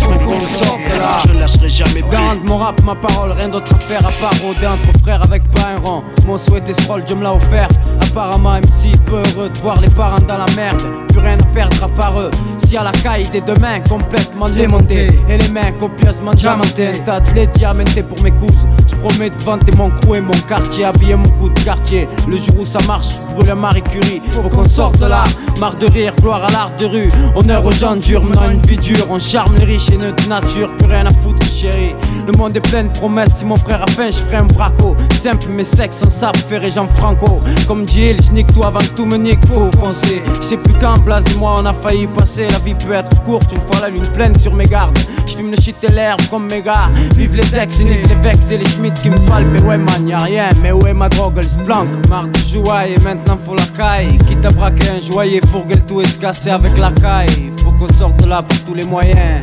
Faut 0.00 0.18
qu'on 0.18 0.40
sorte 0.64 0.83
de 0.94 0.98
là. 1.00 1.22
Je 1.28 1.34
lâcherai 1.34 1.68
jamais 1.68 2.02
Garde 2.10 2.40
mon 2.44 2.56
rap, 2.56 2.82
ma 2.84 2.94
parole, 2.94 3.32
rien 3.32 3.48
d'autre 3.48 3.72
à 3.74 3.78
faire 3.80 4.06
à 4.06 4.12
part 4.20 4.34
rôder 4.42 4.66
entre 4.66 4.98
frères 5.00 5.22
avec 5.22 5.42
pas 5.50 5.68
un 5.76 5.78
rang 5.84 6.04
Mon 6.26 6.36
souhait 6.36 6.62
est 6.66 6.80
scroll, 6.80 7.04
Dieu 7.04 7.16
me 7.16 7.22
l'a 7.22 7.34
offert. 7.34 7.68
Apparemment 8.00 8.58
MC 8.58 8.96
peu 9.06 9.22
heureux 9.34 9.48
de 9.48 9.58
voir 9.58 9.80
les 9.80 9.90
parents 9.90 10.16
dans 10.28 10.38
la 10.38 10.46
merde. 10.56 10.82
Plus 11.08 11.20
rien 11.20 11.38
à 11.38 11.54
perdre 11.54 11.84
à 11.84 11.88
part 11.88 12.20
eux. 12.20 12.30
Si 12.58 12.76
à 12.76 12.84
la 12.84 12.92
caille 12.92 13.28
des 13.30 13.40
deux 13.40 13.54
mains 13.60 13.80
complètement 13.80 14.46
démontées 14.46 15.08
Et 15.28 15.38
les 15.38 15.48
mains 15.48 15.72
copieusement 15.78 16.32
diamantées. 16.32 16.88
Un 16.88 16.98
tas 17.04 17.20
de 17.20 17.34
lait 17.34 17.46
diamanté 17.46 18.02
pour 18.02 18.20
mes 18.22 18.30
cousses. 18.32 18.66
Je 18.88 18.96
promets 18.96 19.30
de 19.30 19.42
vanter 19.42 19.72
mon 19.76 19.90
crew 19.90 20.16
et 20.16 20.20
mon 20.20 20.32
quartier 20.48 20.84
Habiller 20.84 21.16
mon 21.16 21.28
coup 21.30 21.48
de 21.48 21.60
quartier. 21.60 22.08
Le 22.28 22.36
jour 22.36 22.60
où 22.60 22.66
ça 22.66 22.78
marche, 22.86 23.16
je 23.16 23.34
brûle 23.34 23.54
Marie 23.54 23.82
Curie. 23.82 24.22
Faut 24.30 24.48
qu'on 24.48 24.64
sorte 24.64 24.98
de 25.00 25.06
là, 25.06 25.24
marre 25.58 25.76
de 25.76 25.86
rire, 25.86 26.14
gloire 26.20 26.44
à 26.44 26.50
l'art 26.50 26.72
de 26.78 26.86
rue. 26.86 27.10
Honneur 27.34 27.64
aux 27.64 27.72
gens 27.72 27.96
durs, 27.96 28.22
menant 28.22 28.50
une 28.50 28.60
vie 28.60 28.78
dure. 28.78 29.06
On 29.10 29.18
charme 29.18 29.54
les 29.56 29.64
riches 29.64 29.90
et 29.90 29.96
notre 29.96 30.28
nature, 30.28 30.70
rien 30.88 31.06
à 31.06 31.12
foutre 31.12 31.44
chérie. 31.46 31.94
Le 32.26 32.32
monde 32.38 32.56
est 32.56 32.60
plein 32.60 32.84
de 32.84 32.88
promesses, 32.88 33.36
si 33.38 33.44
mon 33.44 33.56
frère 33.56 33.82
a 33.82 33.86
faim, 33.86 34.06
je 34.06 34.18
ferai 34.18 34.36
un 34.36 34.44
braco. 34.44 34.96
Simple 35.10 35.48
mais 35.50 35.64
sexe, 35.64 35.98
sans 35.98 36.10
sabre, 36.10 36.38
ferré 36.38 36.70
Jean 36.70 36.88
Franco. 36.88 37.40
Comme 37.66 37.86
il, 37.94 38.22
je 38.22 38.32
nique 38.32 38.52
tout 38.52 38.64
avant 38.64 38.78
que 38.78 38.94
tout 38.96 39.04
me 39.04 39.16
nique, 39.16 39.44
faut 39.46 39.70
foncer. 39.78 40.22
Je 40.40 40.46
sais 40.46 40.56
plus 40.56 40.74
quand, 40.80 40.98
Blas 41.04 41.22
et 41.34 41.38
moi 41.38 41.56
on 41.58 41.66
a 41.66 41.72
failli 41.72 42.06
passer. 42.06 42.46
La 42.50 42.58
vie 42.58 42.74
peut 42.74 42.92
être 42.92 43.22
courte, 43.22 43.52
une 43.52 43.60
fois 43.60 43.80
la 43.82 43.90
lune 43.90 44.06
pleine 44.08 44.38
sur 44.38 44.54
mes 44.54 44.66
gardes. 44.66 44.98
Je 45.26 45.36
fume 45.36 45.50
le 45.50 45.56
shit 45.56 45.76
et 45.82 45.88
l'herbe 45.88 46.20
comme 46.30 46.46
mes 46.46 46.62
gars. 46.62 46.90
Vive 47.16 47.36
les 47.36 47.58
ex, 47.58 47.80
et 47.80 47.84
les 47.84 48.14
vex 48.22 48.50
et 48.50 48.58
les 48.58 48.66
schmitt 48.66 48.94
qui 48.94 49.10
me 49.10 49.18
palpent. 49.26 49.48
Mais 49.52 49.62
ouais 49.62 49.78
man, 49.78 50.08
y'a 50.08 50.18
rien, 50.18 50.48
mais 50.62 50.68
est 50.68 50.94
ma 50.94 51.08
drogue, 51.08 51.34
elle 51.38 51.48
se 51.48 51.58
planque. 51.58 51.88
Marre 52.08 52.28
de 52.28 52.38
jouer 52.38 52.94
et 52.96 53.00
maintenant 53.02 53.38
faut 53.42 53.54
la 53.54 53.66
caille. 53.76 54.18
Quitte 54.18 54.44
à 54.44 54.50
braquer 54.50 54.90
un 54.90 55.00
joyer, 55.00 55.40
fourguer 55.50 55.78
tout 55.86 56.00
et 56.00 56.06
se 56.06 56.18
casser 56.18 56.50
avec 56.50 56.76
la 56.78 56.90
caille. 56.92 57.52
Faut 57.62 57.72
qu'on 57.72 57.92
sorte 57.92 58.24
là 58.26 58.42
pour 58.42 58.60
tous 58.64 58.74
les 58.74 58.84
moyens 58.84 59.40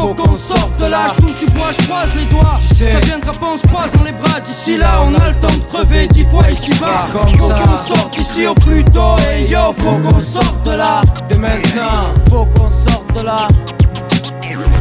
faut 0.00 0.14
qu'on 0.14 0.34
sorte 0.34 0.76
de 0.78 0.86
là, 0.90 1.06
je 1.08 1.22
touche 1.22 1.38
du 1.38 1.46
bois, 1.54 1.70
je 1.78 1.86
croise 1.86 2.16
les 2.16 2.24
doigts. 2.24 2.58
Ça 2.74 3.00
viendra 3.00 3.32
pas, 3.32 3.46
on 3.52 3.56
se 3.56 3.62
croise 3.66 3.92
dans 3.92 4.02
les 4.02 4.12
bras. 4.12 4.40
D'ici 4.40 4.78
là, 4.78 5.02
on 5.04 5.14
a 5.14 5.28
le 5.28 5.34
temps 5.34 5.48
de 5.48 5.64
crever 5.64 6.06
dix 6.08 6.24
fois 6.24 6.50
ici 6.50 6.70
bas. 6.80 7.06
Faut 7.12 7.48
qu'on 7.48 7.76
sorte 7.76 8.18
ici 8.18 8.46
au 8.46 8.54
plus 8.54 8.82
tôt, 8.84 9.16
et 9.32 9.50
yo, 9.50 9.74
faut 9.78 9.98
qu'on 10.08 10.20
sorte 10.20 10.62
de 10.64 10.76
là. 10.76 11.02
Dès 11.28 11.38
maintenant, 11.38 12.14
faut 12.30 12.46
qu'on 12.46 12.70
sorte 12.70 13.12
de 13.14 13.22
là. 13.22 13.46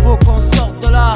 Faut 0.03 0.17
qu'on 0.25 0.41
sorte 0.41 0.83
de 0.83 0.89
là. 0.89 1.13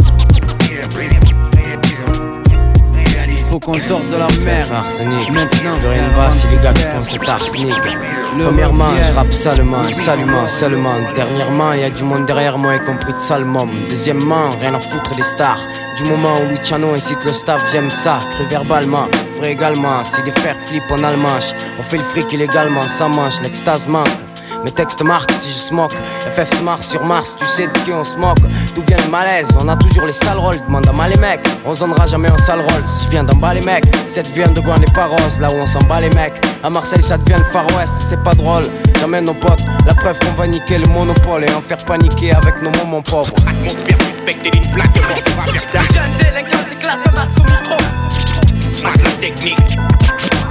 Faut 3.53 3.59
qu'on 3.59 3.77
sorte 3.77 4.09
de 4.09 4.17
la 4.17 4.27
mer. 4.43 4.65
Arsenic, 4.73 5.29
maintenant, 5.29 5.77
plus 5.77 5.87
rien 5.87 6.07
ne 6.07 6.15
va 6.15 6.31
si 6.31 6.47
les 6.47 6.57
gars 6.57 6.73
qui 6.73 6.81
font 6.81 7.03
cet 7.03 7.29
arsenic. 7.29 7.83
Premièrement, 8.41 8.91
je 8.99 9.11
rappe 9.11 9.31
salement, 9.31 9.93
salument, 9.93 10.47
seulement. 10.47 10.95
Dernièrement, 11.13 11.73
y 11.73 11.83
a 11.83 11.91
du 11.91 12.03
monde 12.03 12.25
derrière 12.25 12.57
moi, 12.57 12.75
y 12.75 12.79
compris 12.79 13.13
de 13.13 13.19
Salmon. 13.19 13.67
Deuxièmement, 13.91 14.49
rien 14.59 14.73
à 14.73 14.79
foutre 14.79 15.15
des 15.15 15.21
stars. 15.23 15.59
Du 15.97 16.09
moment 16.09 16.33
où 16.41 16.49
Luciano 16.49 16.95
incite 16.95 17.23
le 17.23 17.29
staff, 17.29 17.63
j'aime 17.71 17.91
ça, 17.91 18.17
cru 18.33 18.43
verbalement, 18.49 19.07
vrai 19.37 19.51
également. 19.51 20.03
Si 20.03 20.19
des 20.23 20.31
frères 20.31 20.57
flippent 20.65 20.91
en 20.91 21.03
allemand, 21.03 21.37
on 21.79 21.83
fait 21.83 21.97
le 21.97 22.03
fric 22.03 22.33
illégalement, 22.33 22.81
ça 22.81 23.07
mange, 23.07 23.39
l'extase 23.43 23.87
manque. 23.87 24.07
Mes 24.63 24.71
textes 24.71 25.03
marquent 25.03 25.31
si 25.31 25.49
je 25.49 25.55
smoke. 25.55 25.93
FF 26.21 26.57
se 26.57 26.63
marche 26.63 26.85
sur 26.85 27.03
Mars, 27.03 27.35
tu 27.37 27.45
sais 27.45 27.67
de 27.67 27.79
qui 27.79 27.91
on 27.91 28.03
se 28.03 28.15
moque. 28.15 28.39
D'où 28.75 28.81
vient 28.87 28.97
le 29.03 29.09
malaise? 29.11 29.49
On 29.61 29.67
a 29.67 29.75
toujours 29.75 30.05
les 30.05 30.13
sales 30.13 30.37
rôles. 30.37 30.55
Demande 30.65 30.87
à 30.87 30.93
mal 30.93 31.11
les 31.11 31.19
mecs. 31.19 31.41
On 31.65 31.75
zonnera 31.75 32.05
jamais 32.05 32.29
en 32.29 32.37
sale 32.37 32.61
rôle. 32.61 32.83
Si 32.85 33.05
je 33.05 33.11
viens 33.11 33.23
d'en 33.23 33.35
bas 33.35 33.53
les 33.53 33.61
mecs, 33.61 33.83
cette 34.07 34.29
vient 34.29 34.47
de 34.47 34.61
Gouin 34.61 34.77
n'est 34.77 34.93
pas 34.93 35.07
rose. 35.07 35.39
Là 35.41 35.49
où 35.49 35.57
on 35.57 35.67
s'en 35.67 35.79
bat 35.81 35.99
les 35.99 36.09
mecs. 36.11 36.33
À 36.63 36.69
Marseille, 36.69 37.03
ça 37.03 37.17
devient 37.17 37.35
le 37.37 37.51
Far 37.51 37.65
West. 37.77 37.93
C'est 38.07 38.23
pas 38.23 38.31
drôle. 38.31 38.63
J'amène 38.99 39.25
nos 39.25 39.33
potes. 39.33 39.63
La 39.85 39.93
preuve 39.93 40.17
qu'on 40.19 40.33
va 40.33 40.47
niquer 40.47 40.77
le 40.77 40.87
monopole 40.87 41.43
et 41.43 41.53
en 41.53 41.61
faire 41.61 41.83
paniquer 41.85 42.33
avec 42.33 42.61
nos 42.61 42.71
moments 42.71 43.01
pauvres. 43.01 43.33
Atmosphère 43.45 43.97
suspecte 43.99 44.45
et 44.45 44.49
d'une 44.49 44.71
plaque 44.71 44.93
de 44.93 45.01
mort, 45.01 45.19
c'est 45.25 45.35
pas 45.35 45.51
verdad. 45.51 45.93
Jeune 45.93 46.17
délinquant, 46.17 46.65
éclate 46.71 47.03
comme 47.03 47.19
au 47.19 47.51
micro. 47.51 47.77
Mat 48.83 49.03
la 49.03 49.11
technique. 49.19 49.77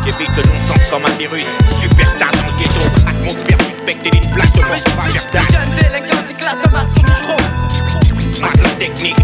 J'évite 0.05 0.37
le 0.37 0.43
non-sens 0.43 0.91
comme 0.91 1.07
un 1.07 1.19
virus. 1.19 1.47
Superstar 1.79 2.31
dans 2.33 2.53
le 2.53 2.59
ghetto. 2.59 2.81
Atmosphère 3.09 3.72
suspecte 3.83 4.07
et 4.07 4.11
d'une 4.11 4.31
plaque 4.31 4.53
de 4.53 4.61
mort, 4.61 4.69
c'est 4.77 4.97
pas 4.97 5.03
verdad. 5.09 5.43
Jeune 5.53 5.71
délinquant, 5.77 6.23
éclate 6.31 6.63
comme 6.63 6.75
au 6.75 7.11
micro. 7.11 8.43
Mat 8.43 8.63
la 8.63 8.69
technique. 8.71 9.17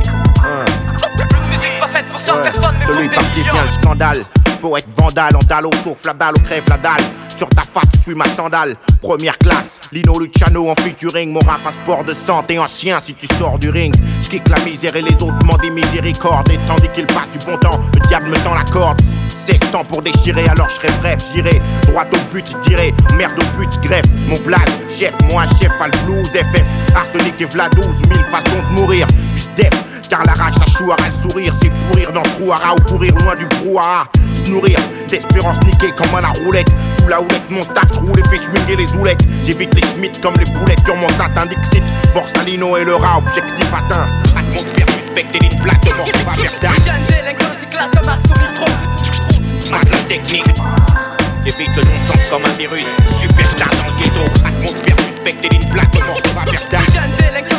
Musique 1.51 1.81
pas 1.81 1.89
faite 1.89 2.05
pour 2.07 2.21
100 2.21 2.43
personnes, 2.43 2.75
mais 2.81 2.87
pour 2.87 2.95
Celui 2.95 3.09
des 3.09 3.15
par 3.15 3.25
qui 3.33 3.41
millions. 3.41 3.53
tient 3.53 3.63
le 3.63 3.69
scandale. 3.73 4.25
Poète 4.61 4.87
vandale, 4.97 5.37
en 5.37 5.47
dalle 5.47 5.67
autour, 5.67 5.97
la 6.05 6.13
dalle, 6.13 6.35
au 6.37 6.41
crève 6.41 6.65
la 6.69 6.77
dalle. 6.79 7.05
Sur 7.37 7.49
ta 7.51 7.63
face, 7.63 7.88
ma 8.15 8.27
sandale. 8.27 8.77
Première 9.01 9.39
classe, 9.39 9.79
Lino 9.93 10.19
Luciano 10.19 10.71
en 10.71 10.75
featuring. 10.75 11.33
Mon 11.33 11.41
rap, 11.41 11.61
un 11.67 11.73
sport 11.73 12.05
de 12.05 12.13
santé, 12.13 12.59
un 12.59 12.67
chien 12.67 12.99
si 13.01 13.15
tu 13.15 13.27
sors 13.27 13.59
du 13.59 13.71
ring. 13.71 13.95
J'kick 14.23 14.49
la 14.49 14.59
misère 14.65 14.95
et 14.97 15.03
les 15.03 15.15
autres 15.15 15.45
m'en 15.45 15.57
des 15.59 15.71
miséricorde. 15.71 16.51
Et 16.51 16.59
tandis 16.67 16.89
qu'il 16.95 17.07
passe 17.07 17.31
du 17.33 17.39
bon 17.47 17.57
temps, 17.59 17.81
le 17.95 18.01
diable 18.09 18.29
me 18.29 18.37
tend 18.45 18.55
la 18.55 18.65
corde. 18.65 19.01
16 19.49 19.71
temps 19.73 19.85
pour 19.85 20.03
déchirer, 20.03 20.47
alors 20.47 20.69
je 20.69 20.75
serai 20.75 20.89
bref, 21.01 21.25
j'irai 21.33 21.63
droit 21.87 22.05
au 22.13 22.35
but, 22.35 22.47
je 22.47 22.69
dirai 22.69 22.93
merde 23.17 23.33
au 23.39 23.59
but, 23.59 23.71
greffe 23.83 24.05
mon 24.29 24.39
blase, 24.41 24.61
chef, 24.91 25.15
moi 25.33 25.45
chef, 25.59 25.73
à 25.81 25.87
le 25.87 26.05
blues, 26.05 26.29
FF, 26.29 26.65
arsenic 26.95 27.41
et 27.41 27.47
v'là 27.47 27.71
12 27.71 27.85
000 27.87 27.97
façons 28.31 28.59
de 28.59 28.79
mourir, 28.79 29.07
juste 29.35 29.51
def, 29.57 29.73
car 30.11 30.23
la 30.27 30.35
rage, 30.35 30.55
ça 30.55 30.67
chouara 30.77 30.99
le 31.07 31.31
sourire, 31.31 31.55
c'est 31.63 31.71
pourrir 31.89 32.13
dans 32.13 32.23
le 32.23 32.29
trou-hara 32.29 32.75
ou 32.75 32.93
courir 32.93 33.15
loin 33.23 33.35
du 33.37 33.47
brouhaha, 33.47 34.05
d'espérance 35.09 35.59
niquée 35.65 35.93
comme 35.97 36.15
à 36.15 36.21
la 36.21 36.29
roulette, 36.29 36.69
sous 36.99 37.09
la 37.09 37.21
houlette, 37.21 37.51
mon 37.51 37.61
staff 37.61 37.91
roule 37.97 38.19
et 38.19 38.29
fait 38.29 38.39
swinguer 38.39 38.77
les 38.77 38.93
oulettes, 38.97 39.21
j'évite 39.45 39.75
les 39.75 39.83
schmitts 39.83 40.21
comme 40.23 40.35
les 40.39 40.51
boulettes 40.53 40.85
sur 40.85 40.97
mon 40.97 41.09
satin 41.09 41.47
Dixit, 41.47 41.83
Borsalino 42.15 42.77
et 42.77 42.85
le 42.85 42.95
rat, 42.95 43.19
objectif 43.19 43.67
atteint, 43.73 44.07
atmosphère 44.37 44.87
suspecte 44.89 45.35
et 45.35 45.39
de 45.39 45.55
mort, 45.97 46.07
c'est 46.07 46.25
pas 46.25 46.35
verdad. 46.35 46.71
Jeune 46.85 47.07
délinquant, 47.09 47.47
éclate 47.63 47.91
comme 47.95 48.15
au 48.15 48.41
micro. 48.41 48.67
Mat 49.71 49.91
la 49.91 49.99
technique. 50.09 50.47
J'évite 51.45 51.77
le 51.77 51.83
non-sens 51.83 52.31
comme 52.31 52.45
un 52.45 52.57
virus. 52.59 52.87
Superstar 53.19 53.69
dans 53.71 53.87
le 53.87 54.03
ghetto. 54.03 54.25
Atmosphère 54.45 54.97
suspecte 54.99 55.18
et 55.29 55.49
d'une 55.49 55.69
plaque 55.71 55.93
de. 55.93 55.99
Jeune 56.93 57.11
délinquant, 57.19 57.57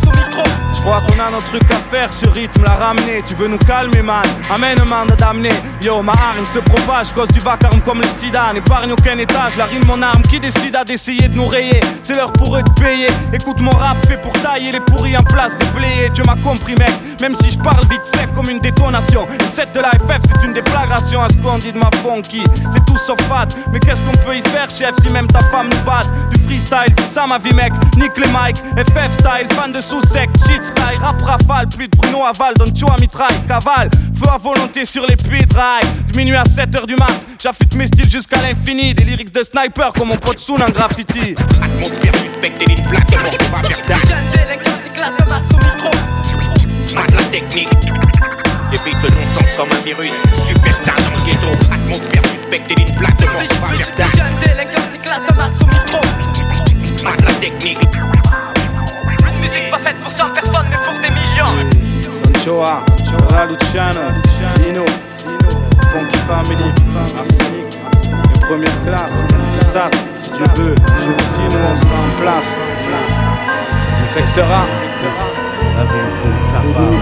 comme 0.00 0.24
micro. 0.24 0.42
Je 0.74 0.80
crois 0.82 1.00
qu'on 1.00 1.18
a 1.18 1.30
nos 1.30 1.38
trucs 1.38 1.70
à 1.70 1.76
faire, 1.90 2.12
ce 2.12 2.26
rythme 2.26 2.62
l'a 2.62 2.74
ramené. 2.74 3.22
Tu 3.26 3.34
veux 3.34 3.48
nous 3.48 3.58
calmer, 3.58 4.02
man? 4.02 4.22
Amène 4.54 4.80
un 4.80 4.84
mandat 4.84 5.16
d'amener. 5.16 5.50
Yo, 5.82 6.00
ma 6.02 6.12
hargne 6.12 6.44
se 6.44 6.58
propage, 6.60 7.12
cause 7.12 7.28
du 7.28 7.40
vacarme 7.40 7.80
comme 7.80 8.00
le 8.00 8.06
sida. 8.18 8.52
N'épargne 8.52 8.92
aucun 8.92 9.18
étage, 9.18 9.56
la 9.56 9.64
rime, 9.64 9.84
mon 9.84 10.00
arme. 10.00 10.22
Qui 10.22 10.38
décida 10.38 10.84
d'essayer 10.84 11.28
de 11.28 11.34
nous 11.34 11.48
rayer 11.48 11.80
C'est 12.02 12.16
l'heure 12.16 12.32
pour 12.32 12.56
eux 12.56 12.62
de 12.62 12.80
payer. 12.80 13.08
Écoute 13.32 13.60
mon 13.60 13.70
rap 13.70 13.96
fait 14.06 14.16
pour 14.18 14.32
tailler 14.32 14.70
les 14.72 14.80
pourris 14.80 15.16
en 15.16 15.24
place 15.24 15.52
de 15.58 15.64
player. 15.76 16.10
Tu 16.14 16.22
m'as 16.22 16.36
compris, 16.36 16.74
mec. 16.76 16.92
Même 17.20 17.34
si 17.42 17.50
je 17.50 17.58
parle 17.58 17.82
vite 17.90 18.04
sec 18.14 18.28
comme 18.34 18.48
une 18.48 18.60
détonation. 18.60 19.26
Le 19.28 19.46
set 19.46 19.72
de 19.74 19.80
la 19.80 19.90
FF, 19.90 20.22
c'est 20.22 20.46
une 20.46 20.52
déflagration 20.52 21.22
à 21.22 21.28
ce 21.28 21.36
qu'on 21.38 21.58
dit 21.58 21.72
de 21.72 21.78
ma 21.78 21.90
funky. 22.02 22.42
C'est 22.72 22.84
tout 22.86 22.98
sauf 23.06 23.20
fat. 23.22 23.48
Mais 23.72 23.80
qu'est-ce 23.80 24.00
qu'on 24.02 24.24
peut 24.24 24.36
y 24.36 24.42
faire, 24.50 24.70
chef, 24.70 24.94
si 25.04 25.12
même 25.12 25.26
ta 25.26 25.40
femme 25.50 25.68
nous 25.68 25.84
bat 25.84 26.02
Du 26.32 26.40
freestyle, 26.44 26.85
c'est 26.96 27.14
ça 27.14 27.26
ma 27.26 27.38
vie, 27.38 27.54
mec. 27.54 27.72
Nique 27.96 28.16
les 28.16 28.28
mics, 28.28 28.58
FF 28.76 29.12
style, 29.14 29.48
fan 29.56 29.72
de 29.72 29.80
sous-sec, 29.80 30.28
shit 30.46 30.62
sky, 30.64 30.96
rap 31.00 31.20
rafale, 31.22 31.68
plus 31.68 31.88
de 31.88 31.96
Bruno 31.96 32.24
Aval, 32.24 32.54
donne 32.54 32.72
tu 32.72 32.84
à 32.84 32.96
mitraille, 33.00 33.34
cavale, 33.48 33.90
feu 34.14 34.28
à 34.32 34.38
volonté 34.38 34.84
sur 34.84 35.06
les 35.06 35.16
puits 35.16 35.44
de 35.44 35.54
rail. 35.54 35.84
Minuit 36.16 36.36
à 36.36 36.44
7h 36.44 36.86
du 36.86 36.96
mat, 36.96 37.12
j'affûte 37.42 37.74
mes 37.76 37.86
styles 37.86 38.10
jusqu'à 38.10 38.40
l'infini. 38.42 38.94
Des 38.94 39.04
lyrics 39.04 39.32
de 39.32 39.42
sniper 39.42 39.92
comme 39.92 40.08
mon 40.08 40.16
pote 40.16 40.38
Soon 40.38 40.56
en 40.56 40.70
graffiti. 40.70 41.34
Atmosphère 41.62 42.14
suspecte 42.14 42.62
et 42.62 42.66
d'une 42.66 42.84
plaque 42.86 43.10
de 43.10 43.16
mort, 43.16 43.32
c'est 43.38 43.50
pas 43.50 43.60
verdad. 43.60 44.08
Jeune 44.08 44.18
délinquant, 44.32 44.78
éclate 44.86 45.16
comme 45.16 45.36
au 45.36 45.64
micro. 45.64 45.90
Mat 46.94 47.10
la 47.14 47.22
technique. 47.24 47.68
J'évite 48.70 49.02
le 49.02 49.08
non-sens 49.08 49.56
comme 49.56 49.68
un 49.70 49.84
virus. 49.84 50.12
Superstar 50.44 50.96
dans 50.96 51.16
le 51.16 51.24
ghetto. 51.24 51.72
Atmosphère 51.72 52.22
suspecte 52.26 52.70
et 52.70 52.74
d'une 52.74 52.94
plaque 52.96 53.16
de 53.18 53.24
mort, 53.26 53.42
c'est 53.48 53.60
pas 53.60 53.68
verdad. 53.68 54.16
Jeune 54.16 54.38
délinquant, 54.40 54.82
éclate 54.94 55.26
comme 55.26 55.38
au 55.38 55.66
micro. 55.66 56.45
Mat 57.04 57.20
la 57.24 57.32
technique. 57.40 57.78
Musique 59.40 59.70
pas 59.70 59.78
faite 59.78 59.96
pour 60.02 60.10
100 60.10 60.30
personnes, 60.30 60.66
mais 60.70 60.76
pour 60.84 60.94
des 61.00 61.10
millions. 61.10 61.54
Don 62.02 62.40
Choa, 62.40 62.84
Ra 63.30 63.46
Luciano, 63.46 64.00
Lino, 64.62 64.84
Funky 65.92 66.18
Family, 66.26 66.70
Arsenic, 66.96 67.78
les 68.32 68.40
premières 68.40 68.82
classes, 68.84 69.20
ça, 69.72 69.90
si 70.20 70.30
tu 70.30 70.42
veux, 70.60 70.74
je 70.74 71.10
aussi 71.10 71.42
nous 71.50 71.64
on 71.70 71.76
sera 71.76 71.98
en 72.00 72.20
place. 72.20 72.52
Secteur 74.10 74.46
A. 74.50 74.64
Laver 75.76 76.00
un 76.00 76.10
fond 76.16 76.28
de 76.28 76.40
cafard. 76.52 76.96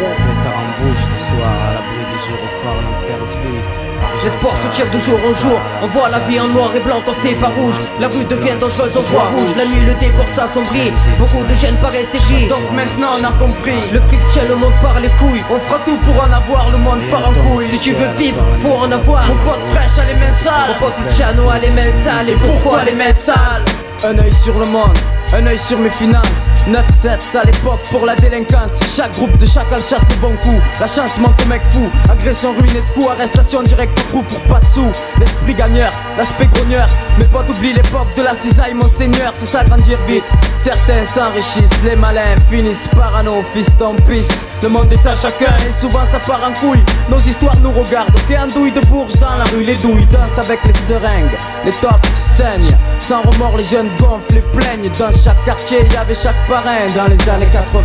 Pétard 0.00 0.58
en 0.58 0.82
bouche 0.82 1.06
le 1.12 1.18
soir 1.18 1.54
à 1.68 1.72
l'abri 1.74 2.02
des 2.10 2.20
gyrophares, 2.26 2.82
l'enfer 2.82 3.20
se. 3.30 3.89
L'espoir 4.24 4.54
se 4.56 4.66
tire 4.68 4.90
de 4.90 4.98
jour 4.98 5.18
en 5.18 5.34
jour. 5.34 5.60
On 5.82 5.86
voit 5.88 6.08
la 6.08 6.18
vie 6.20 6.38
en 6.40 6.48
noir 6.48 6.70
et 6.74 6.80
blanc 6.80 7.02
quand 7.04 7.14
c'est 7.14 7.34
pas 7.34 7.48
rouge. 7.48 7.76
La 7.98 8.08
rue 8.08 8.24
devient 8.24 8.56
dangereuse, 8.60 8.96
on 8.96 9.02
voit 9.10 9.30
rouge. 9.30 9.54
La 9.56 9.66
nuit, 9.66 9.84
le 9.84 9.94
décor 9.94 10.28
s'assombrit. 10.28 10.92
Beaucoup 11.18 11.44
de 11.44 11.54
jeunes 11.54 11.76
paraissent 11.76 12.14
gris. 12.14 12.48
Donc 12.48 12.70
maintenant 12.72 13.12
on 13.18 13.24
a 13.24 13.32
compris. 13.32 13.80
Le 13.92 14.00
fric 14.00 14.20
tient 14.30 14.48
le 14.48 14.56
monde 14.56 14.74
par 14.82 15.00
les 15.00 15.08
couilles. 15.08 15.42
On 15.50 15.58
fera 15.60 15.78
tout 15.84 15.98
pour 15.98 16.22
en 16.22 16.32
avoir, 16.32 16.70
le 16.70 16.78
monde 16.78 17.00
part 17.10 17.28
en 17.28 17.32
couille. 17.32 17.68
Si 17.68 17.78
tu 17.78 17.92
veux 17.92 18.10
vivre, 18.18 18.42
faut 18.60 18.74
en 18.74 18.90
avoir. 18.90 19.26
Mon 19.28 19.36
pote 19.44 19.64
fraîche 19.72 19.98
a 19.98 20.04
les 20.06 20.18
mains 20.18 20.32
sales. 20.32 20.68
Mon 20.68 20.86
pote 20.86 20.98
Luciano 21.04 21.48
a 21.48 21.58
les 21.58 21.70
mains 21.70 21.92
sales. 21.92 22.28
Et 22.28 22.36
pourquoi 22.36 22.84
les 22.84 22.92
mains 22.92 23.14
sales? 23.14 23.64
Un 24.04 24.18
œil 24.18 24.32
sur 24.32 24.58
le 24.58 24.66
monde, 24.66 24.96
un 25.34 25.46
œil 25.46 25.58
sur 25.58 25.78
mes 25.78 25.90
finances. 25.90 26.48
9-7 26.66 27.38
à 27.38 27.44
l'époque 27.44 27.80
pour 27.90 28.04
la 28.04 28.14
délinquance. 28.14 28.72
Chaque 28.94 29.12
groupe 29.12 29.36
de 29.38 29.46
chacal 29.46 29.80
chasse 29.80 30.02
le 30.10 30.16
bon 30.20 30.36
coup. 30.36 30.60
La 30.78 30.86
chance 30.86 31.18
manque 31.18 31.40
au 31.44 31.48
mec 31.48 31.62
fou. 31.70 31.88
Agression 32.10 32.52
ruinée 32.52 32.82
de 32.86 32.90
coups, 32.92 33.10
arrestation 33.10 33.62
directe 33.62 33.98
au 33.98 34.02
trou 34.10 34.22
pour 34.22 34.46
pas 34.46 34.60
de 34.60 34.66
sous. 34.66 34.92
L'esprit 35.18 35.54
gagneur, 35.54 35.92
l'aspect 36.18 36.46
grogneur. 36.46 36.86
Mes 37.18 37.24
potes 37.24 37.48
oublient 37.48 37.72
l'époque 37.72 38.08
de 38.16 38.22
la 38.22 38.34
cisaille, 38.34 38.74
mon 38.74 38.88
seigneur, 38.88 39.32
c'est 39.34 39.46
ça 39.46 39.64
grandir 39.64 39.98
vite. 40.06 40.24
Certains 40.58 41.04
s'enrichissent, 41.04 41.82
les 41.84 41.96
malins 41.96 42.36
finissent 42.50 42.88
par 42.94 43.16
un 43.16 43.24
fils 43.52 43.70
en 43.80 43.94
pisse. 43.94 44.28
Le 44.62 44.68
monde 44.68 44.92
est 44.92 45.06
à 45.06 45.14
chacun 45.14 45.56
et 45.56 45.80
souvent 45.80 46.04
ça 46.12 46.18
part 46.18 46.42
en 46.46 46.52
couille. 46.52 46.84
Nos 47.08 47.18
histoires 47.18 47.56
nous 47.62 47.72
regardent. 47.72 48.14
T'es 48.28 48.36
un 48.36 48.46
douille 48.46 48.72
de 48.72 48.80
bourge 48.80 49.14
dans 49.14 49.36
la 49.36 49.44
rue, 49.44 49.64
les 49.64 49.76
douilles 49.76 50.06
dansent 50.06 50.38
avec 50.38 50.60
les 50.64 50.74
seringues. 50.74 51.38
Les 51.64 51.72
tops 51.72 52.08
saignent. 52.20 52.76
Sans 52.98 53.22
remords, 53.22 53.56
les 53.56 53.64
jeunes 53.64 53.88
gonflent 53.98 54.36
et 54.36 54.58
plaignent. 54.58 54.90
Dans 54.98 55.12
chaque 55.22 55.44
quartier, 55.44 55.86
y 55.92 55.96
avait 55.96 56.14
chaque 56.14 56.46
parrain 56.48 56.86
dans 56.96 57.06
les 57.06 57.28
années 57.28 57.50
80. 57.50 57.82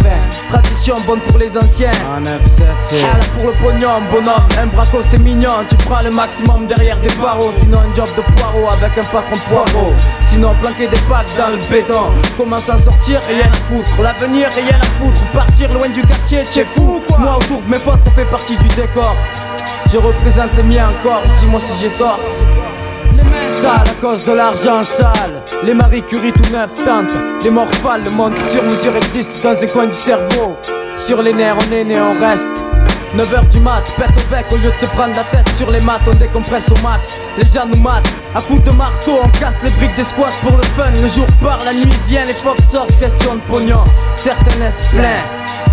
Tradition 0.49 0.95
bonne 1.05 1.19
pour 1.21 1.37
les 1.37 1.55
anciens. 1.57 1.91
Hala 2.15 2.37
pour 3.33 3.45
le 3.45 3.53
pognon, 3.59 4.01
bonhomme. 4.09 4.47
Un 4.61 4.67
braco, 4.67 4.99
c'est 5.09 5.19
mignon. 5.19 5.51
Tu 5.67 5.75
prends 5.75 6.01
le 6.01 6.11
maximum 6.11 6.67
derrière 6.67 6.97
des 6.99 7.13
barreaux. 7.21 7.51
Sinon, 7.57 7.79
un 7.79 7.93
job 7.93 8.07
de 8.15 8.21
poireau 8.33 8.67
avec 8.71 8.97
un 8.97 9.03
patron 9.03 9.35
poireau. 9.49 9.93
Sinon, 10.21 10.55
planquer 10.61 10.87
des 10.87 10.99
pattes 11.09 11.31
dans 11.37 11.49
le 11.49 11.57
béton. 11.69 12.11
Comment 12.37 12.57
s'en 12.57 12.77
sortir? 12.77 13.19
Rien 13.27 13.49
à 13.49 13.53
foutre. 13.53 14.01
L'avenir, 14.01 14.49
rien 14.53 14.79
à 14.79 14.85
foutre. 14.85 15.27
Partir 15.31 15.71
loin 15.73 15.89
du 15.89 16.01
quartier, 16.01 16.43
t'es 16.53 16.65
fou 16.75 17.01
quoi. 17.07 17.17
Moi, 17.19 17.37
autour 17.37 17.61
de 17.61 17.69
mes 17.69 17.79
potes, 17.79 18.03
ça 18.03 18.11
fait 18.11 18.25
partie 18.25 18.57
du 18.57 18.67
décor. 18.69 19.15
Je 19.91 19.97
représente 19.97 20.55
les 20.57 20.63
miens 20.63 20.89
encore. 20.89 21.21
Dis-moi 21.37 21.59
si 21.59 21.73
j'ai 21.81 21.89
tort. 21.89 22.19
À 23.67 23.83
cause 23.99 24.25
de 24.25 24.33
l'argent 24.33 24.83
sale 24.83 25.41
Les 25.63 25.73
Marie 25.73 26.03
Curie 26.03 26.31
tout 26.31 26.51
neuf 26.51 26.69
tentent 26.85 27.11
Les 27.43 27.49
morphales, 27.49 28.03
le 28.03 28.11
monde 28.11 28.37
sur 28.51 28.63
mesure 28.63 28.95
existe 28.95 29.43
dans 29.43 29.59
un 29.59 29.65
coin 29.65 29.87
du 29.87 29.93
cerveau 29.93 30.55
Sur 30.97 31.23
les 31.23 31.33
nerfs 31.33 31.57
on 31.57 31.73
est 31.73 31.83
né, 31.83 31.99
on 31.99 32.13
reste 32.23 32.45
9h 33.15 33.49
du 33.49 33.59
mat, 33.61 33.81
pète 33.97 34.09
au 34.09 34.29
bec 34.29 34.45
au 34.51 34.57
lieu 34.57 34.71
de 34.71 34.77
se 34.77 34.85
prendre 34.93 35.15
la 35.15 35.23
tête 35.23 35.47
sur 35.55 35.71
les 35.71 35.79
maths, 35.79 36.01
on 36.05 36.15
décompresse 36.15 36.69
au 36.69 36.81
max. 36.83 37.21
Les 37.37 37.45
gens 37.45 37.65
nous 37.65 37.81
matent, 37.81 38.11
à 38.35 38.41
coups 38.41 38.61
de 38.65 38.71
marteau, 38.71 39.19
on 39.23 39.29
casse 39.29 39.55
les 39.63 39.69
briques 39.69 39.95
des 39.95 40.03
squats 40.03 40.35
pour 40.41 40.57
le 40.57 40.63
fun. 40.63 40.91
Le 41.01 41.07
jour 41.07 41.25
part, 41.41 41.63
la 41.63 41.73
nuit 41.73 41.87
vient, 42.09 42.23
les 42.23 42.33
fofs 42.33 42.69
sortent, 42.69 42.99
question 42.99 43.35
de 43.35 43.41
pognon. 43.47 43.85
Certains 44.15 44.59
laissent 44.59 44.91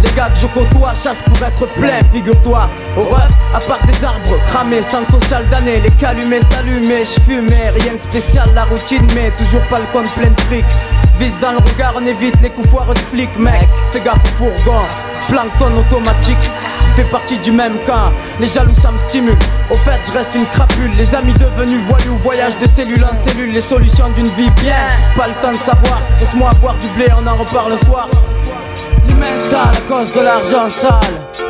Les 0.03 0.11
gars 0.12 0.31
que 0.31 0.39
je 0.39 0.47
côtoie 0.47 0.95
chassent 0.95 1.23
pour 1.25 1.47
être 1.47 1.66
plein, 1.75 2.03
figure-toi. 2.12 2.68
Au 2.97 3.05
ref, 3.05 3.33
à 3.55 3.59
part 3.61 3.85
des 3.87 4.05
arbres 4.05 4.37
cramés, 4.47 4.83
centre 4.83 5.11
social 5.20 5.49
d'année, 5.49 5.81
les 5.81 5.91
calumés 5.91 6.41
s'allumaient, 6.51 7.05
je 7.05 7.20
fumais, 7.20 7.70
rien 7.70 7.95
de 7.95 8.01
spécial, 8.01 8.49
la 8.55 8.64
routine, 8.64 9.07
mais 9.14 9.31
toujours 9.37 9.62
pas 9.68 9.79
le 9.79 9.87
compte 9.93 10.11
plein 10.14 10.31
de 10.31 10.41
fric. 10.41 10.64
Vise 11.18 11.39
dans 11.39 11.53
le 11.53 11.59
regard, 11.59 11.95
on 11.97 12.07
évite 12.07 12.41
les 12.41 12.51
coups 12.51 12.68
de 12.68 12.99
flics, 12.99 13.39
mec. 13.39 13.62
Fais 13.93 14.01
gaffe 14.01 14.27
fourgon, 14.37 14.83
plancton 15.29 15.79
automatique. 15.79 16.51
Fais 16.97 17.05
partie 17.05 17.39
du 17.39 17.53
même 17.53 17.79
camp, 17.87 18.12
les 18.39 18.47
jaloux 18.47 18.75
ça 18.75 18.91
me 18.91 18.99
stimule. 18.99 19.39
Au 19.70 19.75
fait, 19.75 19.99
je 20.05 20.12
reste 20.12 20.35
une 20.35 20.45
crapule. 20.45 20.95
Les 20.97 21.14
amis 21.14 21.33
devenus 21.33 21.81
voyous, 21.89 22.18
voyage 22.23 22.59
de 22.59 22.66
cellule 22.66 23.03
en 23.03 23.14
cellule. 23.14 23.53
Les 23.53 23.62
solutions 23.62 24.11
d'une 24.11 24.27
vie 24.27 24.51
bien, 24.51 24.89
pas 25.16 25.29
le 25.29 25.35
temps 25.41 25.53
de 25.53 25.57
savoir. 25.57 26.03
Laisse-moi 26.18 26.51
boire 26.61 26.77
du 26.79 26.89
blé, 26.89 27.09
on 27.16 27.27
en 27.27 27.37
reparle 27.37 27.73
le 27.73 27.79
soir. 27.79 28.09
Les 29.07 29.14
mains 29.14 29.41
sales 29.41 29.61
à 29.61 29.89
cause 29.89 30.14
de 30.14 30.20
l'argent 30.20 30.68
sale. 30.68 31.01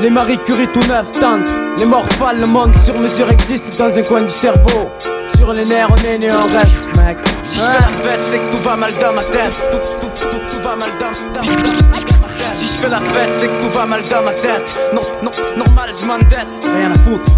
Les 0.00 0.10
Marie 0.10 0.38
Curie 0.38 0.68
tout 0.72 0.86
neuf 0.88 1.12
tentent. 1.12 1.48
Les 1.78 1.86
morphales, 1.86 2.40
le 2.40 2.46
monde 2.46 2.72
sur 2.84 2.98
mesure 2.98 3.30
existe 3.30 3.78
dans 3.78 3.96
un 3.96 4.02
coin 4.02 4.22
du 4.22 4.30
cerveau. 4.30 4.90
Sur 5.36 5.52
les 5.52 5.64
nerfs, 5.64 5.88
on 5.90 5.96
est 5.96 6.18
né, 6.18 6.28
on 6.30 6.36
reste, 6.36 6.76
mec. 6.96 7.16
Si 7.42 7.58
je 7.58 7.62
fais 7.62 7.80
la 7.80 7.88
fête, 7.88 8.24
c'est 8.24 8.38
que 8.38 8.52
tout 8.52 8.58
va 8.58 8.76
mal 8.76 8.92
dans 9.00 9.12
ma 9.12 9.22
tête. 9.22 9.68
Tout, 9.70 9.78
tout, 10.00 10.28
tout, 10.30 10.38
tout 10.38 10.62
va 10.62 10.76
mal 10.76 10.90
dans 11.00 11.06
ma 11.06 11.40
tête. 11.40 12.54
Si 12.54 12.66
je 12.66 12.72
fais 12.72 12.88
la 12.88 13.00
fête, 13.00 13.30
c'est 13.38 13.48
que 13.48 13.62
tout 13.62 13.70
va 13.70 13.86
mal 13.86 14.02
dans 14.10 14.22
ma 14.22 14.32
tête. 14.32 14.90
Non, 14.92 15.02
non, 15.22 15.30
normal, 15.56 15.90
je 15.98 16.06
m'endette. 16.06 16.46
Rien 16.74 16.90
à 16.90 16.98
foutre. 16.98 17.30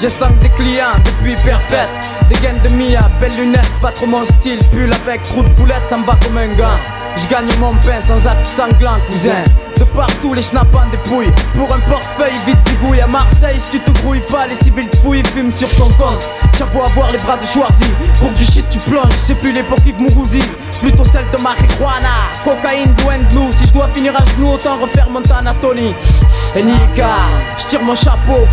J'ai 0.00 0.08
5 0.08 0.38
des 0.38 0.48
clients 0.50 0.96
depuis 1.04 1.34
perpète 1.44 1.90
Des 2.30 2.36
gaines 2.36 2.62
de 2.62 2.70
Mia, 2.70 3.02
belles 3.20 3.36
lunettes, 3.36 3.70
pas 3.82 3.92
trop 3.92 4.06
mon 4.06 4.24
style 4.24 4.58
Pull 4.72 4.90
avec 5.04 5.22
trou 5.24 5.42
de 5.42 5.48
boulette, 5.50 5.82
ça 5.90 5.98
me 5.98 6.06
va 6.06 6.16
comme 6.24 6.38
un 6.38 6.54
gant 6.54 6.78
Je 7.22 7.28
gagne 7.28 7.48
mon 7.58 7.74
pain 7.74 8.00
sans 8.00 8.26
acte 8.26 8.46
sanglant, 8.46 8.98
cousin. 9.08 9.42
De 9.76 9.84
partout, 9.84 10.34
les 10.34 10.42
schnappes 10.42 10.74
en 10.74 10.88
dépouille. 10.90 11.32
Pour 11.54 11.74
un 11.74 11.80
portefeuille 11.80 12.36
vite 12.46 12.58
zigouille. 12.66 13.00
À 13.00 13.06
Marseille, 13.06 13.58
si 13.62 13.78
tu 13.78 13.92
te 13.92 14.02
grouilles 14.02 14.24
pas, 14.30 14.46
les 14.46 14.56
civils 14.56 14.88
te 14.88 14.96
fouillent. 14.98 15.22
Fument 15.34 15.52
sur 15.52 15.68
ton 15.76 15.90
compte. 16.02 16.22
T'as 16.58 16.66
beau 16.66 16.82
avoir 16.82 17.12
les 17.12 17.18
bras 17.18 17.36
de 17.36 17.46
Schwarzy. 17.46 17.90
Pour 18.18 18.32
du 18.32 18.44
shit, 18.44 18.64
tu 18.70 18.78
plonges. 18.78 19.12
C'est 19.12 19.34
plus 19.34 19.50
Yves 19.50 20.00
Mourouzi. 20.00 20.42
Plutôt 20.80 21.04
celle 21.04 21.30
de 21.30 21.42
marijuana. 21.42 22.30
Cocaïne, 22.44 22.94
de 22.94 23.34
nous 23.34 23.52
Si 23.52 23.66
je 23.66 23.72
dois 23.72 23.88
finir 23.92 24.14
à 24.16 24.24
genoux, 24.24 24.52
autant 24.52 24.78
refaire 24.78 25.08
mon 25.10 25.20
Tony 25.60 25.94
Et 26.56 26.62
Nika, 26.62 27.16
je 27.58 27.66
tire 27.66 27.82
mon 27.82 27.94
chapeau 27.94 28.46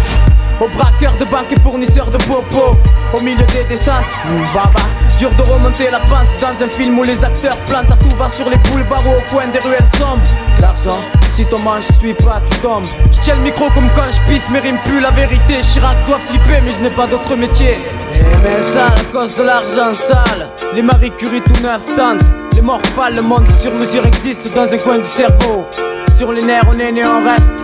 aux 0.60 0.68
braqueurs 0.70 1.18
de 1.18 1.26
banque 1.26 1.52
et 1.52 1.60
fournisseurs 1.62 2.10
de 2.10 2.18
popo. 2.18 2.76
Au 3.14 3.22
milieu 3.22 3.46
des 3.46 3.64
descentes, 3.66 4.06
baba. 4.54 4.80
Dur 5.18 5.32
de 5.32 5.42
remonter 5.44 5.90
la 5.92 6.00
pente. 6.00 6.28
Dans 6.40 6.64
un 6.64 6.70
film 6.70 7.00
où 7.00 7.04
les 7.04 7.24
acteurs 7.24 7.58
plantent 7.66 7.92
à 7.92 7.96
tout 7.96 8.16
va 8.18 8.30
sur 8.30 8.50
les 8.50 8.58
boulevards 8.58 9.06
ou 9.08 9.12
au 9.12 9.32
coin 9.32 9.48
des 9.48 9.60
ruelles 9.60 9.88
sombres. 9.98 10.22
L'argent, 10.62 11.00
si 11.34 11.46
ton 11.46 11.60
manche 11.60 11.86
suis 12.00 12.14
pas, 12.14 12.42
tu 12.50 12.58
tombes. 12.60 12.86
Je 13.12 13.20
tiens 13.20 13.36
le 13.36 13.42
micro 13.42 13.70
comme 13.72 13.90
quand 13.96 14.12
je 14.12 14.32
pisse, 14.32 14.46
mais 14.52 14.60
rime 14.60 14.80
plus 14.84 15.00
la 15.00 15.12
vérité. 15.12 15.62
Chirac 15.62 16.06
doit 16.06 16.20
flipper, 16.20 16.62
mais 16.64 16.74
je 16.74 16.82
n'ai 16.82 16.90
pas 16.90 17.08
d'autre 17.08 17.36
métier. 17.36 17.80
Les 18.12 18.20
mains 18.20 18.62
sales 18.62 18.94
à 18.94 19.12
cause 19.12 19.38
de 19.38 19.44
l'argent 19.44 19.94
sale. 19.94 20.50
Les 20.74 20.82
Marie 20.82 21.12
Curie 21.12 21.42
tout 21.42 21.64
neuf 21.64 21.84
tentent 21.96 22.26
Les 22.54 22.62
morphales, 22.62 23.16
le 23.16 23.22
monde 23.22 23.48
sur 23.60 23.74
mesure 23.74 24.06
existe 24.06 24.54
dans 24.56 24.72
un 24.72 24.78
coin 24.78 25.00
du 25.00 25.10
cerveau. 25.10 25.66
Sur 26.18 26.32
les 26.32 26.42
nerfs, 26.42 26.64
on 26.70 26.80
est 26.80 26.92
né, 26.92 27.04
on 27.06 27.24
reste 27.24 27.58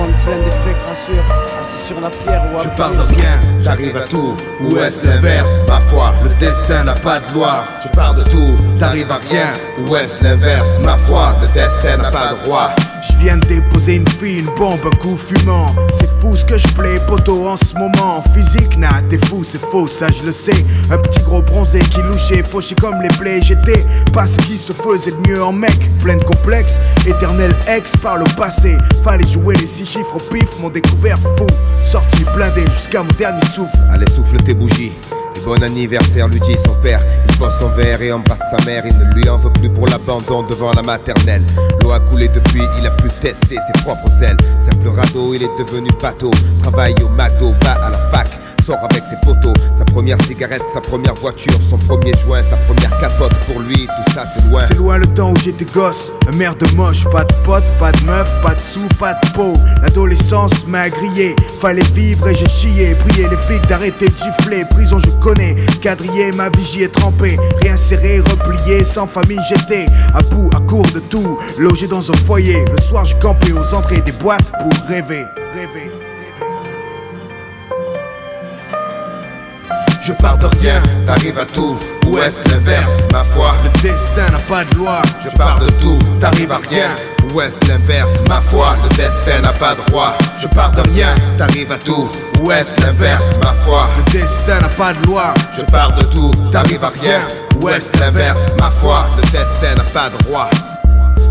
le 0.00 0.12
compte 0.12 0.24
plein 0.24 0.38
de 0.38 0.50
frais 0.50 0.76
crassures, 0.82 1.24
assis 1.60 1.86
sur 1.86 2.00
la 2.00 2.10
pierre 2.10 2.42
ou 2.52 2.58
à 2.58 2.62
Je 2.62 2.68
parle 2.70 2.96
de 2.96 3.14
rien, 3.14 3.40
j'arrive 3.60 3.96
à 3.96 4.00
tout, 4.00 4.36
ou 4.60 4.76
est-ce 4.78 5.04
l'inverse? 5.06 5.50
Ma 5.68 5.80
foi, 5.80 6.14
le 6.22 6.30
destin 6.34 6.84
n'a 6.84 6.94
pas 6.94 7.20
de 7.20 7.34
loi. 7.34 7.64
Je 7.82 7.88
parle 7.88 8.16
de 8.16 8.22
tout, 8.24 8.56
t'arrives 8.78 9.10
à 9.10 9.18
rien, 9.30 9.52
ou 9.78 9.96
est-ce 9.96 10.22
l'inverse? 10.22 10.78
Ma 10.80 10.96
foi, 10.96 11.34
le 11.40 11.48
destin 11.48 11.96
n'a 11.98 12.10
pas 12.10 12.34
de 12.34 12.48
roi. 12.48 12.70
Je 13.02 13.16
viens 13.18 13.36
de 13.38 13.46
déposer 13.46 13.94
une 13.94 14.08
fille, 14.08 14.40
une 14.40 14.54
bombe, 14.56 14.80
un 14.84 14.96
coup 14.96 15.16
fumant. 15.16 15.74
C'est 15.94 16.08
fou 16.20 16.36
ce 16.36 16.44
que 16.44 16.58
je 16.58 16.68
plais, 16.68 16.96
poteau 17.06 17.48
en 17.48 17.56
ce 17.56 17.74
moment. 17.74 18.22
Physique, 18.34 18.76
nah, 18.76 19.00
t'es 19.08 19.18
fou, 19.26 19.42
c'est 19.44 19.60
faux, 19.60 19.86
ça 19.86 20.08
je 20.10 20.26
le 20.26 20.32
sais. 20.32 20.64
Un 20.90 20.98
petit 20.98 21.20
gros 21.20 21.40
bronzé 21.40 21.80
qui 21.80 22.02
louchait, 22.02 22.42
fauché 22.42 22.74
comme 22.74 23.00
les 23.00 23.08
plaies. 23.08 23.40
J'étais 23.42 23.84
pas 24.12 24.26
ce 24.26 24.36
qui 24.38 24.58
se 24.58 24.72
faisait 24.72 25.12
de 25.12 25.28
mieux 25.28 25.42
en 25.42 25.52
mec. 25.52 25.78
Plein 26.02 26.16
de 26.16 26.24
complexes, 26.24 26.78
éternel 27.06 27.54
ex 27.68 27.96
par 27.96 28.18
le 28.18 28.24
passé. 28.36 28.76
Fallait 29.02 29.26
jouer 29.26 29.56
les 29.56 29.66
six 29.66 29.86
chiffres 29.86 30.16
au 30.16 30.34
pif, 30.34 30.48
mon 30.60 30.68
découvert 30.68 31.18
fou. 31.18 31.46
Sorti 31.82 32.24
blindé 32.34 32.64
jusqu'à 32.66 33.02
mon 33.02 33.12
dernier 33.18 33.44
souffle. 33.46 33.78
Allez, 33.92 34.10
souffle 34.10 34.36
tes 34.42 34.54
bougies. 34.54 34.92
Bon 35.44 35.62
anniversaire, 35.62 36.28
lui 36.28 36.40
dit 36.40 36.56
son 36.58 36.74
père. 36.82 37.00
Il 37.28 37.38
bosse 37.38 37.58
son 37.58 37.70
verre 37.70 38.00
et 38.02 38.12
embrasse 38.12 38.42
sa 38.50 38.64
mère. 38.64 38.82
Il 38.86 38.96
ne 38.96 39.14
lui 39.14 39.28
en 39.28 39.38
veut 39.38 39.50
plus 39.50 39.70
pour 39.70 39.86
l'abandon 39.86 40.42
devant 40.42 40.72
la 40.72 40.82
maternelle. 40.82 41.42
L'eau 41.82 41.92
a 41.92 42.00
coulé 42.00 42.28
depuis, 42.28 42.62
il 42.78 42.86
a 42.86 42.90
pu 42.90 43.08
tester 43.20 43.56
ses 43.56 43.82
propres 43.82 44.22
ailes. 44.22 44.36
Simple 44.58 44.88
radeau, 44.88 45.34
il 45.34 45.42
est 45.42 45.58
devenu 45.58 45.90
bateau. 46.00 46.30
Travaille 46.60 46.94
au 47.02 47.08
McDo, 47.08 47.54
va 47.62 47.72
à 47.72 47.90
la 47.90 47.98
fac 48.10 48.28
sort 48.60 48.78
avec 48.90 49.04
ses 49.04 49.16
potos. 49.16 49.54
Sa 49.72 49.84
première 49.84 50.20
cigarette, 50.22 50.62
sa 50.72 50.80
première 50.80 51.14
voiture, 51.14 51.54
son 51.68 51.78
premier 51.78 52.12
joint, 52.18 52.42
sa 52.42 52.56
première 52.58 52.96
capote. 52.98 53.38
Pour 53.46 53.60
lui, 53.60 53.86
tout 53.86 54.12
ça 54.12 54.24
c'est 54.26 54.44
loin. 54.48 54.62
C'est 54.66 54.76
loin 54.76 54.98
le 54.98 55.06
temps 55.06 55.32
où 55.32 55.36
j'étais 55.38 55.64
gosse. 55.64 56.10
Un 56.28 56.36
mère 56.36 56.54
de 56.54 56.66
moche, 56.76 57.04
pas 57.10 57.24
de 57.24 57.32
pote, 57.42 57.72
pas 57.78 57.92
de 57.92 58.04
meuf, 58.04 58.28
pas 58.42 58.54
de 58.54 58.60
sous, 58.60 58.86
pas 58.98 59.14
de 59.14 59.32
peau. 59.32 59.54
L'adolescence 59.82 60.66
m'a 60.66 60.90
grillé. 60.90 61.34
Fallait 61.60 61.82
vivre 61.94 62.28
et 62.28 62.34
j'ai 62.34 62.48
chié. 62.48 62.94
Prier 62.94 63.28
les 63.28 63.36
flics 63.36 63.66
d'arrêter 63.66 64.08
de 64.08 64.16
gifler. 64.16 64.64
Prison, 64.66 64.98
je 64.98 65.10
connais. 65.22 65.29
Quadrillé, 65.80 66.32
ma 66.32 66.48
vigie 66.50 66.82
est 66.82 66.92
trempée. 66.92 67.36
Rien 67.62 67.76
serré, 67.76 68.20
replié, 68.20 68.84
sans 68.84 69.06
famille, 69.06 69.40
j'étais 69.48 69.86
à 70.14 70.22
bout, 70.22 70.50
à 70.54 70.60
court 70.60 70.86
de 70.92 71.00
tout. 71.00 71.38
Logé 71.58 71.86
dans 71.86 72.10
un 72.10 72.16
foyer. 72.16 72.64
Le 72.70 72.80
soir, 72.80 73.04
je 73.04 73.14
campais 73.16 73.52
aux 73.52 73.74
entrées 73.74 74.00
des 74.00 74.12
boîtes 74.12 74.52
pour 74.60 74.72
rêver, 74.88 75.24
rêver. 75.54 75.90
Je 80.02 80.12
pars 80.14 80.38
de 80.38 80.46
rien, 80.46 80.82
t'arrives 81.06 81.38
à 81.38 81.44
tout. 81.44 81.78
Ou 82.06 82.18
est-ce 82.18 82.42
l'inverse, 82.48 83.02
ma 83.12 83.24
foi 83.24 83.54
Le 83.64 83.70
destin 83.82 84.30
n'a 84.30 84.38
pas 84.38 84.64
de 84.64 84.74
loi. 84.76 85.02
Je 85.24 85.36
pars 85.36 85.58
de 85.60 85.70
tout, 85.80 85.98
t'arrives 86.20 86.52
à 86.52 86.60
rien. 86.70 86.90
Ou 87.32 87.40
est-ce 87.40 87.60
l'inverse, 87.68 88.20
ma 88.28 88.40
foi 88.40 88.76
Le 88.82 88.96
destin 88.96 89.40
n'a 89.42 89.52
pas 89.52 89.74
de 89.74 89.92
roi. 89.92 90.16
Je 90.40 90.48
pars 90.48 90.72
de 90.72 90.80
rien, 90.92 91.08
t'arrives 91.38 91.70
à 91.72 91.78
tout. 91.78 92.10
Ou 92.40 92.50
est-ce 92.50 92.74
l'inverse, 92.80 93.32
ma 93.42 93.52
foi 93.52 93.88
Le 93.98 94.12
destin 94.12 94.60
n'a 94.60 94.68
pas 94.68 94.92
de 94.92 95.06
loi. 95.06 95.34
Je 95.56 95.62
pars 95.64 95.92
de 95.94 96.02
tout, 96.04 96.32
t'arrives 96.50 96.84
à 96.84 96.92
rien. 97.00 97.20
Ou 97.60 97.68
est-ce 97.68 97.90
l'inverse, 98.00 98.50
ma 98.58 98.70
foi 98.70 99.06
Le 99.16 99.22
destin 99.22 99.74
n'a 99.76 99.84
pas 99.84 100.08
de 100.10 100.16
roi. 100.26 100.48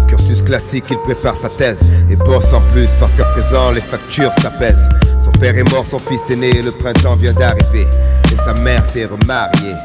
Cursus 0.08 0.42
classique, 0.42 0.86
il 0.90 0.98
prépare 1.00 1.36
sa 1.36 1.50
thèse 1.50 1.82
et 2.10 2.16
bosse 2.16 2.54
en 2.54 2.62
plus 2.74 2.94
parce 3.00 3.14
qu'à 3.14 3.26
présent 3.26 3.72
les 3.72 3.82
factures 3.82 4.34
s'apaisent. 4.34 4.90
Son 5.20 5.32
père 5.32 5.56
est 5.56 5.70
mort, 5.72 5.86
son 5.86 6.00
fils 6.00 6.30
est 6.32 6.36
né, 6.36 6.62
le 6.62 6.72
printemps 6.72 7.16
vient 7.16 7.34
d'arriver 7.34 7.88
et 8.32 8.36
sa 8.36 8.54
mère 8.54 8.86
s'est 8.86 9.06
remariée. 9.06 9.76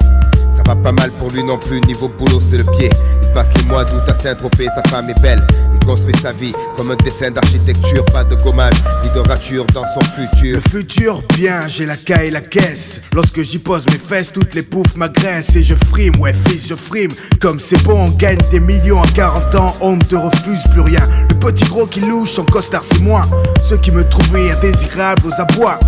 Pas 0.64 0.92
mal 0.92 1.10
pour 1.12 1.30
lui 1.30 1.42
non 1.42 1.56
plus, 1.56 1.80
niveau 1.82 2.08
boulot 2.08 2.40
c'est 2.40 2.58
le 2.58 2.64
pied. 2.64 2.90
Il 3.22 3.32
passe 3.32 3.48
les 3.56 3.62
mois 3.64 3.84
d'août 3.84 4.02
à 4.06 4.12
Saint-Tropez, 4.12 4.66
sa 4.74 4.82
femme 4.90 5.08
est 5.08 5.20
belle. 5.22 5.46
Il 5.72 5.86
construit 5.86 6.14
sa 6.20 6.32
vie 6.32 6.52
comme 6.76 6.90
un 6.90 6.96
dessin 6.96 7.30
d'architecture, 7.30 8.04
pas 8.06 8.22
de 8.22 8.34
gommage 8.34 8.74
ni 9.02 9.10
de 9.14 9.26
rature 9.26 9.64
dans 9.72 9.84
son 9.86 10.00
futur. 10.00 10.56
Le 10.56 10.70
futur, 10.70 11.22
bien, 11.36 11.66
j'ai 11.68 11.86
la 11.86 11.96
caille 11.96 12.28
et 12.28 12.30
la 12.30 12.42
caisse. 12.42 13.00
Lorsque 13.14 13.40
j'y 13.40 13.58
pose 13.58 13.86
mes 13.86 13.98
fesses, 13.98 14.30
toutes 14.30 14.54
les 14.54 14.62
poufs 14.62 14.94
m'agressent 14.96 15.56
et 15.56 15.62
je 15.62 15.74
frime, 15.74 16.20
ouais 16.20 16.34
fils, 16.34 16.68
je 16.68 16.74
frime. 16.74 17.12
Comme 17.40 17.60
c'est 17.60 17.82
bon, 17.84 18.06
on 18.06 18.10
gagne 18.10 18.40
des 18.50 18.60
millions 18.60 19.00
à 19.00 19.06
40 19.06 19.54
ans, 19.54 19.76
on 19.80 19.96
ne 19.96 20.02
te 20.02 20.16
refuse 20.16 20.64
plus 20.72 20.82
rien. 20.82 21.08
Le 21.30 21.34
petit 21.36 21.64
gros 21.64 21.86
qui 21.86 22.00
louche, 22.00 22.32
son 22.32 22.44
costard 22.44 22.84
c'est 22.84 23.00
moi. 23.00 23.26
Ceux 23.62 23.78
qui 23.78 23.90
me 23.90 24.06
trouvaient 24.06 24.50
indésirable 24.50 25.22
aux 25.26 25.40
abois. 25.40 25.78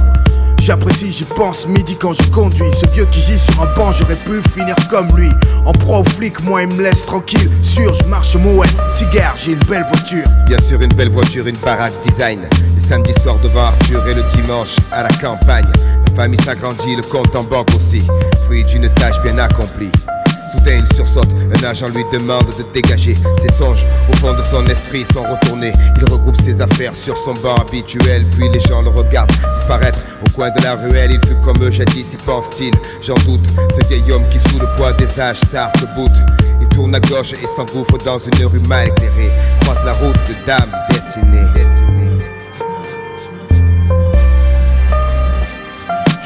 J'apprécie, 0.66 1.12
j'y 1.12 1.22
pense 1.22 1.64
midi 1.68 1.94
quand 1.94 2.12
je 2.12 2.24
conduis. 2.32 2.72
Ce 2.72 2.90
vieux 2.90 3.04
qui 3.12 3.20
gît 3.20 3.38
sur 3.38 3.62
un 3.62 3.72
banc, 3.76 3.92
j'aurais 3.92 4.16
pu 4.16 4.42
finir 4.50 4.74
comme 4.90 5.06
lui. 5.16 5.30
En 5.64 5.70
pro 5.70 6.02
flic, 6.02 6.42
moi 6.42 6.62
il 6.62 6.74
me 6.74 6.82
laisse 6.82 7.06
tranquille. 7.06 7.48
Sûr, 7.62 7.94
je 7.94 8.02
marche 8.06 8.34
mouette, 8.34 8.76
cigare, 8.90 9.36
j'ai 9.38 9.52
une 9.52 9.62
belle 9.68 9.84
voiture. 9.88 10.26
Bien 10.46 10.60
sûr, 10.60 10.82
une 10.82 10.92
belle 10.94 11.10
voiture, 11.10 11.46
une 11.46 11.56
baraque 11.58 11.92
design. 12.02 12.40
Les 12.74 12.80
samedis 12.80 13.14
soirs 13.22 13.38
devant 13.38 13.66
Arthur 13.66 14.04
et 14.08 14.14
le 14.14 14.24
dimanche 14.24 14.74
à 14.90 15.04
la 15.04 15.10
campagne. 15.10 15.68
La 16.08 16.14
famille 16.16 16.42
s'agrandit, 16.42 16.96
le 16.96 17.02
compte 17.02 17.36
en 17.36 17.44
banque 17.44 17.72
aussi. 17.76 18.02
Fruit 18.46 18.64
d'une 18.64 18.88
tâche 18.88 19.22
bien 19.22 19.38
accomplie. 19.38 19.92
Soudain 20.50 20.78
il 20.78 20.96
sursaute, 20.96 21.34
un 21.54 21.64
agent 21.64 21.88
lui 21.88 22.04
demande 22.12 22.46
de 22.58 22.64
dégager 22.72 23.16
Ses 23.40 23.52
songes 23.52 23.84
au 24.12 24.16
fond 24.16 24.32
de 24.34 24.42
son 24.42 24.64
esprit 24.66 25.04
sont 25.04 25.22
retournés 25.22 25.72
Il 25.96 26.04
regroupe 26.04 26.40
ses 26.40 26.60
affaires 26.60 26.94
sur 26.94 27.16
son 27.16 27.34
banc 27.34 27.56
habituel 27.56 28.24
Puis 28.36 28.48
les 28.48 28.60
gens 28.60 28.82
le 28.82 28.90
regardent 28.90 29.32
disparaître 29.54 29.98
Au 30.24 30.30
coin 30.30 30.50
de 30.50 30.62
la 30.62 30.74
ruelle, 30.76 31.10
il 31.12 31.28
fut 31.28 31.36
comme 31.42 31.62
eux 31.62 31.70
jadis, 31.70 32.12
y 32.12 32.16
pense-t-il. 32.16 32.72
J'en 33.02 33.14
doute, 33.26 33.46
ce 33.74 33.86
vieil 33.88 34.12
homme 34.12 34.28
qui 34.30 34.38
sous 34.38 34.58
le 34.58 34.66
poids 34.76 34.92
des 34.92 35.20
âges 35.20 35.40
s'arc-boute 35.40 36.10
Il 36.60 36.68
tourne 36.68 36.94
à 36.94 37.00
gauche 37.00 37.32
et 37.32 37.46
s'engouffre 37.46 37.98
dans 38.04 38.18
une 38.18 38.46
rue 38.46 38.60
mal 38.60 38.88
éclairée. 38.88 39.30
Croise 39.60 39.82
la 39.84 39.92
route 39.92 40.16
de 40.28 40.46
Dame 40.46 40.70
destinée. 40.90 41.46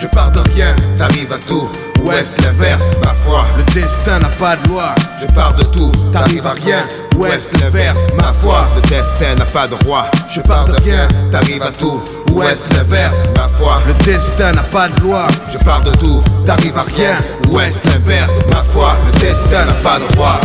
Je 0.01 0.07
pars 0.07 0.33
de 0.33 0.41
rien, 0.55 0.75
t'arrives 0.97 1.33
à 1.33 1.39
tout. 1.39 1.69
Ouest 2.05 2.41
l'inverse, 2.43 2.95
ma 3.03 3.15
foi. 3.15 3.45
Le 3.57 3.65
destin 3.75 4.19
n'a 4.21 4.29
pas 4.29 4.57
de 4.57 4.69
loi. 4.69 4.95
Je 5.21 5.27
pars 5.35 5.55
de 5.55 5.65
tout, 5.65 5.93
t'arrives 6.13 6.47
à 6.47 6.53
rien. 6.53 6.85
Ouest 7.21 7.53
l'inverse, 7.61 8.07
ma 8.17 8.33
foi. 8.33 8.67
Le 8.75 8.81
destin 8.89 9.35
n'a 9.37 9.45
pas 9.45 9.69
de 9.69 9.75
roi. 9.85 10.11
Je 10.35 10.41
pars 10.41 10.65
de 10.65 10.73
rien, 10.83 11.07
t'arrives 11.31 11.63
à 11.63 11.71
tout. 11.71 12.01
Ouest 12.33 12.67
l'inverse, 12.73 13.25
ma 13.37 13.47
foi. 13.47 13.83
Le 13.87 13.93
destin 14.05 14.53
n'a 14.53 14.63
pas 14.63 14.89
de 14.89 15.01
loi. 15.03 15.27
Je 15.53 15.59
pars 15.59 15.83
de 15.83 15.91
tout, 15.99 16.23
t'arrives 16.47 16.79
à 16.79 16.85
rien. 16.97 17.17
Ouest 17.51 17.85
l'inverse, 17.85 18.39
ma 18.49 18.63
foi. 18.63 18.97
Le 19.13 19.21
destin 19.21 19.67
n'a 19.67 19.75
pas 19.75 19.99
de 19.99 20.17
roi. 20.17 20.41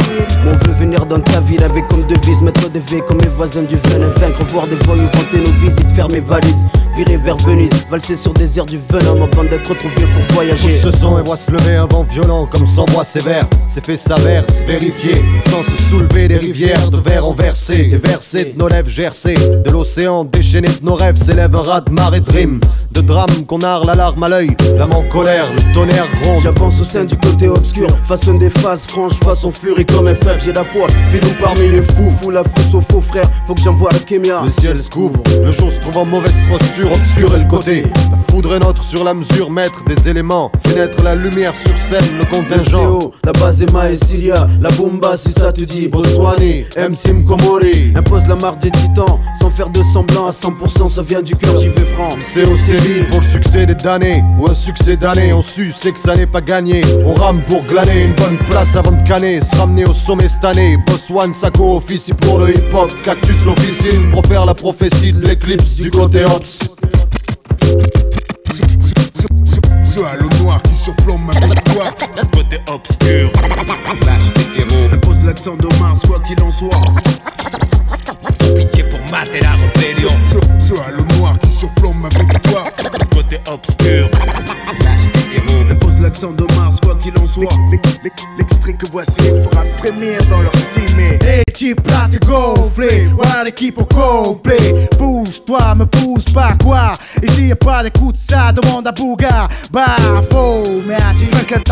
On 0.45 0.67
veut 0.67 0.73
venir 0.77 1.05
dans 1.05 1.21
ta 1.21 1.39
ville 1.39 1.63
avec 1.63 1.87
comme 1.87 2.05
devise 2.07 2.41
Mettre 2.41 2.69
des 2.69 2.79
V 2.79 3.01
comme 3.07 3.21
mes 3.21 3.27
voisins 3.27 3.63
du 3.63 3.75
venin 3.75 4.09
Vaincre, 4.17 4.43
voir 4.49 4.67
des 4.67 4.75
voyous 4.85 5.09
vanter 5.13 5.39
nos 5.39 5.53
visites 5.59 5.89
Faire 5.95 6.07
mes 6.09 6.19
valises, 6.19 6.69
virer 6.95 7.17
vers 7.17 7.37
Venise 7.37 7.71
Valser 7.89 8.15
sur 8.15 8.33
des 8.33 8.57
airs 8.57 8.65
du 8.65 8.79
venin 8.89 9.23
avant 9.23 9.43
d'être 9.43 9.63
trop 9.73 9.89
vieux 9.97 10.07
pour 10.07 10.35
voyager 10.35 10.79
Tous 10.81 10.91
se 10.91 10.97
sont 10.97 11.17
et 11.17 11.23
voient 11.23 11.37
se 11.37 11.49
lever 11.51 11.75
un 11.75 11.85
vent 11.85 12.03
violent 12.03 12.47
comme 12.47 12.67
sans 12.67 12.85
voix 12.85 13.03
sévère 13.03 13.47
C'est 13.67 13.85
fait 13.85 13.97
s'avère, 13.97 14.43
se 14.51 14.65
vérifier 14.65 15.23
Sans 15.49 15.63
se 15.63 15.81
soulever 15.89 16.27
des 16.27 16.37
rivières 16.37 16.64
de 16.73 16.97
verre 16.97 17.25
en 17.25 17.31
versé 17.31 17.85
Des 17.85 17.97
versets 17.97 18.45
de 18.45 18.57
nos 18.57 18.67
lèvres 18.67 18.89
gercées 18.89 19.35
De 19.35 19.69
l'océan 19.71 20.23
déchaîné 20.23 20.67
de 20.67 20.85
nos 20.85 20.95
rêves 20.95 21.15
S'élève 21.15 21.55
un 21.55 21.61
raz 21.61 21.81
de 21.81 21.91
marée 21.91 22.21
de 22.21 22.31
rimes 22.31 22.59
De 22.91 23.01
drames 23.01 23.45
qu'on 23.47 23.59
narre 23.59 23.85
la 23.85 23.93
larme 23.93 24.23
à 24.23 24.29
l'œil 24.29 24.55
L'âme 24.75 24.93
en 24.93 25.03
colère, 25.03 25.45
le 25.53 25.73
tonnerre 25.73 26.07
gronde. 26.21 26.41
J'avance 26.41 26.79
au 26.81 26.83
sein 26.83 27.05
du 27.05 27.15
côté 27.17 27.47
obscur 27.49 27.87
Façon 28.05 28.35
des 28.35 28.49
phases 28.49 28.85
franches, 28.87 29.19
façon 29.19 29.51
furie 29.51 29.85
comme 29.85 30.07
un 30.07 30.15
fleuve 30.15 30.41
J'ai 30.43 30.53
la 30.53 30.63
foi, 30.63 30.87
filou 31.11 31.33
parmi 31.41 31.69
les 31.69 31.81
fous 31.81 32.11
Fous 32.21 32.31
la 32.31 32.43
frousse 32.43 32.73
au 32.73 32.81
faux 32.91 33.01
frère, 33.01 33.29
faut 33.45 33.53
que 33.53 33.61
j'envoie 33.61 33.91
la 33.91 33.99
kémia. 33.99 34.41
Le 34.43 34.49
ciel 34.49 34.81
se 34.81 34.89
couvre, 34.89 35.19
le 35.43 35.51
jour 35.51 35.71
se 35.71 35.79
trouve 35.79 35.97
en 35.97 36.05
mauvaise 36.05 36.33
posture 36.49 36.91
Obscurer 36.91 37.39
le 37.39 37.47
côté, 37.47 37.83
la 37.83 38.17
foudre 38.29 38.55
est 38.55 38.59
notre 38.59 38.83
sur 38.83 39.03
la 39.03 39.13
mesure 39.13 39.51
Mettre 39.51 39.83
des 39.85 40.09
éléments, 40.09 40.51
fenêtre 40.67 41.03
la 41.03 41.15
lumière 41.15 41.53
sur 41.55 41.77
scène 41.77 42.17
Le 42.17 42.25
contingent, 42.25 42.99
CO, 42.99 43.13
la 43.23 43.33
base 43.33 43.61
est 43.61 43.71
Maesilia 43.71 44.47
La 44.59 44.69
bomba 44.71 45.15
si 45.17 45.31
ça 45.31 45.51
te 45.51 45.61
dit 45.61 45.89
Botswani, 46.63 46.89
MC 46.89 47.13
Mkomori 47.13 47.93
Impose 47.95 48.27
la 48.27 48.35
marque 48.35 48.59
des 48.61 48.71
titans 48.71 49.19
Sans 49.39 49.49
faire 49.49 49.69
de 49.69 49.81
semblant 49.93 50.27
à 50.27 50.31
100% 50.31 50.89
Ça 50.89 51.01
vient 51.01 51.21
du 51.21 51.35
cœur, 51.35 51.57
j'y 51.57 51.69
vais 51.69 51.85
franc 51.85 52.09
c'est 52.19 52.47
au 52.47 52.57
série 52.57 53.03
pour 53.09 53.21
le 53.21 53.25
succès 53.25 53.65
des 53.65 53.75
damnés 53.75 54.23
Ou 54.39 54.49
un 54.49 54.53
succès 54.53 54.95
d'année, 54.97 55.33
on 55.33 55.41
su, 55.41 55.71
c'est 55.75 55.91
que 55.91 55.99
ça 55.99 56.15
n'est 56.15 56.27
pas 56.27 56.41
gagné 56.41 56.81
On 57.05 57.13
rame 57.13 57.41
pour 57.47 57.63
glaner 57.63 58.05
une 58.05 58.15
bonne 58.15 58.37
place 58.49 58.75
avant 58.75 58.91
de 58.91 59.03
canner 59.03 59.41
Se 59.41 59.55
ramener 59.57 59.85
au 59.85 59.93
sommet 59.93 60.27
cette 60.27 60.45
année 60.45 60.77
Boss 60.85 61.09
One, 61.09 61.33
Sako, 61.33 61.77
officie 61.77 62.13
pour 62.13 62.39
le 62.39 62.51
hip-hop 62.51 62.91
Cactus 63.03 63.43
l'officine, 63.45 64.11
pour 64.11 64.25
faire 64.25 64.45
la 64.45 64.53
prophétie 64.53 65.13
de 65.13 65.25
l'éclipse 65.25 65.75
du 65.75 65.89
côté 65.89 66.23
ops 66.25 66.59
noir 70.45 70.61
qui 70.61 70.75
surplombe 70.75 71.21
ma 71.25 71.33
victoire 71.47 71.93
Côté 72.31 72.59
obscur 72.71 73.31
Pose 75.01 75.23
l'accent 75.23 75.55
de 75.55 75.67
Mars, 75.79 75.99
quoi 76.07 76.19
qu'il 76.19 76.41
en 76.41 76.51
soit. 76.51 76.69
Pitié 78.55 78.83
pour 78.83 78.99
mater 79.11 79.41
la 79.41 79.51
rébellion. 79.51 80.09
Ce, 80.31 80.67
ce 80.67 80.73
halo 80.81 81.03
noir 81.17 81.37
qui 81.41 81.51
surplombe 81.51 81.97
ma 82.01 82.09
victoire 82.09 82.65
Côté 83.11 83.39
obscur 83.47 84.09
Pose 85.79 85.99
l'accent 85.99 86.31
de 86.31 86.45
Mars, 86.55 86.77
quoi 86.83 86.95
qu'il 86.95 87.13
en 87.19 87.27
soit. 87.27 87.53
L'extrait 88.37 88.73
que 88.73 88.85
voici 88.91 89.15
fera 89.19 89.63
frémir 89.77 90.23
dans 90.29 90.41
leur 90.41 90.53
timé. 90.73 91.44
Et 91.55 91.57
tu 91.57 91.75
plates 91.75 92.11
de 92.11 92.25
gonfler, 92.25 93.07
voilà 93.13 93.45
l'équipe 93.45 93.77
au 93.79 93.85
complet. 93.85 94.89
Pousse-toi, 94.97 95.75
me 95.75 95.85
pousse 95.85 96.25
pas 96.25 96.53
quoi. 96.61 96.91
Ici 97.23 97.47
y'a 97.47 97.55
pas 97.55 97.81
d'écoute, 97.83 98.17
ça 98.17 98.51
demande 98.51 98.87
à 98.87 98.91
Bouga. 98.91 99.47
Bah, 99.71 99.95
faux, 100.29 100.63
mais 100.85 100.97
tu 101.17 101.27
t'inquiète, 101.27 101.63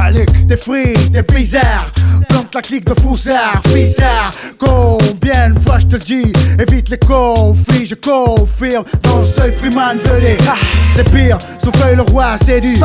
t'es 0.48 0.58
free, 0.58 0.94
t'es 1.12 1.24
bizarre. 1.24 1.92
Plante 2.30 2.56
la 2.56 2.62
clique 2.62 2.86
de 2.86 2.94
foussard, 3.02 3.62
bizarre. 3.74 4.32
Combien 4.58 5.50
de 5.50 5.60
fois 5.60 5.80
je 5.80 5.88
te 5.88 5.96
le 5.96 6.04
dis, 6.04 6.32
évite 6.60 6.90
les 6.90 7.00
conflits, 7.00 7.86
je 7.86 7.96
confirme. 7.96 8.86
Dans 9.02 9.24
seuil 9.24 9.52
Freeman 9.52 9.98
venez, 10.06 10.38
ah, 10.48 10.56
c'est 10.96 11.10
pire, 11.12 11.38
souffle 11.64 11.96
le 11.96 12.04
roi, 12.04 12.38
c'est 12.46 12.62
du. 12.62 12.76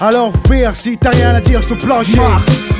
Alors 0.00 0.32
vire 0.50 0.74
si 0.74 0.98
t'as 0.98 1.10
rien 1.10 1.34
à 1.34 1.40
dire 1.40 1.62
sur 1.62 1.78
plancher. 1.78 2.20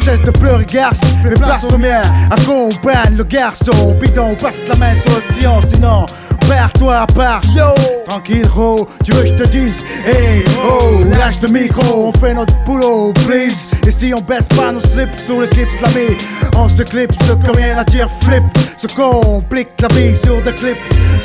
Cesse 0.04 0.20
de 0.22 0.32
pleurer, 0.32 0.64
garce, 0.64 1.00
fais 1.22 1.30
place 1.30 1.64
au 1.72 1.78
mien. 1.78 2.02
Accompagne 2.28 3.16
le 3.16 3.22
garçon, 3.22 3.61
bidon, 4.00 4.34
passe 4.34 4.58
la 4.68 4.76
main 4.76 4.94
sur 4.94 5.14
l'océan, 5.14 5.60
sinon. 5.72 6.06
Perds-toi 6.48 6.96
à 6.96 7.06
part, 7.06 7.40
yo! 7.54 7.66
Tranquille, 8.06 8.46
ro, 8.46 8.86
tu 9.04 9.12
veux 9.12 9.22
que 9.22 9.28
je 9.28 9.34
te 9.34 9.48
dise? 9.48 9.84
Hey, 10.04 10.42
oh, 10.64 11.04
lâche 11.18 11.40
le 11.40 11.48
micro, 11.48 12.08
on 12.08 12.12
fait 12.18 12.34
notre 12.34 12.54
boulot, 12.64 13.12
please. 13.24 13.72
Et 13.86 13.90
si 13.90 14.12
on 14.16 14.20
baisse 14.20 14.46
pas 14.48 14.72
nos 14.72 14.80
slips 14.80 15.16
sur 15.16 15.40
le 15.40 15.46
clip 15.46 15.68
slamé 15.78 16.16
On 16.56 16.68
se 16.68 16.82
clipse, 16.82 17.16
comme 17.28 17.56
rien 17.56 17.78
à 17.78 17.84
dire, 17.84 18.08
flip. 18.22 18.42
Se 18.76 18.86
complique 18.88 19.68
la 19.80 19.88
vie 19.88 20.16
sur 20.24 20.42
des 20.42 20.52
clips 20.52 20.76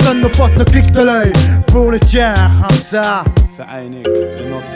Sonne 0.03 0.21
nos 0.21 0.29
potes, 0.29 0.55
nos 0.57 0.65
clics 0.65 0.91
de 0.91 1.03
l'œil. 1.03 1.33
Pour 1.67 1.91
les 1.91 1.99
tiens, 1.99 2.33
Hamza 2.63 3.23
le 3.59 4.49
notre 4.49 4.67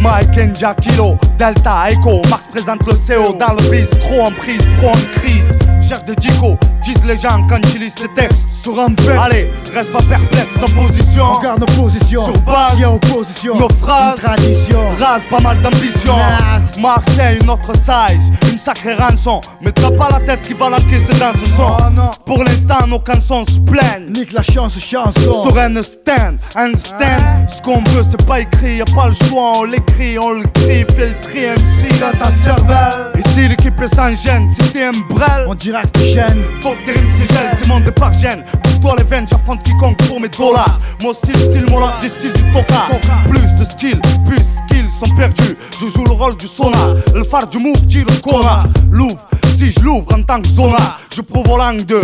Mike 0.00 0.38
and 0.38 0.74
Kilo, 0.82 1.16
Delta, 1.38 1.88
Echo, 1.90 2.20
Mars 2.28 2.46
présente 2.50 2.80
le 2.86 2.92
CO 2.92 3.32
dans 3.32 3.54
le 3.54 3.70
bis, 3.70 3.88
trop 4.00 4.22
en 4.22 4.32
prise, 4.32 4.66
pro 4.78 4.88
en 4.88 5.18
crise. 5.18 5.61
Des 6.00 6.16
dico, 6.16 6.56
disent 6.82 7.04
les 7.04 7.18
gens 7.18 7.46
quand 7.48 7.58
ils 7.74 7.80
lisent 7.80 7.98
les 8.00 8.08
textes. 8.14 8.48
Sur 8.48 8.80
un 8.80 8.88
bec, 8.88 9.10
allez, 9.10 9.50
reste 9.74 9.92
pas 9.92 10.02
perplexe, 10.08 10.56
en 10.56 10.82
position. 10.82 11.24
On 11.36 11.42
garde 11.42 11.60
nos 11.60 11.82
positions, 11.82 12.24
sur 12.24 12.40
base, 12.42 12.82
a 12.82 12.90
opposition. 12.90 13.58
Nos 13.58 13.68
phrases, 13.68 14.16
une 14.16 14.22
tradition, 14.22 14.88
rase 14.98 15.22
pas 15.28 15.40
mal 15.40 15.60
d'ambition. 15.60 16.14
Marseille, 16.80 17.38
une 17.42 17.50
autre 17.50 17.72
size, 17.74 18.32
une 18.50 18.58
sacrée 18.58 18.94
rançon. 18.94 19.40
Mais 19.60 19.70
t'as 19.70 19.90
pas 19.90 20.08
la 20.10 20.20
tête 20.20 20.42
qui 20.42 20.54
va 20.54 20.70
l'encaisser 20.70 21.12
dans 21.20 21.32
ce 21.38 21.46
son. 21.56 21.76
Pour 22.24 22.38
l'instant, 22.38 22.86
nos 22.88 23.00
cançons 23.00 23.44
se 23.44 23.58
plaignent. 23.60 24.10
Nique 24.10 24.32
la 24.32 24.42
chance, 24.42 24.78
chanson. 24.78 25.42
Sur 25.42 25.58
un 25.58 25.82
stand, 25.82 26.38
un 26.56 26.74
stand. 26.74 27.48
Ce 27.48 27.60
qu'on 27.60 27.82
veut, 27.90 28.02
c'est 28.08 28.24
pas 28.26 28.40
écrit, 28.40 28.76
y 28.76 28.80
a 28.80 28.84
pas 28.86 29.08
le 29.08 29.28
choix, 29.28 29.58
on 29.58 29.64
l'écrit, 29.64 30.18
on 30.18 30.30
le 30.30 30.44
crie, 30.54 30.86
fait 30.96 31.08
le 31.08 31.20
tri 31.20 31.40
MC 31.40 32.00
dans 32.00 32.18
ta 32.18 32.30
cervelle. 32.30 33.12
Ici, 33.26 33.48
l'équipe 33.48 33.78
est 33.80 33.94
sans 33.94 34.14
gêne, 34.14 34.48
si 34.48 34.72
t'es 34.72 34.84
un 34.84 34.92
brel, 35.10 35.46
on 35.48 35.54
dirait 35.54 35.81
que 35.82 35.98
tu 35.98 36.06
gênes. 36.06 36.42
Faut 36.60 36.70
que 36.70 36.86
tes 36.86 36.98
rimes 36.98 37.10
s'égèlent, 37.18 37.56
c'est 37.58 37.68
mon 37.68 37.80
départ 37.80 38.12
gêne. 38.12 38.44
Pour 38.62 38.80
toi, 38.80 38.94
les 38.98 39.04
veines, 39.04 39.26
j'affronte 39.28 39.62
quiconque 39.62 39.96
pour 40.06 40.20
mes 40.20 40.28
dollars. 40.28 40.80
Mon 41.02 41.12
style, 41.14 41.36
style, 41.36 41.66
mon 41.70 41.80
des 42.00 42.08
style 42.08 42.32
du 42.32 42.42
toka. 42.52 42.88
Plus 43.28 43.54
de 43.54 43.64
style, 43.64 44.00
plus 44.26 44.38
skills 44.38 44.90
sont 44.90 45.14
perdus. 45.14 45.56
Je 45.80 45.88
joue 45.88 46.04
le 46.04 46.12
rôle 46.12 46.36
du 46.36 46.46
sonar, 46.46 46.94
le 47.14 47.24
phare 47.24 47.46
du 47.46 47.58
move, 47.58 47.80
dit 47.86 48.04
le 48.08 48.20
coma. 48.20 48.64
L'ouvre. 48.90 49.28
Si 49.56 49.70
je 49.70 49.80
l'ouvre 49.80 50.12
en 50.14 50.22
tant 50.22 50.40
que 50.40 50.48
zona, 50.48 50.98
je 51.14 51.20
prouve 51.20 51.48
aux 51.50 51.56
langues 51.56 51.84
de 51.84 52.00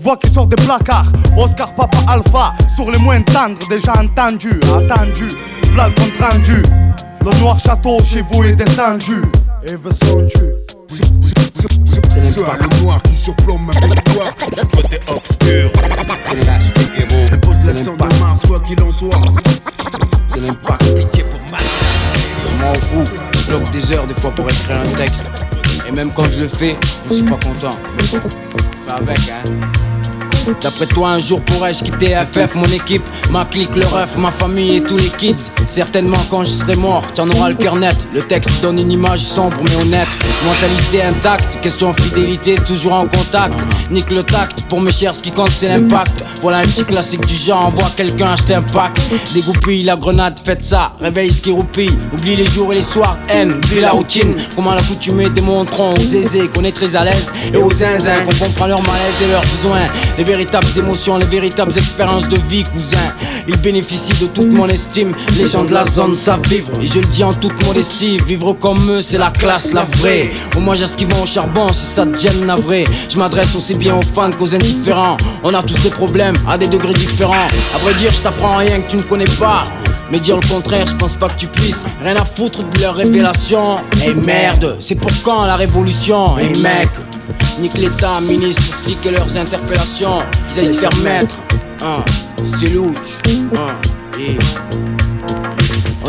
Voix 0.00 0.16
qui 0.16 0.32
sort 0.32 0.46
des 0.46 0.56
placards, 0.56 1.12
Oscar 1.36 1.74
Papa 1.74 1.98
Alpha 2.08 2.54
Sur 2.74 2.90
les 2.90 2.98
moins 2.98 3.20
tendres, 3.20 3.58
déjà 3.68 3.92
entendu, 3.92 4.58
attendu 4.74 5.28
V'là 5.72 5.88
le 5.88 5.94
compte 5.94 6.32
rendu 6.32 6.62
Le 7.20 7.40
noir 7.40 7.58
château 7.58 7.98
chez 8.04 8.22
vous 8.30 8.44
est 8.44 8.54
descendu 8.54 9.22
Et 9.66 9.74
veut 9.74 9.92
son 9.92 10.26
Ce 10.92 12.40
halo 12.40 12.68
noir 12.82 13.00
qui 13.02 13.16
surplombe 13.16 13.62
ma 13.66 13.72
victoire 13.86 14.34
Côté 14.36 15.00
obscur 15.08 15.70
Elle 17.30 17.40
pose 17.40 17.66
l'accent 17.66 17.94
de 17.94 18.20
Mars, 18.20 18.40
quoi 18.46 18.60
qu'il 18.60 18.82
en 18.82 18.92
soit. 18.92 19.20
C'est 20.28 20.40
l'impact. 20.40 20.94
Pitié 20.94 21.24
pour 21.24 21.40
mater 21.50 21.64
Je 22.46 22.54
m'en 22.62 22.74
fous. 22.74 23.10
Je 23.32 23.46
bloque 23.48 23.70
des 23.70 23.92
heures 23.92 24.06
des 24.06 24.14
fois 24.14 24.30
pour 24.32 24.44
écrire 24.50 24.80
un 24.80 24.96
texte. 24.96 25.24
Et 25.88 25.92
même 25.92 26.10
quand 26.14 26.30
je 26.30 26.40
le 26.40 26.48
fais, 26.48 26.76
je 27.08 27.14
suis 27.14 27.24
pas 27.24 27.36
content. 27.36 27.78
Fais 27.98 28.92
avec, 28.92 29.18
hein. 29.30 29.91
D'après 30.60 30.86
toi, 30.86 31.10
un 31.10 31.18
jour 31.18 31.40
pourrais-je 31.42 31.84
quitter 31.84 32.14
FF, 32.32 32.54
mon 32.54 32.66
équipe, 32.66 33.02
ma 33.30 33.44
clique, 33.44 33.74
le 33.76 33.86
ref, 33.86 34.16
ma 34.16 34.30
famille 34.30 34.76
et 34.76 34.82
tous 34.82 34.96
les 34.96 35.08
kids 35.08 35.50
Certainement 35.68 36.16
quand 36.30 36.44
je 36.44 36.50
serai 36.50 36.74
mort, 36.74 37.02
t'en 37.14 37.28
auras 37.30 37.50
le 37.50 37.54
cœur 37.54 37.76
net. 37.76 38.08
Le 38.12 38.22
texte 38.22 38.50
donne 38.60 38.78
une 38.80 38.90
image 38.90 39.20
sombre 39.20 39.56
mais 39.62 39.76
honnête. 39.76 40.08
Mentalité 40.44 41.02
intacte, 41.02 41.60
question 41.60 41.94
fidélité, 41.94 42.56
toujours 42.66 42.94
en 42.94 43.06
contact. 43.06 43.54
Nique 43.90 44.10
le 44.10 44.24
tact, 44.24 44.62
pour 44.68 44.80
mes 44.80 44.92
chers, 44.92 45.14
ce 45.14 45.22
qui 45.22 45.30
compte 45.30 45.50
c'est 45.50 45.68
l'impact. 45.68 46.24
Voilà 46.40 46.58
un 46.58 46.64
petit 46.64 46.84
classique 46.84 47.26
du 47.26 47.34
genre, 47.34 47.66
envoie 47.66 47.90
quelqu'un 47.96 48.32
acheter 48.32 48.54
un 48.54 48.62
pack. 48.62 48.98
Dégoupille 49.34 49.84
la 49.84 49.96
grenade, 49.96 50.40
faites 50.42 50.64
ça, 50.64 50.92
réveille 51.00 51.30
ce 51.30 51.40
qui 51.40 51.50
roupille. 51.50 51.96
Oublie 52.12 52.36
les 52.36 52.46
jours 52.46 52.72
et 52.72 52.76
les 52.76 52.82
soirs, 52.82 53.16
haine, 53.28 53.52
oublie 53.52 53.80
la 53.80 53.90
routine. 53.92 54.34
Comment 54.56 54.74
l'accoutumée 54.74 55.30
démontrons 55.30 55.94
aux 55.94 56.14
aisés 56.14 56.48
qu'on 56.54 56.64
est 56.64 56.72
très 56.72 56.96
à 56.96 57.04
l'aise 57.04 57.32
et 57.52 57.56
aux 57.56 57.70
zinzins 57.70 58.20
qu'on 58.24 58.44
comprend 58.44 58.66
leur 58.66 58.82
malaise 58.82 59.22
et 59.22 59.30
leurs 59.30 59.42
besoins. 59.42 59.88
Véritables 60.32 60.78
émotions, 60.78 61.18
les 61.18 61.26
véritables 61.26 61.76
expériences 61.76 62.26
de 62.26 62.38
vie, 62.48 62.64
cousin. 62.64 62.96
Ils 63.46 63.58
bénéficient 63.58 64.18
de 64.18 64.28
toute 64.28 64.50
mon 64.50 64.66
estime. 64.66 65.12
Les 65.36 65.46
gens 65.46 65.64
de 65.64 65.74
la 65.74 65.84
zone 65.84 66.16
savent 66.16 66.48
vivre, 66.48 66.72
et 66.80 66.86
je 66.86 67.00
le 67.00 67.06
dis 67.06 67.22
en 67.22 67.34
toute 67.34 67.62
modestie. 67.66 68.18
Vivre 68.26 68.54
comme 68.54 68.90
eux, 68.90 69.02
c'est 69.02 69.18
la 69.18 69.30
classe, 69.30 69.74
la 69.74 69.84
vraie. 69.98 70.30
Au 70.56 70.60
moins, 70.60 70.74
j'esquivons 70.74 71.22
au 71.22 71.26
charbon 71.26 71.68
si 71.70 71.84
ça 71.84 72.06
te 72.06 72.16
gêne, 72.16 72.46
navré. 72.46 72.86
Je 73.10 73.18
m'adresse 73.18 73.54
aussi 73.54 73.74
bien 73.74 73.94
aux 73.94 74.02
fans 74.14 74.30
qu'aux 74.30 74.54
indifférents. 74.54 75.18
On 75.42 75.52
a 75.52 75.62
tous 75.62 75.80
des 75.82 75.90
problèmes 75.90 76.36
à 76.48 76.56
des 76.56 76.68
degrés 76.68 76.94
différents. 76.94 77.48
À 77.74 77.78
vrai 77.82 77.92
dire, 77.94 78.10
je 78.10 78.20
t'apprends 78.20 78.56
rien 78.56 78.80
que 78.80 78.90
tu 78.90 78.96
ne 78.96 79.02
connais 79.02 79.32
pas. 79.38 79.66
Mais 80.10 80.18
dire 80.18 80.36
le 80.36 80.46
contraire, 80.48 80.86
je 80.86 80.94
pense 80.94 81.14
pas 81.14 81.28
que 81.28 81.38
tu 81.38 81.46
puisses. 81.46 81.84
Rien 82.02 82.16
à 82.16 82.24
foutre 82.24 82.60
de 82.64 82.80
leurs 82.80 82.94
révélations. 82.94 83.80
Et 84.06 84.14
merde, 84.14 84.76
c'est 84.80 84.94
pour 84.94 85.10
quand 85.22 85.44
la 85.44 85.56
révolution? 85.56 86.38
Et 86.38 86.48
mec, 86.60 86.88
nique 87.60 87.76
l'état, 87.78 88.20
ministre, 88.20 88.62
flics 88.82 89.04
et 89.06 89.10
leurs 89.10 89.36
interpellations. 89.36 90.20
Ils 90.54 90.60
aillent 90.60 90.74
se 90.74 90.80
faire 90.80 90.96
mettre. 91.02 91.36
Hein, 91.82 92.04
c'est 92.58 92.68
louche. 92.68 93.18
Hein, 93.56 93.74
et- 94.18 94.38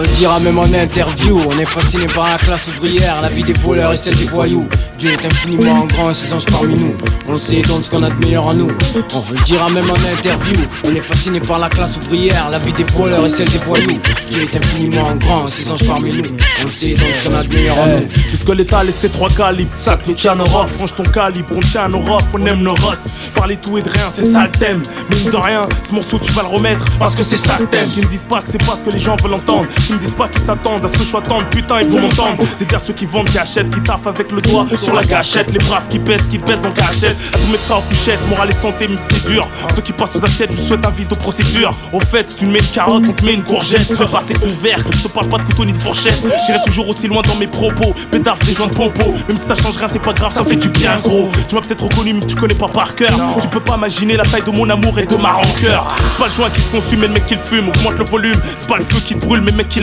le 0.04 0.16
dira 0.16 0.39
même 0.39 0.60
en 0.60 0.66
interview, 0.66 1.41
on 1.47 1.58
est 1.58 1.66
fasciné 1.66 2.08
par 2.08 2.28
la 2.28 2.38
classe 2.38 2.68
ouvrière, 2.68 3.22
la 3.22 3.30
vie 3.30 3.43
des 3.43 3.54
voleurs 3.54 3.93
et 3.93 3.97
celle 3.97 4.16
des 4.16 4.26
voyous. 4.26 4.68
Dieu 4.97 5.12
est 5.12 5.26
infiniment 5.26 5.86
grand 5.86 6.12
et 6.12 6.14
ses 6.14 6.34
anges 6.34 6.45
parmi 6.45 6.76
nous. 6.76 6.95
On 7.28 7.38
sait 7.38 7.62
donc 7.62 7.86
ce 7.86 7.89
qu'on 7.89 8.04
a 8.04 8.10
de 8.10 8.26
meilleur 8.26 8.45
en 8.45 8.54
nous. 8.54 8.72
On 9.14 9.34
le 9.34 9.43
dira 9.43 9.70
même 9.70 9.89
en 9.89 10.18
interview, 10.18 10.56
on 10.86 10.93
est 10.93 11.01
fasciné 11.01 11.39
par 11.39 11.60
la 11.60 11.70
classe 11.70 11.97
ouvrière, 11.97 12.49
la 12.49 12.60
vie 12.60 12.74
des 12.74 12.84
voleurs 12.84 13.26
et 13.26 13.30
celle 13.30 13.49
des 13.49 13.58
voyous. 13.60 13.99
Dieu 14.30 14.43
est 14.43 14.56
infiniment 14.56 15.16
grand 15.16 15.47
et 15.47 15.51
ses 15.51 15.72
anges 15.72 15.86
parmi 15.86 16.14
nous. 16.14 16.38
On 16.66 16.70
sait 16.70 16.93
donc 16.93 17.08
ce 17.16 17.28
qu'on 17.28 17.36
a 17.36 17.43
de 17.43 17.54
meilleur 17.54 17.78
en 17.78 17.88
nous. 17.88 18.08
Puisque 18.28 18.49
l'État 18.49 18.80
a 18.80 18.84
laissé 18.84 19.10
trois 19.10 19.30
calibres, 19.30 19.76
sac 19.76 20.01
le 20.08 20.43
rofs, 20.43 20.72
franche 20.72 20.95
ton 20.95 21.04
calibre, 21.04 21.49
on 21.56 21.60
tient 21.60 21.88
nos 21.88 21.99
rofs, 21.99 22.26
on 22.34 22.45
aime 22.45 22.62
nos 22.62 22.76
rosses. 22.76 23.32
Parler 23.36 23.58
tout 23.58 23.78
et 23.78 23.82
de 23.82 23.89
rien, 23.89 24.10
c'est 24.12 24.24
ça 24.24 24.43
le 24.45 24.51
thème. 24.51 24.82
Mine 25.10 25.30
de 25.30 25.38
rien, 25.38 25.62
ce 25.84 25.93
morceau 25.93 26.20
tu 26.20 26.32
vas 26.34 26.43
le 26.43 26.49
remettre 26.49 26.86
parce 26.97 27.16
que 27.16 27.24
c'est 27.24 27.38
ça 27.38 27.58
le 27.60 27.68
thème. 27.68 27.88
Qui 27.93 28.01
me 28.01 28.08
disent 28.08 28.28
pas 28.30 28.41
que 28.41 28.49
c'est 28.49 28.64
pas 28.64 28.76
ce 28.78 28.84
que 28.84 28.91
les 28.91 28.99
gens 28.99 29.16
veulent 29.22 29.34
entendre. 29.34 29.68
Qui 29.94 30.00
me 30.00 30.06
disent 30.06 30.16
pas 30.16 30.28
qu'ils 30.28 30.41
s'attendent 30.41 30.84
à 30.84 30.88
ce 30.88 30.94
que 30.94 31.04
je 31.04 31.10
sois 31.10 31.22
tendre, 31.22 31.46
putain, 31.50 31.82
ils 31.82 31.88
vont 31.88 32.00
m'entendre. 32.00 32.44
C'est 32.58 32.68
dire 32.68 32.82
ceux 32.82 32.94
qui 32.94 33.06
vendent, 33.06 33.30
qui 33.30 33.38
achètent, 33.38 33.70
qui 33.70 33.80
taffent 33.82 34.08
avec 34.08 34.32
le 34.32 34.41
doigt 34.41 34.66
sur 34.82 34.91
la 34.91 35.04
gâchette. 35.04 35.52
Les 35.52 35.60
braves 35.60 35.88
qui 35.88 36.00
pèsent, 36.00 36.28
qui 36.32 36.39
baissent 36.39 36.66
en 36.66 36.72
cachette. 36.72 37.16
À 37.32 37.38
tous 37.38 37.46
mes 37.52 37.60
frères 37.60 37.78
en 37.78 37.82
couchette, 37.82 38.28
morale 38.28 38.50
et 38.50 38.54
santé, 38.54 38.88
mais 38.89 38.96
c'est 38.98 39.28
dur. 39.28 39.48
Ceux 39.76 39.84
qui 39.84 39.91
passent 39.91 40.16
aux 40.16 40.26
assiettes, 40.26 40.52
je 40.52 40.58
souhaite 40.58 40.84
un 40.84 40.89
vice 40.89 41.10
de 41.10 41.16
procédure. 41.16 41.70
Au 41.91 42.00
fait, 42.00 42.28
si 42.28 42.38
tu 42.38 42.48
me 42.48 42.54
mets 42.54 42.60
une 42.60 42.66
carotte, 42.66 43.04
on 43.08 43.14
te 43.14 43.24
met 43.24 43.36
une 43.36 43.44
courgette. 43.44 43.94
Prépare 43.94 44.26
tes 44.26 44.34
couvercles, 44.34 44.88
je 44.98 45.04
te 45.04 45.08
parle 45.10 45.28
pas 45.28 45.38
de 45.38 45.44
couteau 45.44 45.66
ni 45.66 45.74
de 45.74 45.78
fourchette. 45.78 46.26
J'irai 46.48 46.60
toujours 46.66 46.89
aussi 46.89 47.08
loin 47.08 47.22
dans 47.22 47.36
mes 47.36 47.48
propos. 47.48 47.94
Pédaf, 48.10 48.39
des 48.48 48.56
gens 48.56 48.66
de 48.66 48.76
popo. 48.76 49.14
Même 49.28 49.38
si 49.38 49.44
ça 49.48 49.54
change 49.54 49.78
rien, 49.78 49.88
c'est 49.88 50.02
pas 50.02 50.14
grave, 50.14 50.34
ça 50.34 50.44
fait 50.44 50.56
du 50.56 50.70
bien 50.70 50.98
gros. 51.04 51.30
Tu 51.48 51.54
m'as 51.54 51.62
peut-être 51.62 51.84
reconnu, 51.84 52.14
mais 52.14 52.26
tu 52.26 52.36
connais 52.36 52.56
pas 52.56 52.68
par 52.68 52.96
cœur. 52.96 53.14
Tu 53.39 53.48
peux 53.48 53.60
pas 53.60 53.76
imaginer 53.76 54.18
la 54.18 54.24
taille 54.24 54.41
de 54.41 54.52
mon 54.58 54.68
amour 54.72 54.98
et 54.98 55.06
de 55.06 55.18
ma 55.18 55.34
rancœur. 55.34 55.88
C'est 55.89 56.18
pas 56.18 56.26
le 56.30 56.34
joint 56.34 56.50
qui 56.50 56.62
se 56.62 56.70
consume, 56.70 57.02
mais 57.02 57.08
le 57.08 57.14
mec 57.14 57.28
qui 57.28 57.36
le 57.36 57.41
fume. 57.41 57.70
Augmente 57.70 58.00
le 58.00 58.06
volume. 58.06 58.41
C'est 58.58 58.68
pas 58.68 58.78
le 58.78 58.86
feu 58.86 59.00
qui 59.06 59.14
te 59.14 59.24
brûle, 59.24 59.41
mais 59.41 59.52
le 59.52 59.58
mec 59.58 59.70
qui 59.70 59.83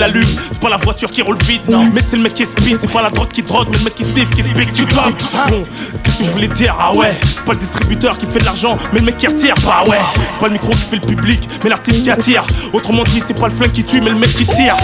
C'est 0.52 0.60
pas 0.60 0.68
la 0.70 0.76
voiture 0.78 1.10
qui 1.10 1.22
roule 1.22 1.36
vite, 1.46 1.62
mais 1.92 2.00
c'est 2.00 2.16
le 2.16 2.22
mec 2.22 2.34
qui 2.34 2.44
speed. 2.46 2.78
C'est 2.80 2.92
pas 2.92 3.02
la 3.02 3.10
drogue 3.10 3.28
qui 3.28 3.42
drogue, 3.42 3.68
mais 3.70 3.78
le 3.78 3.84
mec 3.84 3.94
qui 3.94 4.04
speed, 4.04 4.28
qui 4.30 4.42
speed, 4.42 4.72
tu 4.72 4.84
bam. 4.86 5.12
Bon, 5.50 5.64
qu'est-ce 6.02 6.18
que 6.18 6.24
je 6.24 6.30
voulais 6.30 6.48
dire? 6.48 6.74
Ah 6.78 6.92
ouais, 6.94 7.14
c'est 7.22 7.44
pas 7.44 7.52
le 7.52 7.58
distributeur 7.58 8.16
qui 8.18 8.26
fait 8.26 8.38
de 8.38 8.44
l'argent, 8.44 8.76
mais 8.92 9.00
le 9.00 9.06
mec 9.06 9.18
qui 9.18 9.26
retire. 9.26 9.54
Bah 9.64 9.82
ouais, 9.86 9.98
c'est 10.32 10.38
pas 10.40 10.46
le 10.46 10.52
micro 10.54 10.70
qui 10.70 10.78
fait 10.78 10.96
le 10.96 11.02
public, 11.02 11.48
mais 11.62 11.70
l'artiste 11.70 12.02
qui 12.02 12.10
attire. 12.10 12.46
Autrement 12.72 13.04
dit, 13.04 13.22
c'est 13.26 13.38
pas 13.38 13.48
le 13.48 13.54
flingue 13.54 13.72
qui 13.72 13.84
tue, 13.84 14.00
mais 14.00 14.10
le 14.10 14.16
mec 14.18 14.34
qui 14.34 14.46
tire. 14.46 14.74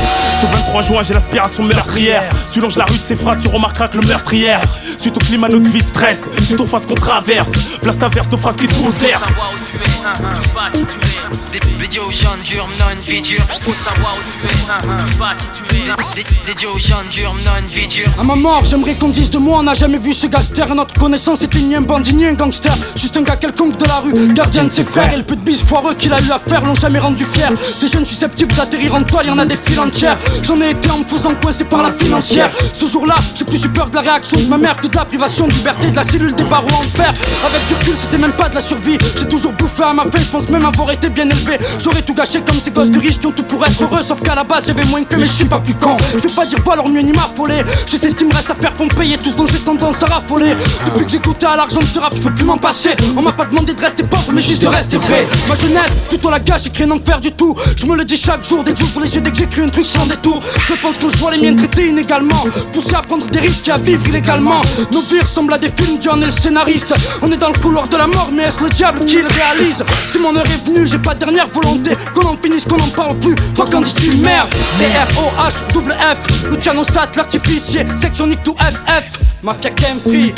Ce 0.40 0.46
23 0.46 0.82
juin, 0.82 1.02
j'ai 1.02 1.14
l'aspiration 1.14 1.62
meurtrière. 1.62 2.22
Tu 2.52 2.60
longes 2.60 2.76
la 2.76 2.84
rue 2.84 2.98
de 2.98 3.02
ses 3.04 3.16
phrases, 3.16 3.38
tu 3.42 3.48
remarqueras 3.48 3.88
que 3.88 3.98
le 3.98 4.06
meurtrière. 4.06 4.60
Suite 4.98 5.16
au 5.16 5.20
climat, 5.20 5.48
notre 5.48 5.68
vie 5.68 5.80
stress. 5.80 6.24
Suite 6.44 6.60
aux 6.60 6.66
phases 6.66 6.86
qu'on 6.86 6.94
traverse. 6.94 7.50
Place 7.82 7.98
ta 7.98 8.08
verse 8.08 8.28
de 8.28 8.36
phrases 8.36 8.56
qui 8.56 8.66
te 8.66 8.74
bouleversent. 8.74 9.22
savoir 9.24 9.50
où 9.54 9.58
tu 9.64 9.76
es, 9.76 10.06
hein, 10.06 10.32
tu 10.42 10.50
vas 10.50 10.70
qui 10.70 10.84
tu 10.86 11.06
es. 11.06 11.60
Dé- 11.60 11.76
Dédié 11.78 12.00
aux 12.00 12.10
gens 12.10 12.30
durs, 12.44 12.66
menant 12.78 12.90
une 12.92 13.00
vie 13.00 13.22
dure. 13.22 13.42
Faut 13.62 13.74
savoir 13.74 14.14
où 14.16 14.22
tu 14.30 14.46
es, 14.46 14.70
hein, 14.70 14.95
tu 15.04 15.14
vas 15.14 15.34
qui 15.34 15.46
tu 15.52 15.76
es. 15.76 15.78
Dé- 16.14 16.22
dé- 16.22 16.24
Dédié 16.46 16.66
aux 16.68 16.78
gens 16.78 16.96
durs, 17.10 17.34
une 17.58 17.66
vie 17.68 17.88
dure. 17.88 18.08
À 18.18 18.24
ma 18.24 18.34
mort, 18.34 18.62
j'aimerais 18.64 18.94
qu'on 18.94 19.08
dise 19.08 19.30
de 19.30 19.38
moi, 19.38 19.58
on 19.58 19.62
n'a 19.64 19.74
jamais 19.74 19.98
vu 19.98 20.14
ce 20.14 20.26
gangster. 20.26 20.72
Notre 20.74 20.94
connaissance 20.94 21.42
était 21.42 21.58
ni 21.60 21.74
un 21.74 21.80
bandit 21.80 22.14
ni 22.14 22.26
un 22.26 22.34
gangster. 22.34 22.72
Juste 22.94 23.16
un 23.16 23.22
gars 23.22 23.36
quelconque 23.36 23.76
de 23.76 23.84
la 23.84 23.98
rue, 23.98 24.12
gardien 24.32 24.64
de 24.64 24.70
ses 24.72 24.84
frères. 24.84 25.12
Et 25.12 25.16
le 25.18 25.22
peu 25.22 25.36
de 25.36 25.40
bise 25.40 25.60
foireux 25.62 25.94
qu'il 25.94 26.12
a 26.12 26.20
eu 26.20 26.30
à 26.30 26.38
faire 26.38 26.64
l'ont 26.64 26.74
jamais 26.74 26.98
rendu 26.98 27.24
fier. 27.24 27.50
Des 27.80 27.88
jeunes 27.88 28.04
susceptibles 28.04 28.54
d'atterrir 28.54 28.94
en 28.94 29.02
toi, 29.02 29.22
y 29.24 29.30
en 29.30 29.38
a 29.38 29.44
des 29.46 29.56
files 29.56 29.80
entières. 29.80 30.16
J'en 30.42 30.56
ai 30.60 30.70
été 30.70 30.90
en 30.90 30.98
me 30.98 31.04
faisant 31.04 31.34
coincer 31.34 31.64
par 31.64 31.82
la 31.82 31.90
financière. 31.92 32.50
Ce 32.72 32.86
jour-là, 32.86 33.16
j'ai 33.34 33.44
plus 33.44 33.62
eu 33.64 33.68
peur 33.68 33.88
de 33.90 33.94
la 33.96 34.00
réaction 34.02 34.38
de 34.38 34.44
ma 34.46 34.58
mère 34.58 34.76
que 34.76 34.86
de 34.86 34.96
la 34.96 35.04
privation 35.04 35.46
de 35.48 35.52
liberté 35.52 35.90
de 35.90 35.96
la 35.96 36.04
cellule 36.04 36.34
des 36.34 36.44
barreaux 36.44 36.68
en 36.70 36.82
fer. 36.96 37.12
Avec 37.46 37.66
du 37.68 37.74
recul, 37.74 37.94
c'était 38.00 38.18
même 38.18 38.32
pas 38.32 38.48
de 38.48 38.54
la 38.54 38.60
survie. 38.60 38.98
J'ai 39.18 39.26
toujours 39.28 39.52
bouffé 39.52 39.82
à 39.82 39.92
ma 39.92 40.04
faim, 40.04 40.18
je 40.20 40.30
pense 40.30 40.48
même 40.48 40.64
avoir 40.64 40.90
été 40.92 41.08
bien 41.08 41.28
élevé. 41.28 41.58
J'aurais 41.82 42.02
tout 42.02 42.14
gâché 42.14 42.40
comme 42.46 42.58
ces 42.60 42.70
gosses 42.70 42.90
de 42.90 42.98
riches 42.98 43.18
qui 43.18 43.26
ont 43.26 43.32
tout 43.32 43.42
pour 43.44 43.64
être 43.66 43.82
heureux. 43.82 44.02
Sauf 44.06 44.22
qu'à 44.22 44.34
la 44.34 44.44
base, 44.44 44.64
j'avais 44.66 44.84
moins 44.86 45.04
que, 45.04 45.16
mais 45.16 45.24
je 45.24 45.32
suis 45.32 45.44
pas 45.44 45.58
plus 45.58 45.74
con. 45.74 45.96
Je 46.14 46.18
vais 46.18 46.34
pas 46.34 46.46
dire 46.46 46.58
valeur 46.64 46.88
mieux 46.88 47.00
ni 47.00 47.12
m'affoler. 47.12 47.62
Je 47.90 47.96
sais 47.96 48.10
ce 48.10 48.14
qu'il 48.14 48.26
me 48.26 48.34
reste 48.34 48.50
à 48.50 48.54
faire 48.54 48.72
pour 48.72 48.86
me 48.86 48.90
payer 48.90 49.18
tout 49.18 49.30
ce 49.30 49.36
dont 49.36 49.46
j'ai 49.46 49.58
tendance 49.58 50.02
à 50.02 50.06
raffoler. 50.06 50.54
Depuis 50.86 51.04
que 51.04 51.10
j'ai 51.12 51.18
goûté 51.18 51.46
à 51.46 51.56
l'argent 51.56 51.80
de 51.80 51.86
ce 51.86 51.98
rap, 51.98 52.14
je 52.16 52.22
peux 52.22 52.32
plus 52.32 52.44
m'en 52.44 52.58
passer. 52.58 52.90
On 53.16 53.22
m'a 53.22 53.32
pas 53.32 53.44
demandé 53.44 53.74
de 53.74 53.80
rester 53.80 54.02
pauvre, 54.02 54.32
mais 54.32 54.42
juste 54.42 54.62
de 54.62 54.68
rester 54.68 54.96
vrai. 54.96 55.26
Ma 55.48 55.54
jeunesse, 55.54 55.90
plutôt 56.08 56.30
la 56.30 56.38
gâche, 56.38 56.62
j'ai 56.72 56.86
n'en 56.86 56.98
faire 56.98 57.20
du 57.20 57.32
tout. 57.32 57.54
Je 57.76 57.86
me 57.86 57.96
le 57.96 58.04
dis 58.04 58.16
chaque 58.16 58.46
jour, 58.48 58.62
dès 58.64 58.72
que 58.72 58.80
j'ouvre 58.80 59.00
les 59.00 59.14
yeux, 59.14 59.20
dès 59.20 59.30
que 59.30 59.36
j'écris 59.36 59.62
un 59.62 59.68
truc 59.68 59.84
sans 59.84 60.06
détour. 60.06 60.42
Je 60.68 60.74
pense 60.74 60.96
quand 60.98 61.10
je 61.10 61.16
vois 61.18 61.30
les 61.34 61.38
miens 61.38 61.56
traités 61.56 61.88
inégalement. 61.88 62.44
Poussés 62.72 62.94
à 62.94 63.02
prendre 63.02 63.26
des 63.26 63.40
risques 63.40 63.68
et 63.68 63.72
à 63.72 63.76
vivre 63.76 64.06
illégalement. 64.08 64.62
Nos 64.92 65.00
vies 65.00 65.20
ressemblent 65.20 65.54
à 65.54 65.58
des 65.58 65.70
films, 65.70 65.98
John 66.00 66.22
est 66.22 66.26
le 66.26 66.32
scénariste. 66.32 66.94
On 67.22 67.30
est 67.32 67.36
dans 67.36 67.48
le 67.48 67.58
couloir 67.58 67.88
de 67.88 67.96
la 67.96 68.06
mort, 68.06 68.30
mais 68.32 68.44
est-ce 68.44 68.62
le 68.62 68.68
diable 68.68 69.00
qui 69.00 69.16
le 69.16 69.28
réalise? 69.28 69.84
Si 70.06 70.18
mon 70.18 70.34
heure 70.36 70.46
est 70.46 70.66
venue, 70.66 70.86
j'ai 70.86 70.98
pas 70.98 71.14
de 71.14 71.20
dernière 71.20 71.46
volonté. 71.48 71.92
Qu'on 72.14 72.26
en 72.28 72.36
finisse, 72.36 72.64
qu'on 72.64 72.80
en 72.80 72.88
parle 72.88 73.16
plus. 73.16 73.34
Toi, 73.54 73.64
quand 73.70 73.80
dis-tu 73.80 74.16
merde? 74.16 74.48
C-R-O-H, 74.76 75.72
double 75.72 75.92
F. 75.92 76.44
Luciano 76.50 76.84
Sat, 76.84 77.16
l'artificier. 77.16 77.86
Section 77.96 78.26
Nick 78.26 78.42
to 78.42 78.54
FF. 78.56 79.35
Mafia 79.42 79.70
Free. 80.04 80.34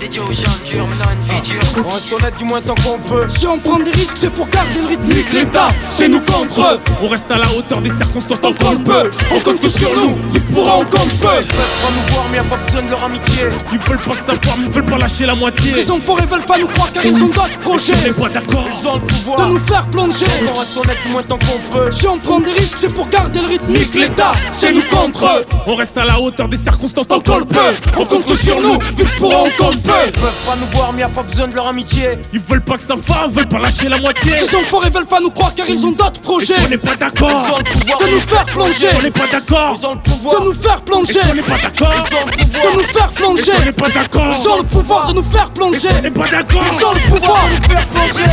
Dédié 0.00 0.20
aux 0.20 0.32
gens 0.32 0.50
durs, 0.64 0.86
menant 0.86 1.10
une 1.12 1.22
vie 1.22 1.40
dure. 1.50 1.60
On 1.86 1.88
reste 1.90 2.12
honnête 2.12 2.34
du 2.36 2.44
moins 2.44 2.60
tant 2.60 2.74
qu'on 2.74 2.98
peut. 2.98 3.28
Si 3.28 3.46
on 3.46 3.58
prend 3.58 3.78
des 3.78 3.90
risques, 3.92 4.16
c'est 4.16 4.32
pour 4.32 4.48
garder 4.48 4.80
le 4.80 4.86
rythme. 4.88 5.08
L'État, 5.32 5.68
c'est 5.88 6.08
nous 6.08 6.20
contre 6.20 6.60
eux. 6.62 6.80
On 7.02 7.08
reste 7.08 7.30
à 7.30 7.36
la 7.36 7.50
hauteur 7.52 7.80
des 7.80 7.90
circonstances 7.90 8.40
tant 8.40 8.52
qu'on 8.52 8.72
le 8.72 8.78
peut. 8.78 9.10
On 9.32 9.40
compte 9.40 9.60
que 9.60 9.68
sur 9.68 9.94
nous, 9.94 10.08
vu 10.32 10.40
que 10.40 10.52
pour 10.52 10.66
eux, 10.66 10.70
on 10.70 10.84
compte 10.84 11.08
peu. 11.20 11.28
Ils 11.40 11.48
peuvent 11.48 11.80
pas 11.82 11.90
nous 11.94 12.12
voir, 12.12 12.26
mais 12.30 12.38
y 12.38 12.40
a 12.40 12.44
pas 12.44 12.56
besoin 12.56 12.82
de 12.82 12.90
leur 12.90 13.04
amitié. 13.04 13.44
Ils 13.72 13.78
veulent 13.78 13.98
pas 13.98 14.12
le 14.12 14.18
savoir, 14.18 14.56
mais 14.58 14.64
ils 14.66 14.72
veulent 14.72 14.84
pas 14.86 14.98
lâcher 14.98 15.26
la 15.26 15.34
moitié. 15.34 15.72
Ces 15.72 15.90
enfoirés 15.90 16.26
veulent 16.26 16.46
pas 16.46 16.58
nous 16.58 16.66
croire 16.66 16.92
car 16.92 17.04
ils 17.04 17.14
ont 17.14 17.28
d'autres 17.28 17.58
projets. 17.60 17.94
On 18.02 18.06
n'est 18.08 18.12
pas 18.12 18.28
d'accord. 18.28 18.64
Ils 18.68 18.88
ont 18.88 18.94
le 18.94 19.00
pouvoir 19.00 19.46
de 19.46 19.52
nous 19.52 19.58
faire 19.60 19.86
plonger. 19.86 20.26
On 20.48 20.58
reste 20.58 20.76
honnête 20.76 20.98
du 21.04 21.12
moins 21.12 21.22
tant 21.22 21.38
qu'on 21.38 21.76
peut. 21.76 21.92
Si 21.92 22.06
on 22.08 22.18
prend 22.18 22.40
des 22.40 22.52
risques, 22.52 22.78
c'est 22.80 22.92
pour 22.92 23.08
garder 23.08 23.40
le 23.40 23.46
rythme. 23.46 23.72
L'État, 23.94 24.32
c'est 24.50 24.72
nous 24.72 24.82
contre 24.90 25.24
eux. 25.26 25.46
On 25.66 25.74
reste 25.76 25.96
à 25.98 26.04
la 26.04 26.18
hauteur 26.18 26.48
des 26.48 26.56
circonstances 26.56 27.06
tant 27.06 27.20
qu'on 27.20 27.38
le 27.38 27.44
peut. 27.44 27.59
On 27.98 28.04
compte 28.06 28.24
que 28.24 28.36
sur 28.36 28.60
nous, 28.60 28.78
vu 28.96 29.04
que 29.04 29.18
pour 29.18 29.32
eux, 29.32 29.36
on 29.36 29.62
compte 29.62 29.82
peu. 29.82 29.92
Ils 30.06 30.12
peuvent 30.12 30.32
pas 30.46 30.56
nous 30.56 30.66
voir, 30.72 30.92
mais 30.92 31.00
y 31.00 31.04
a 31.04 31.08
pas 31.08 31.22
besoin 31.22 31.48
de 31.48 31.54
leur 31.54 31.66
amitié. 31.68 32.18
Ils 32.32 32.40
veulent 32.40 32.60
pas 32.62 32.74
que 32.76 32.82
ça 32.82 32.96
fasse, 32.96 33.30
veulent 33.30 33.48
pas 33.48 33.58
lâcher 33.58 33.88
la 33.88 33.98
moitié. 33.98 34.32
Ces 34.38 34.54
enfoirés 34.56 34.90
veulent 34.90 35.06
pas 35.06 35.20
nous 35.20 35.30
croire 35.30 35.52
car 35.54 35.68
ils 35.68 35.84
ont 35.86 35.92
d'autres 35.92 36.20
projets. 36.20 36.52
Et 36.52 36.56
si 36.56 36.60
on 36.64 36.68
n'est 36.68 36.78
pas 36.78 36.96
d'accord, 36.96 37.30
Ils 37.30 37.52
ont 37.52 37.58
le 37.58 37.64
pouvoir 37.64 37.98
de 38.00 38.06
nous 38.10 38.20
faire 38.20 38.44
plonger. 38.46 38.88
on 38.98 39.02
n'est 39.02 39.10
pas 39.10 39.26
d'accord. 39.30 39.74
Ils 39.78 39.86
ont 39.86 39.94
le 39.94 40.00
pouvoir 40.00 40.40
De 40.40 40.46
nous 40.46 40.54
faire 40.54 40.80
plonger. 40.82 41.20
On 41.30 41.34
n'est 41.34 41.42
pas 41.42 41.58
d'accord, 41.58 41.92
Ils 41.94 42.14
ont 42.16 42.26
le 42.26 42.32
pouvoir 42.32 42.72
De 42.72 42.76
nous 42.78 42.82
faire 42.92 43.12
plonger. 43.12 43.42
si 43.42 43.50
on 43.56 43.64
n'est 43.64 43.72
pas 43.72 43.88
d'accord, 43.88 44.36
Ils 44.40 44.48
ont 44.48 44.56
le 44.56 44.62
pouvoir 44.64 45.06
de 45.08 45.12
nous 45.14 45.22
faire 45.30 45.44
si 45.44 45.50
on 45.50 45.54
plonger. 45.54 46.02
n'est 46.02 46.10
pas 46.10 46.28
d'accord, 46.28 46.62
Ils 46.72 46.84
ont 46.84 46.92
le 46.92 47.00
pouvoir 47.00 47.40
de 47.48 47.56
nous 47.56 47.74
faire 47.74 47.86
plonger. 47.88 48.30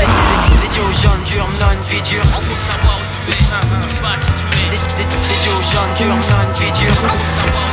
Dédié 0.61 0.81
aux 0.81 1.01
gens 1.01 1.17
durs, 1.25 1.47
une 1.47 1.95
vie 1.95 2.01
dure. 2.03 2.23
Faut 2.23 2.57
savoir 2.57 2.97
où 2.97 3.15
tu 3.25 3.31
es, 3.31 3.37
tu 3.37 3.95
vas 4.01 4.15
qui 4.17 4.31
tu 4.39 4.47
es. 4.47 4.71
Dé- 4.71 5.03
dé- 5.03 5.27
Dédié 5.27 5.51
aux 5.51 5.65
gens 5.73 5.89
durs, 5.97 6.15
une 6.15 6.65
vie 6.65 6.71
dure. 6.79 6.93
Faut 6.95 7.07
savoir 7.07 7.66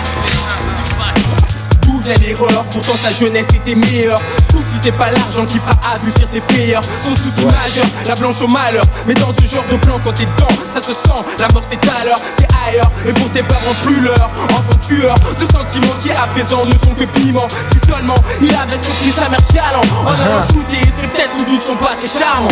vient 2.04 2.14
l'erreur, 2.14 2.64
pourtant 2.70 2.94
sa 3.02 3.12
jeunesse 3.12 3.46
était 3.54 3.74
meilleure. 3.74 4.18
Ce 4.50 4.56
souci 4.56 4.78
c'est 4.82 4.92
pas 4.92 5.10
l'argent 5.10 5.46
qui 5.46 5.58
fera 5.58 5.74
adoucir 5.94 6.28
ses 6.30 6.40
frayeurs. 6.40 6.82
Son 7.02 7.16
souci 7.16 7.44
majeur, 7.44 7.86
la 8.06 8.14
blanche 8.14 8.40
au 8.42 8.48
malheur. 8.48 8.84
Mais 9.06 9.14
dans 9.14 9.32
ce 9.38 9.46
genre 9.46 9.64
de 9.70 9.76
plan 9.76 9.98
quand 10.04 10.12
t'es 10.12 10.26
dedans, 10.26 10.54
ça 10.72 10.82
se 10.82 10.92
sent. 10.92 11.20
La 11.38 11.48
mort 11.48 11.62
c'est 11.70 11.80
à 11.88 12.04
l'heure, 12.04 12.20
t'es 12.36 12.46
ailleurs. 12.68 12.90
Et 13.06 13.12
pour 13.12 13.30
tes 13.32 13.42
parents 13.42 13.74
plus 13.82 14.00
l'heure, 14.00 14.30
enfant 14.50 14.78
tueur 14.86 15.14
De 15.40 15.46
sentiments 15.46 15.96
qui 16.02 16.10
à 16.10 16.26
présent 16.32 16.64
ne 16.64 16.72
sont 16.72 16.94
que 16.94 17.04
piment 17.04 17.48
Si 17.72 17.90
seulement 17.90 18.16
il 18.40 18.54
avait 18.54 18.82
surpris 18.82 19.12
sa 19.16 19.28
mère 19.28 19.40
chialant. 19.50 19.82
En 20.04 20.12
allant 20.12 20.42
shooter, 20.46 20.80
c'est 21.00 21.08
peut-être 21.08 21.38
sans 21.38 21.44
doute 21.44 21.62
son 21.66 21.76
passé 21.76 22.08
charmant. 22.18 22.48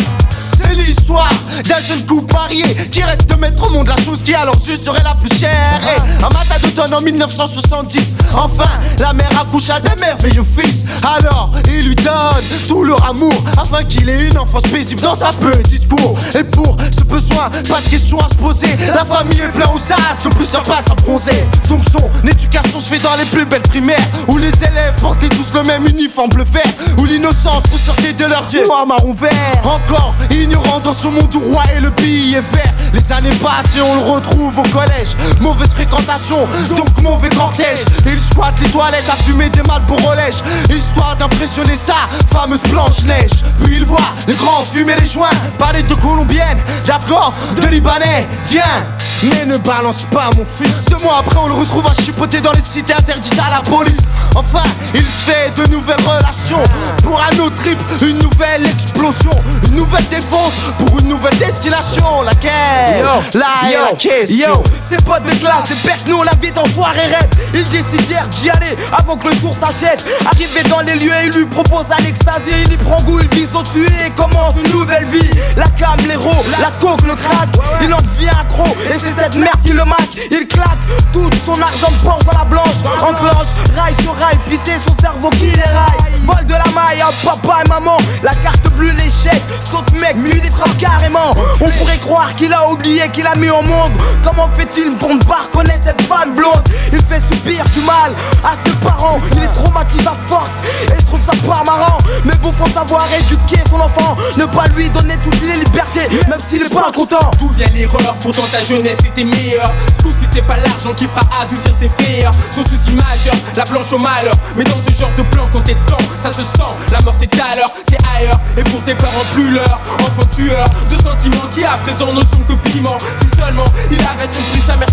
C'est 0.62 0.74
l'histoire 0.74 1.30
d'un 1.68 1.80
jeune 1.80 2.04
couple 2.06 2.32
marié 2.34 2.64
qui 2.90 3.02
rêve 3.02 3.26
de 3.26 3.34
mettre 3.34 3.68
au 3.68 3.70
monde 3.72 3.88
la 3.88 3.96
chose 3.96 4.22
qui 4.22 4.34
à 4.34 4.44
leurs 4.44 4.54
yeux 4.66 4.78
serait 4.78 5.02
la 5.02 5.14
plus 5.14 5.36
chère. 5.38 5.80
Et 5.82 6.22
un 6.22 6.28
matin 6.28 6.54
d'automne 6.62 6.94
en 6.94 7.00
1970, 7.00 8.00
enfin, 8.34 8.70
la 9.02 9.12
mère 9.12 9.30
accoucha 9.40 9.80
d'un 9.80 9.96
merveilleux 9.96 10.44
fils. 10.44 10.84
Alors, 11.02 11.50
il 11.66 11.88
lui 11.88 11.94
donne 11.96 12.44
tout 12.68 12.84
leur 12.84 13.04
amour 13.04 13.32
afin 13.60 13.82
qu'il 13.82 14.08
ait 14.08 14.28
une 14.28 14.38
enfance 14.38 14.62
paisible 14.62 15.00
dans 15.00 15.16
sa 15.16 15.30
petite 15.30 15.88
cour. 15.88 16.16
Et 16.38 16.44
pour 16.44 16.76
ce 16.96 17.02
besoin, 17.02 17.50
pas 17.68 17.80
de 17.80 17.88
question 17.90 18.18
à 18.20 18.28
se 18.28 18.36
poser. 18.36 18.76
La 18.86 19.04
famille 19.04 19.40
est 19.40 19.48
pleine 19.48 19.68
aux 19.74 19.92
as, 19.92 20.24
le 20.24 20.30
plus 20.30 20.54
à 20.54 20.94
bronzer. 21.02 21.44
Donc 21.68 21.82
son 21.90 22.28
éducation 22.28 22.78
se 22.78 22.94
fait 22.94 23.02
dans 23.02 23.16
les 23.16 23.24
plus 23.24 23.44
belles 23.44 23.62
primaires 23.62 24.06
où 24.28 24.38
les 24.38 24.50
élèves 24.50 24.94
portaient 25.00 25.28
tous 25.30 25.52
le 25.52 25.62
même 25.64 25.84
uniforme 25.86 26.30
bleu 26.30 26.44
vert, 26.44 26.72
où 26.98 27.04
l'innocence 27.04 27.64
ressortait 27.72 28.12
de 28.12 28.26
leurs 28.26 28.48
yeux 28.52 28.64
noir 28.66 28.86
marron 28.86 29.14
vert. 29.14 29.32
Encore 29.64 30.14
ignorant 30.30 30.78
dans 30.78 30.92
ce 30.92 31.08
monde 31.08 31.34
où 31.34 31.52
roi 31.52 31.64
et 31.76 31.80
le 31.80 31.90
billet 31.90 32.42
vert. 32.52 32.72
Les 32.92 33.12
années 33.12 33.34
passent 33.42 33.76
et 33.76 33.80
on 33.80 33.96
le 33.96 34.02
retrouve 34.02 34.56
au 34.58 34.68
collège. 34.68 35.16
Mauvaise 35.40 35.70
fréquentation, 35.70 36.46
donc 36.76 37.02
mauvais 37.02 37.30
cortège. 37.30 37.80
Il 38.06 38.20
squatte 38.20 38.60
les 38.60 38.68
à 38.96 39.16
fumer 39.16 39.48
des 39.48 39.62
mal 39.62 39.82
pour 39.82 40.00
relège. 40.02 40.34
Histoire 40.70 41.16
d'impressionner 41.16 41.76
sa 41.76 41.96
fameuse 42.30 42.62
Blanche-Neige. 42.70 43.32
Puis 43.62 43.76
il 43.76 43.84
voit 43.84 43.98
les 44.26 44.34
grands 44.34 44.64
fumer 44.64 44.94
les 45.00 45.08
joints, 45.08 45.30
parler 45.58 45.82
de 45.82 45.94
colombiennes, 45.94 46.60
d'afghans, 46.86 47.32
de 47.56 47.66
libanais. 47.68 48.26
Viens, 48.48 48.84
mais 49.22 49.46
ne 49.46 49.56
balance 49.58 50.02
pas 50.04 50.30
mon 50.36 50.44
fils. 50.44 50.84
Deux 50.86 51.02
mois 51.04 51.18
après, 51.20 51.38
on 51.38 51.48
le 51.48 51.54
retrouve 51.54 51.86
à 51.86 51.94
chipoter 52.02 52.40
dans 52.40 52.52
les 52.52 52.62
cités 52.62 52.94
interdites 52.94 53.38
à 53.38 53.50
la 53.50 53.60
police. 53.60 53.96
Enfin, 54.34 54.64
il 54.94 55.00
se 55.00 55.30
fait 55.30 55.52
de 55.56 55.70
nouvelles 55.70 56.00
relations. 56.06 56.62
Pour 57.02 57.20
un 57.20 57.38
autre 57.38 57.56
trip, 57.56 57.78
une 58.02 58.18
nouvelle 58.18 58.66
explosion. 58.66 59.32
Une 59.66 59.76
nouvelle 59.76 60.06
défense 60.08 60.52
pour 60.78 60.98
une 61.00 61.08
nouvelle 61.08 61.36
destination. 61.38 62.22
Laquelle? 62.22 63.04
Là 63.34 63.70
est 63.70 63.74
la 63.74 63.96
question. 63.96 64.52
Yo, 64.54 64.64
c'est 64.90 65.04
pas 65.04 65.20
de 65.20 65.30
classe, 65.36 65.62
c'est 65.64 65.82
perte 65.82 66.06
nous 66.08 66.22
la 66.22 66.32
vie 66.40 66.50
d'enfoiré 66.50 67.06
rêve. 67.06 67.28
Ils 67.54 67.68
décidèrent 67.68 68.28
d'y 68.28 68.50
aller 68.50 68.76
avant 68.92 69.16
que 69.16 69.28
le 69.28 69.34
jour 69.34 69.54
s'achève. 69.62 69.98
Arrivé 70.26 70.62
dans 70.68 70.80
les 70.80 70.94
lieux, 70.94 71.12
il 71.24 71.32
lui 71.32 71.46
propose 71.46 71.86
à 71.90 72.00
l'extasie. 72.02 72.64
Il 72.66 72.72
y 72.72 72.76
prend 72.76 73.00
goût, 73.02 73.20
il 73.20 73.28
vise 73.28 73.54
au 73.54 73.62
tuer 73.62 73.86
et 74.06 74.10
commence 74.10 74.54
une 74.64 74.72
nouvelle 74.72 75.06
vie. 75.06 75.30
La 75.56 75.68
cam, 75.78 75.96
l'héros, 76.08 76.44
la 76.60 76.70
coke, 76.80 77.02
le 77.02 77.14
crack. 77.14 77.48
Il 77.80 77.92
en 77.92 77.98
devient 77.98 78.30
accro 78.30 78.64
et 78.92 78.98
c'est 78.98 79.14
cette 79.18 79.36
merde 79.36 79.60
qui 79.62 79.72
le 79.72 79.84
maque. 79.84 80.16
Il 80.30 80.46
claque 80.46 80.78
tout 81.12 81.28
son 81.44 81.60
argent 81.60 81.92
pense 82.02 82.24
dans 82.24 82.38
la 82.38 82.44
blanche. 82.44 82.76
Enclenche, 83.00 83.48
rail 83.76 83.94
sur 84.02 84.14
rail, 84.14 84.38
puis 84.46 84.58
c'est 84.64 84.78
son 84.86 84.96
cerveau 85.00 85.30
qui 85.30 85.50
les 85.50 85.62
raille. 85.62 86.12
Vol 86.24 86.46
de 86.46 86.52
la 86.52 86.70
maille 86.72 87.00
à 87.00 87.10
papa 87.24 87.62
et 87.64 87.68
maman. 87.68 87.96
La 88.22 88.30
carte 88.30 88.68
bleue, 88.76 88.92
l'échec. 88.92 89.42
Saute 89.64 89.92
mec, 90.00 90.16
lui 90.16 90.40
des 90.40 90.50
frappe 90.50 90.76
carrément. 90.78 91.34
On 91.60 91.68
pourrait 91.70 91.98
croire 91.98 92.34
qu'il 92.36 92.52
a 92.52 92.68
oublié 92.68 93.08
qu'il 93.12 93.26
a 93.26 93.34
mis 93.34 93.50
au 93.50 93.62
monde. 93.62 93.92
Comment 94.24 94.48
fait-il 94.56 94.92
pour 94.96 95.14
ne 95.14 95.22
pas 95.24 95.42
reconnaître 95.46 95.82
cette 95.84 96.02
femme 96.02 96.34
blonde? 96.34 96.62
Il 96.92 97.00
fait 97.02 97.20
subir 97.34 97.64
du 97.74 97.80
mal 97.80 98.12
à 98.44 98.54
ses 98.66 98.76
parents. 98.76 99.20
Il 99.32 99.42
est 99.42 99.52
traumatisé 99.54 100.06
à 100.06 100.16
force 100.28 100.50
et 100.88 101.00
je 101.00 101.06
trouve 101.06 101.20
ça 101.22 101.32
pas 101.46 101.62
marrant. 101.64 101.98
Mais 102.24 102.34
bon, 102.42 102.52
faut 102.52 102.70
savoir 102.70 103.06
éduquer 103.18 103.62
son 103.68 103.80
enfant. 103.80 104.16
Ne 104.36 104.46
pas 104.46 104.64
lui 104.76 104.88
donner 104.90 105.16
toutes 105.22 105.40
les 105.42 105.54
libertés, 105.54 106.08
même 106.28 106.40
s'il 106.48 106.62
est 106.62 106.72
pas 106.72 106.92
content. 106.92 107.30
D'où 107.38 107.48
vient 107.50 107.66
l'erreur? 107.74 108.14
Pourtant 108.20 108.42
ta 108.50 108.64
jeunesse 108.64 108.98
était 109.04 109.24
meilleure. 109.24 109.72
Ce 109.98 110.02
coup-ci, 110.02 110.26
c'est 110.32 110.46
pas 110.46 110.56
l'argent 110.56 110.94
qui 110.96 111.06
fera 111.06 111.22
adoucir 111.40 111.74
ses 111.80 111.88
frayeurs. 111.88 112.32
Son 112.54 112.62
souci 112.62 112.90
majeur, 112.94 113.34
la 113.56 113.64
blanche 113.64 113.92
au 113.92 113.98
malheur. 113.98 114.34
Mais 114.56 114.64
dans 114.64 114.80
ce 114.86 115.00
genre 115.00 115.12
de 115.16 115.22
plan, 115.22 115.46
quand 115.52 115.60
t'es 115.60 115.74
dedans, 115.74 116.04
ça 116.22 116.32
se 116.32 116.42
sent. 116.42 116.72
La 116.90 117.00
mort 117.00 117.14
c'est 117.18 117.40
à 117.40 117.56
l'heure, 117.56 117.72
t'es 117.86 117.98
ailleurs. 118.16 118.40
Et 118.56 118.64
pour 118.64 118.82
tes 118.84 118.94
parents, 118.94 119.24
plus 119.32 119.50
l'heure. 119.50 119.80
Enfant 119.94 120.28
tueur, 120.34 120.64
de 120.90 120.96
sentiments 121.02 121.48
qui 121.54 121.64
à 121.64 121.78
présent 121.78 122.12
ne 122.12 122.20
sont 122.20 122.44
que 122.48 122.54
piment. 122.70 122.98
Si 123.20 123.38
seulement 123.38 123.64
il 123.90 123.98
avait 124.00 124.30
son 124.30 124.42
prix 124.50 124.62
sa 124.66 124.76
mère. 124.76 124.88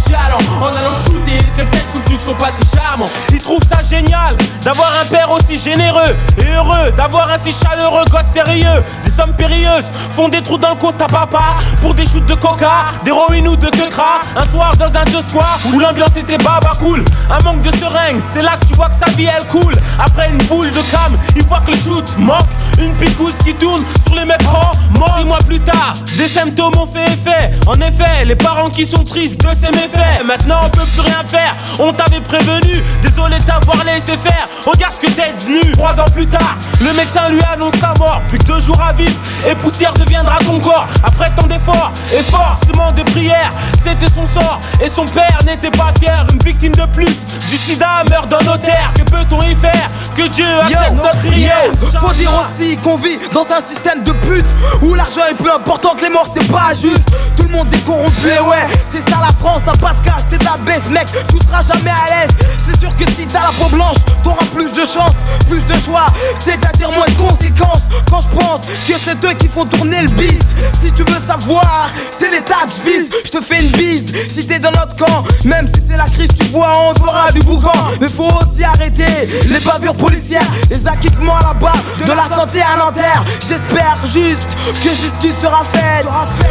En 0.61 0.67
allant 0.67 0.91
shooter, 0.91 1.37
il 1.39 1.41
serait 1.41 1.69
peut-être 1.69 1.95
souvenu 1.95 2.17
de 2.17 2.21
son 2.23 2.33
passé 2.35 2.61
charmant. 2.75 3.05
Il 3.31 3.37
trouve 3.37 3.58
ça 3.67 3.81
génial 3.83 4.35
d'avoir 4.61 4.91
un 5.01 5.05
père 5.05 5.31
aussi 5.31 5.57
généreux 5.57 6.15
et 6.37 6.53
heureux, 6.55 6.91
d'avoir 6.95 7.29
un 7.31 7.39
si 7.39 7.53
chaleureux 7.53 8.05
gosse 8.09 8.21
sérieux. 8.33 8.83
Des 9.03 9.09
sommes 9.09 9.33
périlleuses 9.33 9.89
font 10.15 10.29
des 10.29 10.41
trous 10.41 10.57
dans 10.57 10.71
le 10.71 10.75
compte 10.75 11.01
à 11.01 11.07
papa 11.07 11.55
pour 11.81 11.93
des 11.93 12.05
shoots 12.05 12.25
de 12.25 12.35
coca, 12.35 12.85
d'héroïne 13.03 13.47
ou 13.47 13.55
de 13.55 13.69
quecra. 13.69 14.21
Un 14.35 14.45
soir 14.45 14.75
dans 14.77 14.87
un 14.87 15.05
deux 15.05 15.21
square 15.21 15.59
où 15.65 15.79
l'ambiance 15.79 16.15
était 16.15 16.37
baba 16.37 16.71
cool. 16.79 17.03
Un 17.29 17.43
manque 17.43 17.61
de 17.61 17.71
seringue, 17.77 18.21
c'est 18.33 18.43
là 18.43 18.57
que 18.59 18.65
tu 18.65 18.73
vois 18.73 18.89
que 18.89 18.95
sa 18.95 19.11
vie 19.13 19.27
elle 19.33 19.45
coule. 19.47 19.75
Après 19.99 20.29
une 20.29 20.41
boule 20.47 20.71
de 20.71 20.81
cam, 20.91 21.17
il 21.35 21.43
voit 21.43 21.61
que 21.61 21.71
le 21.71 21.77
shoot 21.77 22.15
manque. 22.17 22.47
Une 22.77 22.93
picouse 22.93 23.35
qui 23.43 23.53
tourne 23.55 23.83
sur 24.05 24.15
les 24.15 24.25
mêmes 24.25 24.37
rangs. 24.45 24.71
Six 25.19 25.25
mois 25.25 25.39
plus 25.39 25.59
tard, 25.59 25.95
des 26.17 26.29
symptômes 26.29 26.77
ont 26.77 26.87
fait 26.87 27.03
effet. 27.03 27.51
En 27.67 27.73
effet, 27.75 28.23
les 28.23 28.37
parents 28.37 28.69
qui 28.69 28.85
sont 28.85 29.03
tristes 29.03 29.41
de 29.41 29.49
ces 29.53 29.69
méfaits. 29.71 30.23
Maintenant 30.25 30.61
on 30.63 30.69
peut 30.69 30.85
plus 30.93 31.01
rien 31.01 31.23
faire, 31.27 31.57
on 31.77 31.91
t'avait 31.91 32.21
prévenu. 32.21 32.81
Désolé 33.01 33.37
t'avoir 33.49 33.83
laissé 33.83 34.17
faire. 34.17 34.47
Regarde 34.65 34.93
ce 34.93 35.07
que 35.07 35.11
t'es 35.11 35.33
devenu. 35.33 35.71
Trois 35.71 35.93
ans 35.99 36.09
plus 36.13 36.27
tard, 36.27 36.55
le 36.81 36.93
médecin 36.93 37.29
lui 37.29 37.41
annonce 37.51 37.75
sa 37.79 37.93
mort. 37.97 38.21
Plus 38.29 38.37
que 38.37 38.45
deux 38.45 38.59
jours 38.59 38.79
à 38.81 38.93
vivre 38.93 39.19
et 39.47 39.55
poussière 39.55 39.93
deviendra 39.93 40.37
ton 40.39 40.59
corps. 40.59 40.87
Après 41.03 41.31
tant 41.35 41.47
d'efforts 41.47 41.91
et 42.13 42.21
forcément 42.23 42.91
de 42.91 43.03
prières, 43.03 43.53
c'était 43.83 44.13
son 44.13 44.25
sort. 44.25 44.59
Et 44.83 44.89
son 44.89 45.05
père 45.05 45.39
n'était 45.45 45.71
pas 45.71 45.91
fier. 45.99 46.25
Une 46.31 46.39
victime 46.39 46.75
de 46.75 46.85
plus 46.85 47.17
du 47.49 47.57
sida 47.57 48.03
meurt 48.09 48.29
dans 48.29 48.43
nos 48.45 48.57
terres. 48.57 48.91
Que 48.95 49.03
peut-on 49.03 49.41
y 49.41 49.55
faire? 49.55 49.89
Que 50.15 50.27
Dieu 50.27 50.45
accepte 50.61 50.91
notre 50.91 51.17
prière. 51.17 51.71
Faut 52.01 52.13
dire 52.13 52.31
aussi 52.33 52.77
qu'on 52.77 52.97
vit 52.97 53.19
dans 53.33 53.47
un 53.51 53.61
système 53.61 54.03
de 54.03 54.11
pute 54.11 54.45
où 54.81 54.93
l'argent 54.93 55.21
est 55.29 55.35
plus 55.35 55.49
important 55.49 55.95
que 55.95 56.01
les 56.01 56.09
morts, 56.09 56.31
c'est 56.35 56.51
pas 56.51 56.73
juste. 56.73 57.09
Tout 57.37 57.43
le 57.43 57.49
monde 57.49 57.73
est 57.73 57.85
corrompu, 57.85 58.27
et 58.27 58.41
ouais, 58.41 58.67
c'est 58.91 59.09
ça 59.09 59.19
la 59.21 59.33
France, 59.39 59.61
t'as 59.65 59.77
pas 59.77 59.93
de 59.93 60.05
cash, 60.05 60.23
t'es 60.29 60.37
de 60.37 60.43
la 60.43 60.57
baisse, 60.57 60.85
mec, 60.89 61.07
tu 61.29 61.37
seras 61.47 61.61
jamais 61.61 61.91
à 61.91 62.05
l'aise. 62.09 62.31
C'est 62.57 62.79
sûr 62.79 62.95
que 62.97 63.09
si 63.11 63.25
t'as 63.27 63.38
la 63.39 63.51
peau 63.57 63.69
blanche, 63.69 63.97
t'auras 64.23 64.45
plus 64.53 64.71
de 64.71 64.85
chance, 64.85 65.13
plus 65.49 65.63
de 65.65 65.73
choix, 65.85 66.05
c'est-à-dire 66.39 66.91
moins 66.91 67.05
de 67.05 67.29
conséquences. 67.29 67.83
Quand 68.09 68.21
je 68.21 68.29
pense 68.29 68.67
que 68.67 68.93
c'est 69.03 69.23
eux 69.25 69.33
qui 69.33 69.47
font 69.47 69.65
tourner 69.65 70.01
le 70.01 70.09
bis, 70.09 70.39
si 70.81 70.91
tu 70.91 71.03
veux 71.03 71.21
savoir, 71.27 71.89
c'est 72.19 72.31
l'état 72.31 72.65
que 72.65 72.71
je 72.71 72.89
vise. 72.89 73.09
Je 73.25 73.29
te 73.29 73.41
fais 73.41 73.61
une 73.61 73.71
bise 73.71 74.05
si 74.29 74.45
t'es 74.47 74.59
dans 74.59 74.71
notre 74.71 74.95
camp, 74.95 75.23
même 75.45 75.67
si 75.73 75.81
c'est 75.89 75.97
la 75.97 76.05
crise, 76.05 76.29
tu 76.39 76.47
vois, 76.47 76.71
on 76.89 76.95
fera 76.95 77.31
du 77.31 77.39
boucan. 77.39 77.71
Mais 77.99 78.07
faut 78.07 78.27
aussi 78.27 78.63
arrêter 78.63 79.27
les 79.49 79.59
bavures 79.59 79.95
policières, 79.95 80.47
les 80.69 80.87
acquittements 80.87 81.37
à 81.37 81.47
la 81.47 81.53
barre, 81.53 81.83
de 81.99 82.11
la 82.11 82.37
santé 82.37 82.61
à 82.61 82.77
Nanterre. 82.77 83.23
J'espère 83.47 83.97
juste 84.05 84.49
que 84.63 84.89
justice 84.89 85.35
sera 85.41 85.63
faite. 85.73 86.05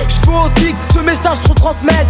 Je 0.08 0.30
veux 0.30 0.36
aussi 0.36 0.72
que 0.72 0.94
ce 0.94 1.00
message 1.00 1.38
se 1.42 1.48
retransmette. 1.48 2.06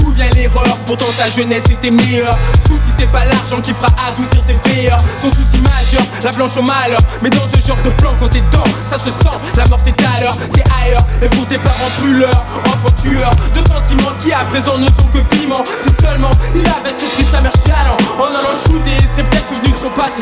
D'où 0.00 0.10
vient 0.12 0.30
l'erreur 0.30 0.76
Pourtant 0.86 1.06
sa 1.16 1.30
jeunesse 1.30 1.64
était 1.70 1.90
meilleure. 1.90 2.34
Ce 2.62 2.68
coup-ci 2.68 2.92
c'est 2.98 3.10
pas 3.10 3.24
l'argent 3.24 3.60
qui 3.62 3.72
fera 3.72 3.88
adoucir 4.08 4.42
ses 4.46 4.54
frayeurs. 4.54 4.98
Son 5.22 5.30
souci 5.30 5.58
majeur, 5.62 6.02
la 6.22 6.30
blanche 6.32 6.56
au 6.56 6.62
malheur. 6.62 7.00
Mais 7.22 7.30
dans 7.30 7.46
ce 7.54 7.66
genre 7.66 7.80
de 7.82 7.90
plan 7.90 8.12
quand 8.18 8.28
t'es 8.28 8.40
dedans 8.40 8.64
Ça 8.90 8.98
se 8.98 9.08
sent, 9.08 9.36
la 9.56 9.66
mort 9.66 9.80
c'est 9.84 10.04
à 10.04 10.20
l'heure. 10.20 10.36
T'es 10.52 10.64
ailleurs, 10.82 11.04
et 11.22 11.28
pour 11.28 11.46
tes 11.46 11.58
parents 11.58 11.92
plus 11.98 12.18
l'heure. 12.18 12.44
Enfant 12.66 12.94
tueur, 13.02 13.30
de 13.54 13.60
sentiments 13.68 14.12
qui 14.22 14.32
à 14.32 14.44
présent 14.46 14.78
ne 14.78 14.86
sont 14.86 15.08
que 15.12 15.18
piment 15.36 15.64
Si 15.84 16.04
seulement 16.04 16.30
il 16.54 16.60
avait 16.62 16.98
surpris 16.98 17.26
sa 17.30 17.40
mère 17.40 17.52
chialant 17.64 17.96
En 18.18 18.26
allant 18.26 18.56
shooter, 18.66 18.96
il 18.98 19.08
serait 19.12 19.28
peut-être 19.28 19.54
souvenu 19.54 19.70
de 19.70 19.78
son 19.80 19.90
passé 19.90 20.20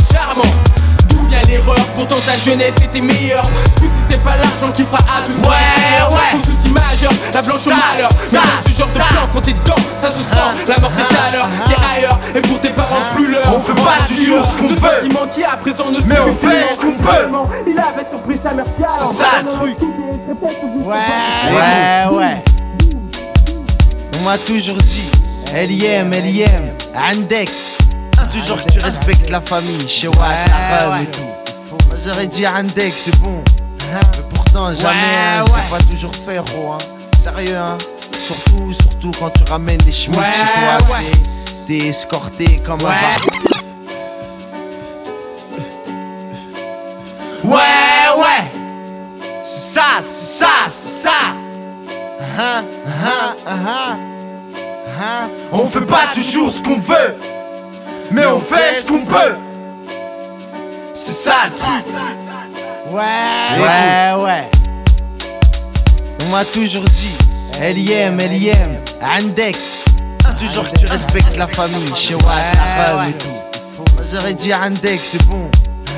D'où 1.18 1.26
vient 1.28 1.42
l'erreur 1.42 1.76
Pourtant 1.96 2.16
sa 2.24 2.36
jeunesse 2.38 2.74
était 2.82 3.00
meilleure 3.00 3.44
Ce 3.44 3.80
coup-ci 3.80 3.90
c'est 4.10 4.22
pas 4.22 4.36
l'argent 4.36 4.72
qui 4.74 4.84
fera 4.84 4.98
adoucir 4.98 5.48
Ouais, 5.48 5.56
ses 5.56 5.80
frayeurs 5.82 6.12
ouais. 6.12 6.18
Son 6.32 6.44
souci 6.44 6.68
majeur, 6.72 7.12
la 7.34 7.42
blanche 7.42 7.56
au 7.56 7.70
Ça, 7.70 7.76
malheur 7.92 8.10
Mais 8.10 8.38
ça, 8.38 8.40
dans 8.40 8.72
ce 8.72 8.78
genre 8.78 8.88
de 8.88 8.98
ça. 8.98 9.04
plan 9.10 9.28
quand 9.32 9.40
t'es 9.40 9.52
dedans 9.52 9.74
ça 10.00 10.10
se 10.10 10.18
sent, 10.18 10.64
la 10.68 10.78
mort 10.78 10.90
c'est 10.94 11.16
à 11.16 11.30
l'heure, 11.32 11.48
t'es 11.66 11.74
ailleurs, 11.96 12.18
et 12.34 12.40
pour 12.40 12.60
tes 12.60 12.70
parents 12.70 12.96
plus 13.14 13.26
l'heure. 13.28 13.42
On 13.52 13.58
fait 13.58 13.74
pas 13.74 14.06
toujours 14.06 14.44
ce 14.44 14.56
qu'on 14.56 14.68
veut. 14.68 14.74
à 15.44 15.58
Mais 16.06 16.18
on 16.20 16.32
fait 16.34 16.74
ce 16.74 16.80
qu'on 16.80 16.92
peut. 16.92 17.28
Il 17.66 17.78
avait 17.78 18.06
surpris 18.10 18.38
sa 18.44 18.54
mère 18.54 18.64
C'est 18.88 19.14
ça 19.16 19.42
le 19.42 19.48
truc. 19.48 19.76
Ouais, 20.84 22.16
ouais. 22.16 22.44
On 24.20 24.24
m'a 24.24 24.38
toujours 24.38 24.76
dit, 24.76 25.10
LIM, 25.52 26.10
LIM, 26.10 26.72
Andek. 26.96 27.50
Toujours 28.32 28.62
que 28.62 28.72
tu 28.72 28.78
respectes 28.78 29.30
la 29.30 29.40
famille, 29.40 29.88
chez 29.88 30.08
Watt, 30.08 30.18
la 30.48 30.78
femme 30.78 31.02
et 31.02 31.06
tout. 31.06 31.22
Moi 31.88 31.96
j'aurais 32.04 32.26
dit 32.26 32.46
Andek, 32.46 32.94
c'est 32.96 33.18
bon. 33.20 33.42
Mais 33.92 34.22
pourtant, 34.34 34.72
jamais, 34.74 35.16
hein, 35.16 35.44
je 35.46 35.70
pas 35.70 35.82
toujours 35.90 36.14
fait, 36.14 36.36
gros. 36.36 36.72
Hein. 36.72 36.78
Sérieux, 37.22 37.56
hein. 37.56 37.78
Surtout, 38.18 38.72
surtout 38.72 39.10
quand 39.18 39.30
tu 39.30 39.50
ramènes 39.50 39.78
des 39.78 39.92
chemins 39.92 40.22
chez 40.32 40.52
toi. 40.52 40.98
T'es 41.66 41.88
escorté 41.88 42.56
comme 42.64 42.80
un 42.80 43.12
Ouais, 47.44 47.54
ouais. 48.18 48.52
C'est 49.42 49.78
ça, 49.78 50.02
c'est 50.02 50.44
ça, 50.44 50.48
c'est 50.68 51.02
ça. 51.04 51.10
Hein, 52.38 52.64
hein, 52.86 53.36
hein, 53.46 53.96
hein. 55.00 55.28
On 55.52 55.66
fait 55.66 55.86
pas 55.86 56.08
toujours 56.12 56.50
ce 56.50 56.62
qu'on 56.62 56.78
veut, 56.78 57.16
mais 58.10 58.26
on 58.26 58.40
fait 58.40 58.80
ce 58.80 58.86
qu'on 58.88 59.04
peut. 59.04 59.36
C'est 60.94 61.12
ça 61.12 61.34
le 61.46 61.50
truc. 61.56 61.94
Ouais, 62.90 63.62
ouais, 63.62 64.24
ouais. 64.24 64.50
On 66.24 66.28
m'a 66.30 66.44
toujours 66.44 66.84
dit, 66.84 67.10
LIM, 67.60 68.16
LIM, 68.18 68.78
Andek. 69.02 69.56
Toujours 70.38 70.70
que 70.70 70.78
tu 70.78 70.86
respectes 70.86 71.36
la 71.36 71.46
famille, 71.48 71.94
chez 71.96 72.14
Watt, 72.14 72.24
la 72.54 72.84
femme 72.86 73.08
et 73.08 73.12
tout. 73.14 73.28
Moi 73.96 74.04
j'aurais 74.12 74.34
dit 74.34 74.52
Andek, 74.54 75.00
c'est 75.02 75.22
bon. 75.26 75.50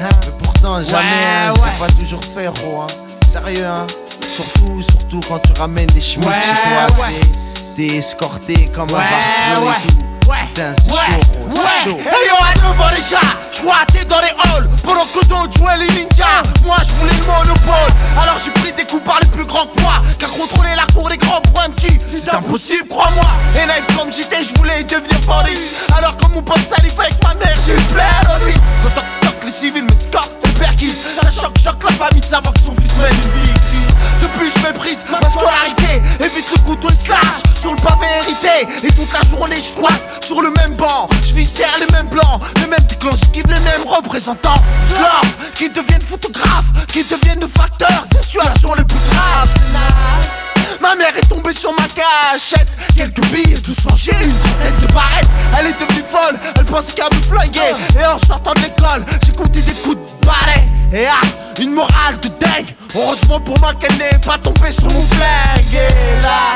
Mais 0.03 0.09
pourtant, 0.43 0.83
jamais, 0.83 1.05
hein, 1.27 1.53
je 1.55 1.79
pas 1.79 1.93
toujours 1.99 2.25
fait, 2.25 2.47
gros. 2.47 2.83
Hein. 2.83 2.87
Sérieux, 3.31 3.67
hein. 3.67 3.87
Surtout, 4.27 4.81
surtout 4.83 5.21
quand 5.29 5.39
tu 5.41 5.53
ramènes 5.61 5.87
des 5.89 6.01
chemins 6.01 6.27
Ouais, 6.27 6.33
chez 6.41 6.97
toi, 6.97 7.05
ouais. 7.07 7.21
T'es 7.77 7.97
escorté 7.99 8.69
comme 8.75 8.89
un 8.91 8.95
Ouais, 8.95 9.61
ouais. 9.67 9.73
et 9.85 9.89
tout. 9.89 9.97
Gros, 10.31 10.99
c'est 11.51 11.91
chaud. 11.91 11.99
Hey 11.99 12.29
yo, 12.29 12.37
à 12.39 12.55
nouveau 12.67 12.85
les 12.95 13.11
gars, 13.11 13.19
je 13.51 13.61
crois 13.61 13.85
t'es 13.93 14.05
dans 14.05 14.21
les 14.21 14.29
halls. 14.29 14.69
Pendant 14.85 15.05
que 15.07 15.25
d'autres 15.27 15.59
jouaient 15.59 15.77
les 15.79 15.89
ninjas 15.89 16.43
Moi 16.65 16.77
je 16.87 16.93
voulais 16.95 17.13
le 17.13 17.27
monopole. 17.27 17.93
Alors 18.21 18.37
j'ai 18.45 18.51
pris 18.53 18.73
des 18.73 18.85
coups 18.85 19.05
par 19.05 19.19
les 19.21 19.29
plus 19.29 19.45
grands 19.45 19.67
que 19.67 19.81
moi 19.81 20.03
Car 20.19 20.31
contrôler 20.31 20.71
la 20.77 20.87
cour 20.93 21.09
des 21.09 21.17
grands 21.17 21.41
pour 21.41 21.61
un 21.61 21.71
petit 21.71 21.99
C'est 22.01 22.35
impossible, 22.35 22.89
crois-moi. 22.89 23.27
Et 23.61 23.67
naïf 23.67 23.85
comme 23.97 24.13
j'étais, 24.13 24.45
je 24.45 24.55
voulais 24.59 24.83
devenir 24.85 25.19
bandit 25.27 25.59
Alors 25.97 26.17
comme 26.17 26.33
mon 26.33 26.43
pote 26.43 26.61
salif 26.69 26.95
avec 26.99 27.23
ma 27.23 27.35
mère, 27.35 27.57
j'ai 27.67 27.75
eu 27.75 27.83
plein 27.93 28.05
d'ennuis. 28.29 28.55
Quand 28.83 28.91
toc 28.91 29.05
toc 29.21 29.35
les 29.45 29.53
civils 29.53 29.85
me 29.85 29.91
scorent, 29.91 30.31
les 30.45 30.51
perquis 30.53 30.91
Ça 30.91 31.29
choque, 31.31 31.59
choque 31.59 31.83
la 31.83 31.93
famille 31.97 32.21
de 32.21 32.27
savoir 32.27 32.55
que 32.55 32.61
son 32.61 32.75
fils 32.75 32.95
mène 32.97 33.13
une 33.15 33.43
vie 33.43 33.95
Depuis 34.23 34.51
je 34.55 34.63
méprise 34.67 34.99
ma 35.11 35.19
scolarité 35.31 35.70
Et 38.83 38.93
toute 38.93 39.13
la 39.13 39.29
journée 39.29 39.57
je 39.57 39.69
squatte 39.69 40.25
sur 40.25 40.41
le 40.43 40.51
même 40.51 40.75
banc. 40.75 41.09
Je 41.23 41.45
serre 41.45 41.79
les 41.79 41.93
mêmes 41.93 42.09
blancs, 42.09 42.41
les 42.57 42.67
mêmes 42.67 42.87
déclenches 42.89 43.21
J'kiffe 43.27 43.47
les 43.47 43.61
mêmes 43.61 43.87
représentants. 43.87 44.63
L'or 44.99 45.23
qui 45.55 45.69
deviennent 45.69 46.01
photographes 46.01 46.87
Qui 46.89 47.05
deviennent 47.05 47.47
facteurs 47.49 48.07
de 48.11 48.19
situations 48.23 48.75
les 48.75 48.85
plus 48.85 48.99
graves 49.11 49.49
Ma 50.81 50.97
mère 50.97 51.15
est 51.17 51.29
tombée 51.29 51.53
sur 51.53 51.73
ma 51.73 51.87
cachette. 51.89 52.69
Quelques 52.97 53.25
billes, 53.27 53.61
tout 53.63 53.75
changé, 53.75 54.13
une 54.25 54.35
tête 54.63 54.81
de 54.81 54.93
barrette 54.93 55.29
Elle 55.59 55.67
est 55.67 55.81
devenue 55.81 56.05
folle, 56.11 56.39
elle 56.57 56.65
pensait 56.65 56.95
qu'à 56.95 57.09
me 57.15 57.21
flinguer 57.23 57.75
Et 57.99 58.05
en 58.05 58.19
sortant 58.19 58.53
de 58.55 58.61
l'école, 58.61 59.05
j'écoutais 59.25 59.61
des 59.61 59.75
coups 59.83 59.97
de 59.97 60.27
barret 60.27 60.65
Et 60.93 61.07
ah, 61.07 61.27
une 61.61 61.75
morale 61.75 62.19
de 62.21 62.29
dingue. 62.29 62.75
Heureusement 62.95 63.41
pour 63.41 63.59
moi 63.61 63.75
qu'elle 63.75 63.97
n'est 63.99 64.19
pas 64.25 64.39
tombée 64.39 64.73
sur 64.73 64.91
mon 64.91 65.05
flingue. 65.05 65.81
Là, 66.23 66.55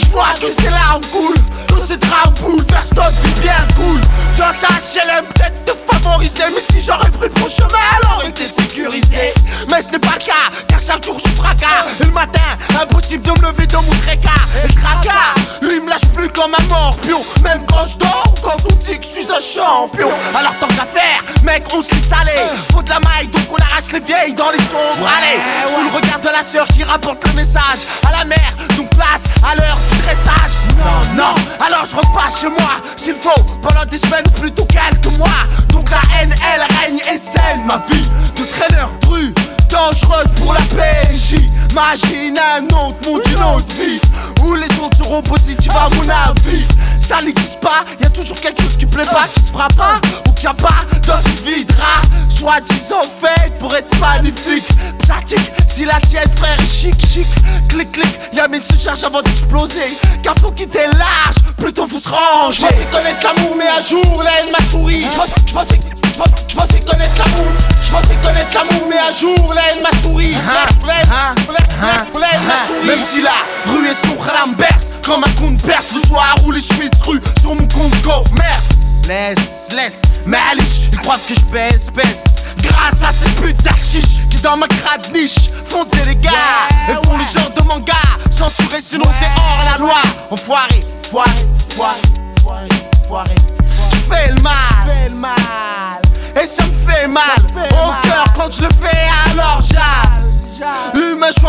je 0.00 0.10
vois 0.10 0.34
que 0.40 0.46
c'est 0.46 0.70
larmes 0.70 1.04
coulent 1.12 1.34
Tous 1.68 1.69
ces 1.90 1.96
drames 1.96 2.34
bouleversent 2.40 2.94
notre 2.94 3.20
vie 3.22 3.40
bien 3.40 3.66
cool. 3.76 4.00
Dans 4.36 4.52
sa 4.54 4.68
HLM, 4.68 5.24
peut-être 5.34 5.64
de 5.64 5.72
favoriser 5.90 6.44
Mais 6.54 6.62
si 6.70 6.84
j'aurais 6.84 7.10
pris 7.10 7.28
le 7.28 7.40
bon 7.40 7.48
chemin, 7.48 7.82
elle 7.98 8.08
aurait 8.14 8.28
été 8.28 8.44
sécurisée. 8.46 9.34
Mais 9.68 9.82
ce 9.82 9.90
n'est 9.90 9.98
pas 9.98 10.14
le 10.18 10.24
cas, 10.24 10.46
car 10.68 10.80
chaque 10.80 11.04
jour 11.04 11.18
je 11.18 11.30
fracas. 11.30 11.86
Et 12.00 12.04
le 12.04 12.12
matin, 12.12 12.50
impossible 12.80 13.24
de 13.24 13.30
me 13.32 13.48
lever 13.48 13.66
de 13.66 13.76
mon 13.76 13.94
tréca 14.02 14.30
Et 14.62 14.68
le 14.68 14.74
tracas, 14.74 15.34
lui 15.62 15.80
me 15.80 15.90
lâche 15.90 16.06
plus 16.14 16.28
comme 16.30 16.54
un 16.54 16.62
morpion. 16.68 17.24
Même 17.42 17.62
quand 17.66 17.86
je 17.88 17.98
dors 17.98 18.34
quand 18.42 18.56
on 18.64 18.74
dit 18.84 18.98
que 18.98 19.04
je 19.04 19.10
suis 19.10 19.26
un 19.30 19.40
champion. 19.40 20.10
Alors 20.34 20.54
tant 20.60 20.68
qu'à 20.68 20.84
faire, 20.84 21.22
mec 21.42 21.64
on 21.74 21.82
se 21.82 21.90
laisse 21.94 22.12
aller 22.12 22.40
Faut 22.72 22.82
de 22.82 22.88
la 22.88 23.00
maille 23.00 23.28
donc 23.28 23.42
on 23.50 23.62
arrache 23.62 23.92
les 23.92 24.00
vieilles 24.00 24.34
dans 24.34 24.50
les 24.50 24.58
sombres 24.58 25.06
Allez, 25.06 25.40
sous 25.72 25.82
le 25.82 25.90
regard 25.90 26.20
de 26.20 26.28
la 26.28 26.42
sœur 26.42 26.66
qui 26.68 26.82
rapporte 26.84 27.24
le 27.26 27.32
message 27.34 27.86
À 28.06 28.12
la 28.18 28.24
mère, 28.24 28.52
donc 28.76 28.88
place 28.90 29.22
à 29.44 29.54
l'heure 29.54 29.78
du 29.90 29.98
dressage. 29.98 30.52
Non, 30.78 31.24
non, 31.24 31.34
alors 31.60 31.79
je 31.84 31.96
repasse 31.96 32.40
chez 32.40 32.48
moi. 32.48 32.80
S'il 32.96 33.14
faut, 33.14 33.42
pendant 33.62 33.84
des 33.84 33.98
semaines 33.98 34.28
plutôt 34.36 34.64
quelques 34.66 35.16
mois. 35.18 35.46
Donc 35.68 35.90
la 35.90 36.00
haine, 36.18 36.34
elle 36.52 36.76
règne 36.76 36.98
et 36.98 37.16
saine 37.16 37.64
ma 37.66 37.78
vie. 37.88 38.08
De 38.36 38.44
traîneur 38.44 38.90
dru 39.00 39.32
dangereuse 39.68 40.32
pour 40.36 40.52
la 40.52 40.60
PJ 40.60 41.36
Imagine 41.70 42.36
un 42.38 42.64
autre 42.76 43.08
monde, 43.08 43.22
une 43.26 43.42
autre 43.42 43.74
vie. 43.74 44.00
Où 44.42 44.54
les 44.54 44.66
autres 44.82 44.96
seront 44.98 45.22
positifs 45.22 45.74
à 45.74 45.88
mon 45.90 46.08
avis 46.08 46.66
Ça 47.10 47.20
n'existe 47.20 47.58
pas, 47.58 47.84
y 48.00 48.04
a 48.04 48.08
toujours 48.08 48.36
quelque 48.40 48.62
chose 48.62 48.76
qui 48.76 48.86
plaît 48.86 49.02
pas 49.02 49.26
Qui 49.34 49.40
se 49.40 49.50
fera 49.50 49.66
pas, 49.76 50.00
ou 50.28 50.32
qui 50.32 50.46
a 50.46 50.54
pas 50.54 50.86
dans 51.08 51.20
une 51.28 51.44
vie 51.44 51.64
de 51.64 51.72
rat. 51.72 52.02
Soi-disant 52.30 53.02
faite 53.20 53.52
pour 53.58 53.74
être 53.74 53.98
magnifique. 53.98 54.68
Pratique, 55.08 55.50
si 55.66 55.86
la 55.86 55.98
tienne 56.02 56.30
frère 56.36 56.56
est 56.60 56.70
chic 56.70 56.94
chic. 57.08 57.26
Clic 57.68 57.90
clic, 57.90 58.20
y'a 58.32 58.46
mille 58.46 58.62
se 58.62 58.78
charge 58.78 59.02
avant 59.02 59.22
d'exploser. 59.22 59.98
Car 60.22 60.36
faut 60.40 60.52
quitter 60.52 60.86
large, 60.86 61.34
plutôt 61.58 61.88
faut 61.88 61.98
se 61.98 62.08
ranger 62.08 62.68
Je 62.68 62.96
connaître 62.96 63.26
l'amour 63.26 63.56
mais 63.58 63.66
un 63.66 63.82
jour 63.82 64.22
la 64.22 64.30
haine 64.42 64.52
m'a 64.52 64.64
souri 64.70 65.04
croient 81.10 81.26
que 81.26 81.34
je 81.34 81.40
pèse, 81.52 81.90
pèse. 81.92 82.22
Grâce 82.62 83.02
à 83.02 83.10
ces 83.10 83.30
putes 83.42 83.60
d'archiches 83.64 84.28
qui 84.30 84.36
dans 84.42 84.56
ma 84.56 84.68
crade 84.68 85.08
niche 85.12 85.50
foncent 85.64 85.90
des 85.90 86.02
dégâts 86.02 86.30
et 86.88 86.94
font 87.04 87.16
le 87.16 87.24
genre 87.24 87.50
de 87.50 87.62
manga 87.62 87.94
censuré 88.30 88.80
sinon 88.80 89.06
t'es 89.18 89.26
hors 89.36 89.64
la 89.72 89.78
loi. 89.78 90.02
Enfoiré, 90.30 90.80
foiré, 91.10 91.30
foiré, 91.74 91.98
foiré, 92.42 92.68
foiré. 93.08 93.34
J'fais 93.92 94.32
le 94.32 94.40
mal, 94.40 94.52
fais 94.86 95.08
le 95.08 95.16
mal. 95.16 96.00
Et 96.40 96.46
ça 96.46 96.64
me 96.64 96.88
fait 96.88 97.08
mal 97.08 97.22
au 97.58 98.06
cœur 98.06 98.24
quand 98.36 98.50
je 98.50 98.62
le 98.62 98.68
fais 98.80 99.09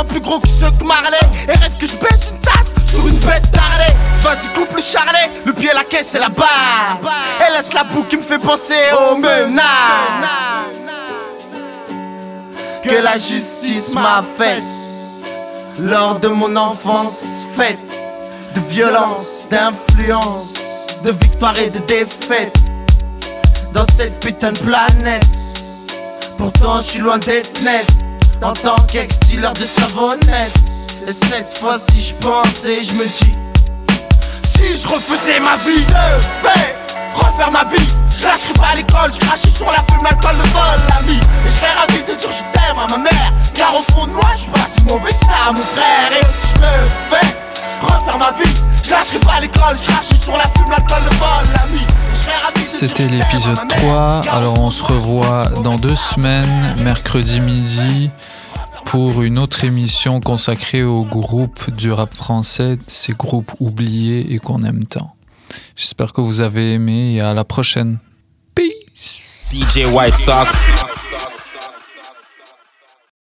Suis 0.02 0.08
plus 0.08 0.20
gros 0.22 0.40
que 0.40 0.48
ceux 0.48 0.72
que 0.72 0.84
Marley. 0.84 1.20
Et 1.48 1.52
rêve 1.52 1.78
que 1.78 1.86
je 1.86 1.96
baisse 1.96 2.32
une 2.32 2.40
tasse 2.40 2.92
sur 2.92 3.06
une 3.08 3.20
bête 3.20 3.52
d'Harley. 3.52 3.96
Vas-y 4.22 4.48
coupe 4.56 4.76
le 4.76 4.82
charlet, 4.82 5.30
le 5.46 5.54
pied 5.54 5.70
la 5.76 5.84
caisse 5.84 6.10
c'est 6.12 6.20
la 6.20 6.30
base. 6.30 6.48
Et 7.48 7.52
laisse 7.56 7.72
la 7.74 7.84
boue 7.84 8.04
qui 8.06 8.18
me 8.18 8.22
fait 8.24 8.40
penser 8.40 8.74
aux 8.98 9.18
menaces. 9.18 9.62
Que 12.84 13.04
la 13.04 13.16
justice 13.20 13.94
m'a 13.94 14.24
faite 14.40 14.64
Lors 15.80 16.20
de 16.20 16.30
mon 16.30 16.56
enfance 16.56 17.46
faite 17.56 17.78
De 18.56 18.60
violence, 18.62 19.46
d'influence 19.52 20.54
De 21.04 21.12
victoire 21.12 21.58
et 21.60 21.70
de 21.70 21.78
défaite 21.80 22.58
dans 23.72 23.86
cette 23.96 24.20
putain 24.20 24.52
de 24.52 24.60
planète. 24.60 25.24
Pourtant, 26.38 26.82
je 26.82 26.88
suis 26.88 27.00
loin 27.00 27.20
d'être 27.20 27.62
net 27.62 27.86
en 28.44 28.54
tant 28.54 28.76
qu'ex-dealer 28.88 29.54
de 29.54 29.64
savonnette. 29.66 30.54
Et 31.08 31.12
cette 31.12 31.58
fois-ci, 31.58 32.02
je 32.02 32.14
pense 32.16 32.66
et 32.66 32.84
je 32.84 32.94
me 32.94 33.06
dis 33.06 33.38
Si 34.44 34.82
je 34.82 34.88
refaisais 34.88 35.40
ma 35.40 35.56
vie, 35.58 35.86
je 35.88 36.48
vais 36.48 36.76
refaire 37.14 37.52
ma 37.52 37.64
vie. 37.66 37.88
Je 38.18 38.24
lâcherai 38.24 38.54
pas 38.54 38.76
l'école, 38.76 39.12
je 39.14 39.20
crachais 39.20 39.50
sur 39.50 39.66
la 39.66 39.80
fume, 39.92 40.04
l'alcool, 40.04 40.36
le 40.38 40.50
vol, 40.50 40.80
l'ami. 40.90 41.18
Et 41.18 41.48
je 41.48 41.52
serais 41.52 41.74
ravi 41.80 42.02
de 42.04 42.18
dire 42.18 42.30
je 42.32 42.44
t'aime 42.52 42.78
à 42.78 42.88
ma 42.88 42.98
mère. 42.98 43.34
Car 43.54 43.74
au 43.76 43.84
fond 43.92 44.06
de 44.06 44.12
moi, 44.12 44.30
je 44.34 44.42
suis 44.44 44.52
pas 44.52 44.68
si 44.68 44.84
mauvais 44.84 45.12
que 45.12 45.26
ça, 45.26 45.52
mon 45.54 45.64
frère. 45.64 46.12
Et 46.12 46.26
si 46.40 46.56
je 46.56 46.60
me 46.62 46.90
fais 47.10 47.36
refaire 47.82 48.18
ma 48.18 48.32
vie, 48.32 48.54
je 48.84 48.92
lâcherai 48.92 49.20
pas 49.20 49.40
l'école, 49.40 49.78
je 49.78 49.84
crachais 49.84 50.16
sur 50.16 50.38
la 50.38 50.46
fume, 50.56 50.70
l'alcool, 50.70 51.02
le 51.10 51.18
vol, 51.18 51.54
l'ami. 51.56 51.86
C'était 52.68 53.08
l'épisode 53.08 53.60
3. 53.68 54.22
Alors 54.32 54.60
on 54.60 54.72
se 54.72 54.84
revoit 54.84 55.50
dans 55.64 55.76
deux 55.78 55.96
semaines, 55.96 56.76
mercredi 56.80 57.42
midi, 57.42 58.12
pour 58.86 59.22
une 59.22 59.40
autre 59.40 59.64
émission 59.64 60.20
consacrée 60.20 60.84
au 60.84 61.04
groupe 61.04 61.70
du 61.72 61.92
rap 61.92 62.14
français, 62.14 62.78
ces 62.88 63.14
groupes 63.14 63.52
oubliés 63.60 64.34
et 64.34 64.40
qu'on 64.40 64.62
aime 64.62 64.84
tant. 64.84 65.16
J'espère 65.76 66.14
que 66.14 66.22
vous 66.22 66.42
avez 66.42 66.74
aimé 66.74 67.16
et 67.16 67.22
à 67.22 67.34
la 67.34 67.44
prochaine. 67.44 68.00
Peace. 68.56 69.52
DJ 69.54 69.86
White 69.94 70.16
Sox. 70.16 71.31